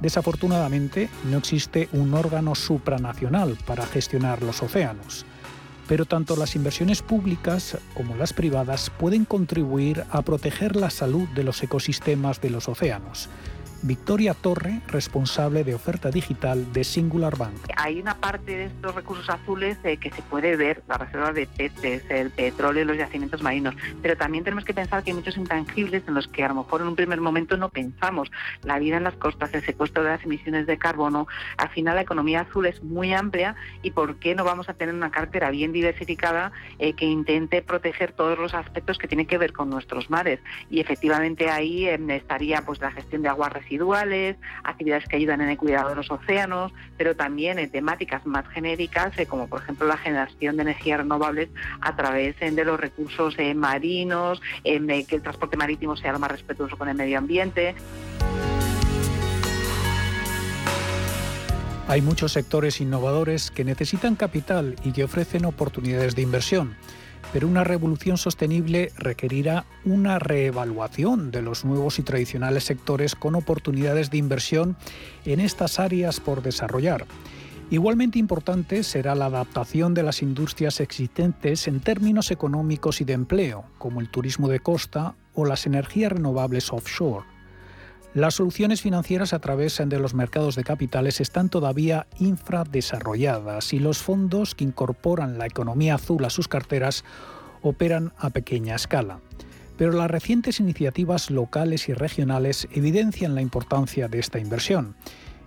Desafortunadamente, 0.00 1.10
no 1.28 1.38
existe 1.38 1.88
un 1.90 2.14
órgano 2.14 2.54
supranacional 2.54 3.58
para 3.66 3.84
gestionar 3.84 4.44
los 4.44 4.62
océanos 4.62 5.26
pero 5.88 6.04
tanto 6.04 6.36
las 6.36 6.56
inversiones 6.56 7.02
públicas 7.02 7.78
como 7.94 8.16
las 8.16 8.32
privadas 8.32 8.90
pueden 8.90 9.24
contribuir 9.24 10.04
a 10.10 10.22
proteger 10.22 10.76
la 10.76 10.90
salud 10.90 11.28
de 11.34 11.44
los 11.44 11.62
ecosistemas 11.62 12.40
de 12.40 12.50
los 12.50 12.68
océanos. 12.68 13.28
Victoria 13.86 14.32
Torre, 14.32 14.80
responsable 14.88 15.62
de 15.62 15.74
oferta 15.74 16.10
digital 16.10 16.72
de 16.72 16.84
Singular 16.84 17.36
Bank. 17.36 17.54
Hay 17.76 18.00
una 18.00 18.14
parte 18.14 18.56
de 18.56 18.64
estos 18.64 18.94
recursos 18.94 19.28
azules 19.28 19.76
eh, 19.84 19.98
que 19.98 20.10
se 20.10 20.22
puede 20.22 20.56
ver, 20.56 20.82
la 20.88 20.96
reserva 20.96 21.34
de 21.34 21.46
peces, 21.46 22.02
el 22.08 22.30
petróleo, 22.30 22.86
los 22.86 22.96
yacimientos 22.96 23.42
marinos, 23.42 23.74
pero 24.00 24.16
también 24.16 24.42
tenemos 24.42 24.64
que 24.64 24.72
pensar 24.72 25.04
que 25.04 25.10
hay 25.10 25.16
muchos 25.16 25.36
intangibles 25.36 26.02
en 26.08 26.14
los 26.14 26.26
que 26.28 26.42
a 26.42 26.48
lo 26.48 26.54
mejor 26.54 26.80
en 26.80 26.86
un 26.86 26.96
primer 26.96 27.20
momento 27.20 27.58
no 27.58 27.68
pensamos. 27.68 28.30
La 28.62 28.78
vida 28.78 28.96
en 28.96 29.04
las 29.04 29.16
costas, 29.16 29.52
el 29.52 29.62
secuestro 29.62 30.02
de 30.02 30.08
las 30.08 30.24
emisiones 30.24 30.66
de 30.66 30.78
carbono, 30.78 31.26
al 31.58 31.68
final 31.68 31.96
la 31.96 32.02
economía 32.02 32.40
azul 32.40 32.64
es 32.64 32.82
muy 32.82 33.12
amplia 33.12 33.54
y 33.82 33.90
¿por 33.90 34.16
qué 34.16 34.34
no 34.34 34.44
vamos 34.44 34.70
a 34.70 34.74
tener 34.74 34.94
una 34.94 35.10
cartera 35.10 35.50
bien 35.50 35.72
diversificada 35.72 36.52
eh, 36.78 36.94
que 36.94 37.04
intente 37.04 37.60
proteger 37.60 38.12
todos 38.12 38.38
los 38.38 38.54
aspectos 38.54 38.96
que 38.96 39.08
tienen 39.08 39.26
que 39.26 39.36
ver 39.36 39.52
con 39.52 39.68
nuestros 39.68 40.08
mares? 40.08 40.40
Y 40.70 40.80
efectivamente 40.80 41.50
ahí 41.50 41.86
eh, 41.86 42.00
estaría 42.08 42.62
pues 42.62 42.80
la 42.80 42.90
gestión 42.90 43.20
de 43.20 43.28
aguas 43.28 43.52
residuales, 43.52 43.73
residuales, 43.74 44.36
actividades 44.62 45.06
que 45.08 45.16
ayudan 45.16 45.40
en 45.40 45.48
el 45.48 45.56
cuidado 45.56 45.88
de 45.88 45.96
los 45.96 46.10
océanos, 46.10 46.72
pero 46.96 47.16
también 47.16 47.58
en 47.58 47.70
temáticas 47.70 48.24
más 48.24 48.46
genéricas, 48.48 49.18
eh, 49.18 49.26
como 49.26 49.48
por 49.48 49.62
ejemplo 49.62 49.86
la 49.86 49.96
generación 49.96 50.56
de 50.56 50.62
energías 50.62 50.98
renovables 50.98 51.48
a 51.80 51.96
través 51.96 52.36
eh, 52.40 52.50
de 52.52 52.64
los 52.64 52.78
recursos 52.78 53.34
eh, 53.38 53.52
marinos, 53.54 54.40
que 54.62 55.06
el 55.10 55.22
transporte 55.22 55.56
marítimo 55.56 55.96
sea 55.96 56.12
lo 56.12 56.20
más 56.20 56.30
respetuoso 56.30 56.76
con 56.76 56.88
el 56.88 56.94
medio 56.94 57.18
ambiente. 57.18 57.74
Hay 61.88 62.00
muchos 62.00 62.32
sectores 62.32 62.80
innovadores 62.80 63.50
que 63.50 63.64
necesitan 63.64 64.14
capital 64.14 64.76
y 64.84 64.92
que 64.92 65.04
ofrecen 65.04 65.44
oportunidades 65.44 66.14
de 66.14 66.22
inversión 66.22 66.76
pero 67.32 67.48
una 67.48 67.64
revolución 67.64 68.18
sostenible 68.18 68.92
requerirá 68.96 69.64
una 69.84 70.18
reevaluación 70.18 71.30
de 71.30 71.42
los 71.42 71.64
nuevos 71.64 71.98
y 71.98 72.02
tradicionales 72.02 72.64
sectores 72.64 73.14
con 73.14 73.34
oportunidades 73.34 74.10
de 74.10 74.18
inversión 74.18 74.76
en 75.24 75.40
estas 75.40 75.78
áreas 75.78 76.20
por 76.20 76.42
desarrollar. 76.42 77.06
Igualmente 77.70 78.18
importante 78.18 78.82
será 78.82 79.14
la 79.14 79.26
adaptación 79.26 79.94
de 79.94 80.02
las 80.02 80.22
industrias 80.22 80.80
existentes 80.80 81.66
en 81.66 81.80
términos 81.80 82.30
económicos 82.30 83.00
y 83.00 83.04
de 83.04 83.14
empleo, 83.14 83.64
como 83.78 84.00
el 84.00 84.10
turismo 84.10 84.48
de 84.48 84.60
costa 84.60 85.16
o 85.34 85.44
las 85.44 85.66
energías 85.66 86.12
renovables 86.12 86.72
offshore. 86.72 87.33
Las 88.14 88.36
soluciones 88.36 88.80
financieras 88.80 89.32
a 89.32 89.40
través 89.40 89.82
de 89.84 89.98
los 89.98 90.14
mercados 90.14 90.54
de 90.54 90.62
capitales 90.62 91.20
están 91.20 91.48
todavía 91.48 92.06
infradesarrolladas 92.20 93.72
y 93.72 93.80
los 93.80 93.98
fondos 93.98 94.54
que 94.54 94.62
incorporan 94.62 95.36
la 95.36 95.46
economía 95.46 95.96
azul 95.96 96.24
a 96.24 96.30
sus 96.30 96.46
carteras 96.46 97.04
operan 97.60 98.12
a 98.16 98.30
pequeña 98.30 98.76
escala. 98.76 99.18
Pero 99.76 99.90
las 99.90 100.08
recientes 100.08 100.60
iniciativas 100.60 101.28
locales 101.28 101.88
y 101.88 101.92
regionales 101.92 102.68
evidencian 102.70 103.34
la 103.34 103.42
importancia 103.42 104.06
de 104.06 104.20
esta 104.20 104.38
inversión. 104.38 104.94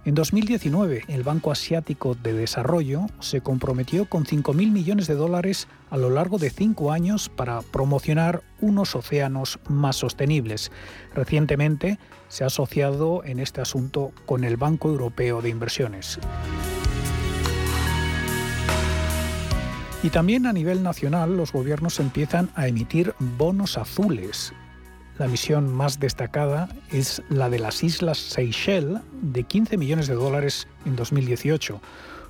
En 0.03 0.15
2019, 0.15 1.05
el 1.07 1.23
Banco 1.23 1.51
Asiático 1.51 2.15
de 2.15 2.33
Desarrollo 2.33 3.05
se 3.19 3.39
comprometió 3.39 4.09
con 4.09 4.25
5.000 4.25 4.71
millones 4.71 5.07
de 5.07 5.15
dólares 5.15 5.69
a 5.89 5.95
lo 5.95 6.09
largo 6.09 6.37
de 6.37 6.49
cinco 6.49 6.91
años 6.91 7.29
para 7.29 7.61
promocionar 7.61 8.41
unos 8.59 8.93
océanos 8.95 9.59
más 9.69 9.95
sostenibles. 9.95 10.71
Recientemente 11.13 11.97
se 12.27 12.43
ha 12.43 12.47
asociado 12.47 13.23
en 13.23 13.39
este 13.39 13.61
asunto 13.61 14.11
con 14.25 14.43
el 14.43 14.57
Banco 14.57 14.89
Europeo 14.89 15.41
de 15.41 15.49
Inversiones. 15.49 16.19
Y 20.03 20.09
también 20.09 20.45
a 20.45 20.53
nivel 20.53 20.83
nacional 20.83 21.35
los 21.35 21.51
gobiernos 21.51 21.99
empiezan 21.99 22.49
a 22.55 22.67
emitir 22.67 23.13
bonos 23.19 23.77
azules 23.77 24.53
la 25.17 25.27
misión 25.27 25.73
más 25.73 25.99
destacada 25.99 26.69
es 26.91 27.23
la 27.29 27.49
de 27.49 27.57
las 27.57 27.83
Islas 27.83 28.19
Seychelles, 28.19 29.01
de 29.21 29.43
15 29.43 29.75
millones 29.77 30.07
de 30.07 30.13
dólares 30.13 30.67
en 30.85 30.95
2018. 30.95 31.81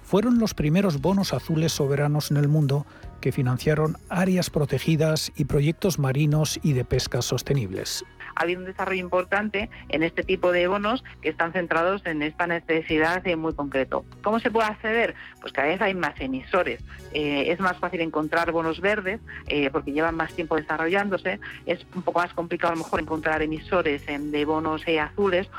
Fueron 0.04 0.40
los 0.40 0.54
primeros 0.54 1.02
bonos 1.02 1.34
azules 1.34 1.74
soberanos 1.74 2.32
en 2.32 2.38
el 2.38 2.48
mundo 2.48 2.86
que 3.20 3.34
financiaron 3.34 3.98
áreas 4.08 4.50
protegidas 4.50 5.34
y 5.36 5.46
proyectos 5.46 6.00
marinos 6.00 6.62
y 6.64 6.74
de 6.74 6.86
pesca 6.86 7.22
sostenibles 7.22 8.06
ha 8.38 8.44
habido 8.44 8.60
un 8.60 8.68
desarrollo 8.68 9.02
importante 9.02 9.70
en 9.90 10.04
este 10.04 10.24
tipo 10.24 10.52
de 10.52 10.68
bonos 10.68 11.04
que 11.22 11.30
están 11.30 11.54
centrados 11.54 12.06
en 12.06 12.22
esta 12.22 12.46
necesidad 12.46 13.24
muy 13.36 13.54
concreto. 13.54 14.06
¿Cómo 14.22 14.40
se 14.40 14.52
puede 14.52 14.68
acceder? 14.68 15.16
Pues 15.42 15.52
cada 15.54 15.70
vez 15.70 15.82
hay 15.82 15.96
más 15.96 16.20
emisores. 16.22 16.82
Eh, 17.14 17.52
es 17.52 17.60
más 17.60 17.78
fácil 17.78 18.02
encontrar 18.02 18.52
bonos 18.52 18.80
verdes 18.80 19.20
eh, 19.48 19.70
porque 19.72 19.92
llevan 19.92 20.16
más 20.16 20.34
tiempo 20.34 20.56
desarrollándose. 20.56 21.40
Es 21.66 21.86
un 21.96 22.04
poco 22.04 22.20
más 22.20 22.34
complicado 22.34 22.74
a 22.74 22.76
lo 22.76 22.84
mejor 22.84 23.00
encontrar 23.00 23.42
emisores 23.42 24.06
de 24.06 24.46
bonos 24.46 24.84
eh, 24.88 25.00
azules, 25.00 25.50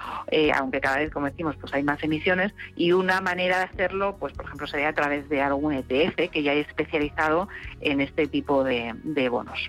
aunque 0.55 0.81
cada 0.81 0.99
vez, 0.99 1.11
como 1.11 1.26
decimos, 1.26 1.57
pues 1.61 1.74
hay 1.74 1.83
más 1.83 2.03
emisiones. 2.05 2.53
Y 2.76 2.93
una 2.93 3.20
manera 3.20 3.59
de 3.59 3.64
hacerlo, 3.64 4.16
pues 4.20 4.33
por 4.35 4.45
ejemplo, 4.45 4.66
sería 4.68 4.89
a 4.89 4.95
través 4.95 5.29
de 5.29 5.41
algún 5.41 5.74
ETF 5.74 6.31
que 6.31 6.43
ya 6.43 6.53
es 6.53 6.68
especializado 6.68 7.49
en 7.81 8.01
este 8.01 8.29
tipo 8.29 8.62
de 8.62 9.29
bonos. 9.29 9.68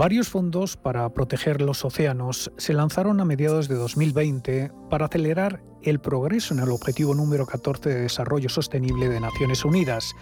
Varios 0.00 0.30
fondos 0.30 0.78
para 0.78 1.06
proteger 1.12 1.60
los 1.60 1.84
océanos 1.84 2.50
se 2.56 2.72
lanzaron 2.72 3.20
a 3.20 3.26
mediados 3.26 3.68
de 3.68 3.74
2020 3.74 4.72
para 4.88 5.04
acelerar 5.04 5.62
el 5.82 6.00
progreso 6.00 6.54
en 6.54 6.60
el 6.60 6.70
objetivo 6.70 7.14
número 7.14 7.44
14 7.44 7.90
de 7.90 8.00
Desarrollo 8.00 8.48
Sostenible 8.48 9.10
de 9.10 9.20
Naciones 9.20 9.62
Unidas, 9.62 10.14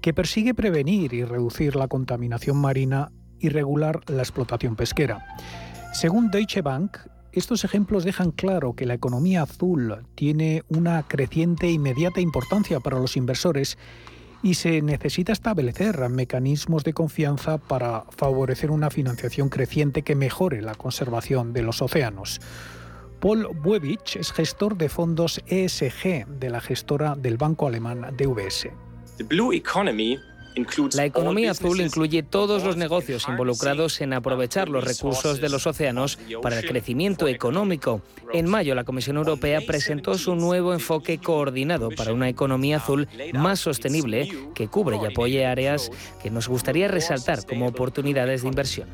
que 0.00 0.14
persigue 0.14 0.54
prevenir 0.54 1.12
y 1.12 1.22
reducir 1.22 1.76
la 1.76 1.86
contaminación 1.86 2.56
marina 2.56 3.12
y 3.38 3.50
regular 3.50 4.00
la 4.06 4.22
explotación 4.22 4.74
pesquera. 4.74 5.22
Según 5.92 6.30
Deutsche 6.30 6.62
Bank, 6.62 6.96
estos 7.30 7.62
ejemplos 7.62 8.04
dejan 8.04 8.30
claro 8.30 8.72
que 8.72 8.86
la 8.86 8.94
economía 8.94 9.42
azul 9.42 10.06
tiene 10.14 10.62
una 10.68 11.02
creciente 11.02 11.66
e 11.66 11.72
inmediata 11.72 12.22
importancia 12.22 12.80
para 12.80 12.98
los 12.98 13.18
inversores 13.18 13.76
y 14.42 14.54
se 14.54 14.82
necesita 14.82 15.32
establecer 15.32 16.08
mecanismos 16.08 16.84
de 16.84 16.92
confianza 16.92 17.58
para 17.58 18.04
favorecer 18.10 18.70
una 18.70 18.90
financiación 18.90 19.48
creciente 19.48 20.02
que 20.02 20.14
mejore 20.14 20.62
la 20.62 20.74
conservación 20.74 21.52
de 21.52 21.62
los 21.62 21.82
océanos. 21.82 22.40
Paul 23.20 23.48
Buebich 23.62 24.16
es 24.16 24.32
gestor 24.32 24.76
de 24.76 24.88
fondos 24.88 25.40
ESG 25.46 26.26
de 26.26 26.50
la 26.50 26.60
gestora 26.60 27.16
del 27.16 27.38
banco 27.38 27.66
alemán 27.66 28.14
DVS. 28.16 28.68
The 29.16 29.24
blue 29.24 29.52
economy 29.52 30.18
La 30.94 31.04
economía 31.04 31.50
azul 31.50 31.80
incluye 31.80 32.22
todos 32.22 32.64
los 32.64 32.76
negocios 32.76 33.26
involucrados 33.28 34.00
en 34.00 34.12
aprovechar 34.12 34.68
los 34.68 34.84
recursos 34.84 35.40
de 35.40 35.48
los 35.48 35.66
océanos 35.66 36.18
para 36.42 36.58
el 36.58 36.66
crecimiento 36.66 37.28
económico. 37.28 38.00
En 38.32 38.48
mayo, 38.48 38.74
la 38.74 38.84
Comisión 38.84 39.16
Europea 39.16 39.60
presentó 39.66 40.16
su 40.16 40.34
nuevo 40.34 40.72
enfoque 40.72 41.18
coordinado 41.18 41.90
para 41.90 42.12
una 42.12 42.28
economía 42.28 42.78
azul 42.78 43.08
más 43.32 43.60
sostenible 43.60 44.30
que 44.54 44.68
cubre 44.68 44.98
y 45.02 45.06
apoye 45.06 45.46
áreas 45.46 45.90
que 46.22 46.30
nos 46.30 46.48
gustaría 46.48 46.88
resaltar 46.88 47.44
como 47.44 47.66
oportunidades 47.66 48.42
de 48.42 48.48
inversión. 48.48 48.88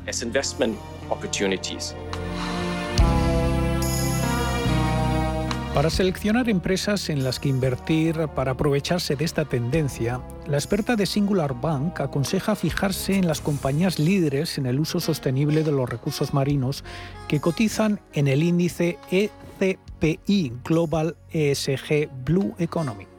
Para 5.73 5.89
seleccionar 5.89 6.49
empresas 6.49 7.09
en 7.09 7.23
las 7.23 7.39
que 7.39 7.49
invertir 7.49 8.27
para 8.35 8.51
aprovecharse 8.51 9.15
de 9.15 9.25
esta 9.25 9.43
tendencia, 9.45 10.21
la 10.45 10.57
experta 10.57 10.95
de 10.95 11.07
Singular 11.07 11.59
Bank 11.59 11.99
aconseja 11.99 12.55
fijarse 12.55 13.15
en 13.15 13.27
las 13.27 13.41
compañías 13.41 13.97
líderes 13.97 14.59
en 14.59 14.67
el 14.67 14.79
uso 14.79 14.99
sostenible 14.99 15.63
de 15.63 15.71
los 15.71 15.89
recursos 15.89 16.31
marinos 16.31 16.83
que 17.27 17.41
cotizan 17.41 17.99
en 18.13 18.27
el 18.27 18.43
índice 18.43 18.99
ECPI 19.09 20.53
Global 20.63 21.15
ESG 21.31 22.07
Blue 22.23 22.53
Economy. 22.59 23.12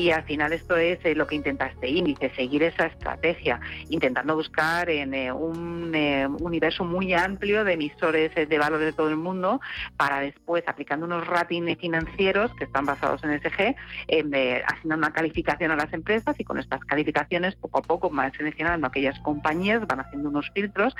Y 0.00 0.12
al 0.12 0.22
final 0.22 0.50
esto 0.54 0.78
es 0.78 0.98
eh, 1.04 1.14
lo 1.14 1.26
que 1.26 1.34
intenta 1.34 1.66
este 1.66 1.86
índice, 1.90 2.32
seguir 2.34 2.62
esa 2.62 2.86
estrategia, 2.86 3.60
intentando 3.90 4.34
buscar 4.34 4.88
en 4.88 5.12
eh, 5.12 5.30
un 5.30 5.94
eh, 5.94 6.26
universo 6.26 6.86
muy 6.86 7.12
amplio 7.12 7.64
de 7.64 7.74
emisores 7.74 8.34
de 8.34 8.58
valor 8.58 8.80
de 8.80 8.94
todo 8.94 9.10
el 9.10 9.16
mundo 9.16 9.60
para 9.98 10.20
después, 10.20 10.64
aplicando 10.66 11.04
unos 11.04 11.26
ratings 11.26 11.78
financieros 11.78 12.50
que 12.54 12.64
están 12.64 12.86
basados 12.86 13.22
en 13.24 13.38
SG, 13.42 13.76
haciendo 14.66 14.96
una 14.96 15.12
calificación 15.12 15.70
a 15.70 15.76
las 15.76 15.92
empresas 15.92 16.34
y 16.40 16.44
con 16.44 16.58
estas 16.58 16.82
calificaciones 16.86 17.54
poco 17.56 17.80
a 17.80 17.82
poco 17.82 18.08
van 18.08 18.32
seleccionando 18.32 18.86
aquellas 18.86 19.18
compañías, 19.20 19.86
van 19.86 20.00
haciendo 20.00 20.30
unos 20.30 20.50
filtros 20.54 20.96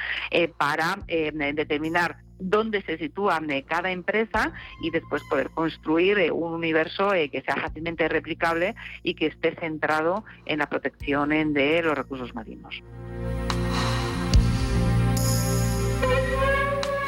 para 0.59 0.99
determinar 1.07 2.19
dónde 2.41 2.83
se 2.83 2.99
sitúa 2.99 3.41
cada 3.67 3.91
empresa 3.91 4.53
y 4.83 4.91
después 4.91 5.23
poder 5.29 5.51
construir 5.51 6.19
eh, 6.19 6.31
un 6.31 6.53
universo 6.53 7.13
eh, 7.15 7.29
que 7.29 7.43
sea 7.43 7.57
fácilmente 7.57 8.09
replicable 8.09 8.75
y 9.03 9.15
que 9.15 9.27
esté 9.27 9.55
centrado 9.55 10.25
en 10.47 10.59
la 10.59 10.69
protección 10.69 11.31
de 11.53 11.83
los 11.83 11.97
recursos 11.97 12.35
marinos. 12.35 12.83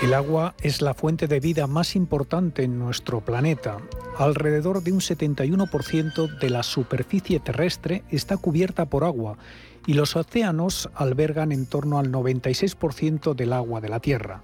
El 0.02 0.14
agua 0.14 0.54
es 0.60 0.82
la 0.82 0.94
fuente 0.94 1.28
de 1.28 1.38
vida 1.38 1.68
más 1.68 1.94
importante 1.94 2.64
en 2.64 2.76
nuestro 2.76 3.20
planeta. 3.20 3.78
Alrededor 4.18 4.82
de 4.82 4.90
un 4.90 4.98
71% 4.98 6.40
de 6.40 6.50
la 6.50 6.64
superficie 6.64 7.38
terrestre 7.38 8.02
está 8.10 8.36
cubierta 8.36 8.86
por 8.86 9.04
agua 9.04 9.38
y 9.86 9.94
los 9.94 10.16
océanos 10.16 10.90
albergan 10.94 11.52
en 11.52 11.66
torno 11.66 12.00
al 12.00 12.10
96% 12.10 13.34
del 13.34 13.52
agua 13.52 13.80
de 13.80 13.88
la 13.88 14.00
Tierra. 14.00 14.42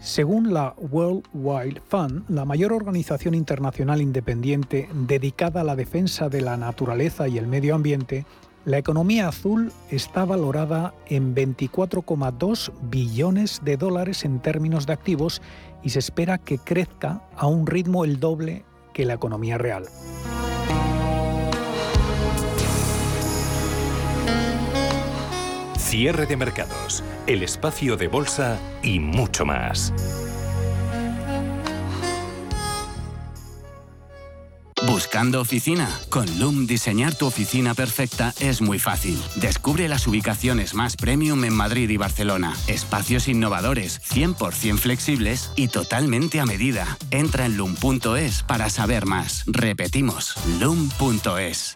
Según 0.00 0.52
la 0.52 0.74
World 0.78 1.24
Wide 1.32 1.80
Fund, 1.88 2.24
la 2.28 2.44
mayor 2.44 2.72
organización 2.72 3.34
internacional 3.34 4.00
independiente 4.00 4.88
dedicada 4.92 5.62
a 5.62 5.64
la 5.64 5.74
defensa 5.74 6.28
de 6.28 6.42
la 6.42 6.56
naturaleza 6.56 7.28
y 7.28 7.38
el 7.38 7.46
medio 7.46 7.74
ambiente, 7.74 8.26
la 8.66 8.78
economía 8.78 9.28
azul 9.28 9.72
está 9.90 10.24
valorada 10.24 10.92
en 11.06 11.34
24,2 11.34 12.72
billones 12.90 13.60
de 13.64 13.76
dólares 13.76 14.24
en 14.24 14.40
términos 14.40 14.86
de 14.86 14.92
activos 14.92 15.40
y 15.82 15.90
se 15.90 16.00
espera 16.00 16.38
que 16.38 16.58
crezca 16.58 17.22
a 17.36 17.46
un 17.46 17.66
ritmo 17.66 18.04
el 18.04 18.20
doble 18.20 18.64
que 18.92 19.04
la 19.04 19.14
economía 19.14 19.56
real. 19.56 19.84
Cierre 25.96 26.26
de 26.26 26.36
mercados, 26.36 27.02
el 27.26 27.42
espacio 27.42 27.96
de 27.96 28.08
bolsa 28.08 28.60
y 28.82 29.00
mucho 29.00 29.46
más. 29.46 29.94
Buscando 34.86 35.40
oficina. 35.40 35.88
Con 36.10 36.38
Loom 36.38 36.66
diseñar 36.66 37.14
tu 37.14 37.24
oficina 37.24 37.72
perfecta 37.72 38.34
es 38.40 38.60
muy 38.60 38.78
fácil. 38.78 39.18
Descubre 39.36 39.88
las 39.88 40.06
ubicaciones 40.06 40.74
más 40.74 40.96
premium 40.96 41.42
en 41.44 41.54
Madrid 41.54 41.88
y 41.88 41.96
Barcelona. 41.96 42.54
Espacios 42.66 43.26
innovadores, 43.26 44.02
100% 44.02 44.76
flexibles 44.76 45.50
y 45.56 45.68
totalmente 45.68 46.40
a 46.40 46.44
medida. 46.44 46.98
Entra 47.10 47.46
en 47.46 47.56
loom.es 47.56 48.42
para 48.42 48.68
saber 48.68 49.06
más. 49.06 49.44
Repetimos, 49.46 50.34
loom.es. 50.60 51.75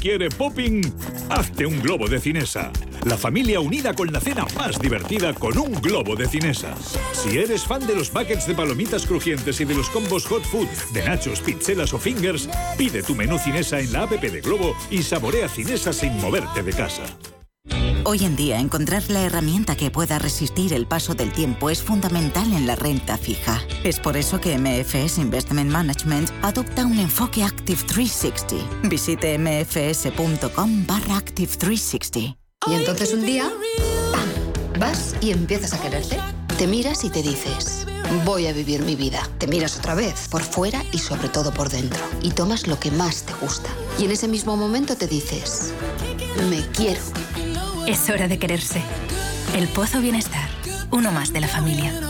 quiere 0.00 0.30
popping, 0.30 0.80
hazte 1.28 1.66
un 1.66 1.80
globo 1.80 2.08
de 2.08 2.18
cinesa. 2.18 2.72
La 3.04 3.16
familia 3.16 3.60
unida 3.60 3.94
con 3.94 4.10
la 4.12 4.20
cena 4.20 4.46
más 4.56 4.78
divertida 4.80 5.34
con 5.34 5.56
un 5.58 5.72
globo 5.80 6.16
de 6.16 6.26
cinesa. 6.26 6.74
Si 7.12 7.38
eres 7.38 7.64
fan 7.64 7.86
de 7.86 7.94
los 7.94 8.12
buckets 8.12 8.46
de 8.46 8.54
palomitas 8.54 9.06
crujientes 9.06 9.60
y 9.60 9.64
de 9.64 9.74
los 9.74 9.90
combos 9.90 10.26
hot 10.26 10.42
food 10.44 10.68
de 10.92 11.04
nachos, 11.04 11.40
pizzelas 11.40 11.92
o 11.92 11.98
fingers, 11.98 12.48
pide 12.78 13.02
tu 13.02 13.14
menú 13.14 13.38
cinesa 13.38 13.78
en 13.78 13.92
la 13.92 14.02
app 14.02 14.12
de 14.12 14.40
Globo 14.40 14.74
y 14.90 15.02
saborea 15.02 15.48
cinesa 15.48 15.92
sin 15.92 16.16
moverte 16.18 16.62
de 16.62 16.72
casa. 16.72 17.04
Hoy 18.10 18.24
en 18.24 18.34
día 18.34 18.58
encontrar 18.58 19.08
la 19.08 19.22
herramienta 19.22 19.76
que 19.76 19.92
pueda 19.92 20.18
resistir 20.18 20.72
el 20.72 20.84
paso 20.84 21.14
del 21.14 21.32
tiempo 21.32 21.70
es 21.70 21.80
fundamental 21.80 22.52
en 22.52 22.66
la 22.66 22.74
renta 22.74 23.16
fija. 23.16 23.62
Es 23.84 24.00
por 24.00 24.16
eso 24.16 24.40
que 24.40 24.58
MFS 24.58 25.18
Investment 25.18 25.70
Management 25.70 26.28
adopta 26.42 26.86
un 26.86 26.98
enfoque 26.98 27.44
Active 27.44 27.80
360. 27.86 28.88
Visite 28.88 29.38
mfs.com 29.38 30.86
barra 30.88 31.18
Active 31.18 31.52
360. 31.56 32.36
Y 32.66 32.74
entonces 32.74 33.14
un 33.14 33.24
día, 33.24 33.48
¡pam! 34.10 34.80
Vas 34.80 35.14
y 35.20 35.30
empiezas 35.30 35.72
a 35.74 35.80
quererte. 35.80 36.18
Te 36.58 36.66
miras 36.66 37.04
y 37.04 37.10
te 37.10 37.22
dices, 37.22 37.86
voy 38.24 38.48
a 38.48 38.52
vivir 38.52 38.82
mi 38.82 38.96
vida. 38.96 39.22
Te 39.38 39.46
miras 39.46 39.78
otra 39.78 39.94
vez, 39.94 40.26
por 40.28 40.42
fuera 40.42 40.82
y 40.90 40.98
sobre 40.98 41.28
todo 41.28 41.52
por 41.52 41.68
dentro. 41.68 42.00
Y 42.22 42.30
tomas 42.30 42.66
lo 42.66 42.80
que 42.80 42.90
más 42.90 43.22
te 43.22 43.34
gusta. 43.34 43.70
Y 44.00 44.06
en 44.06 44.10
ese 44.10 44.26
mismo 44.26 44.56
momento 44.56 44.96
te 44.96 45.06
dices, 45.06 45.72
me 46.50 46.66
quiero. 46.72 47.00
Es 47.86 48.08
hora 48.10 48.28
de 48.28 48.38
quererse. 48.38 48.82
El 49.56 49.68
Pozo 49.68 50.00
Bienestar, 50.00 50.48
uno 50.90 51.10
más 51.12 51.32
de 51.32 51.40
la 51.40 51.48
familia. 51.48 52.09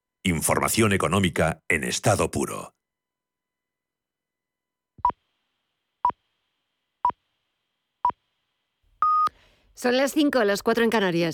Información 0.23 0.93
económica 0.93 1.63
en 1.67 1.83
estado 1.83 2.29
puro. 2.29 2.75
Son 9.73 9.97
las 9.97 10.11
5, 10.11 10.43
las 10.43 10.61
4 10.61 10.83
en 10.83 10.91
Canarias. 10.91 11.29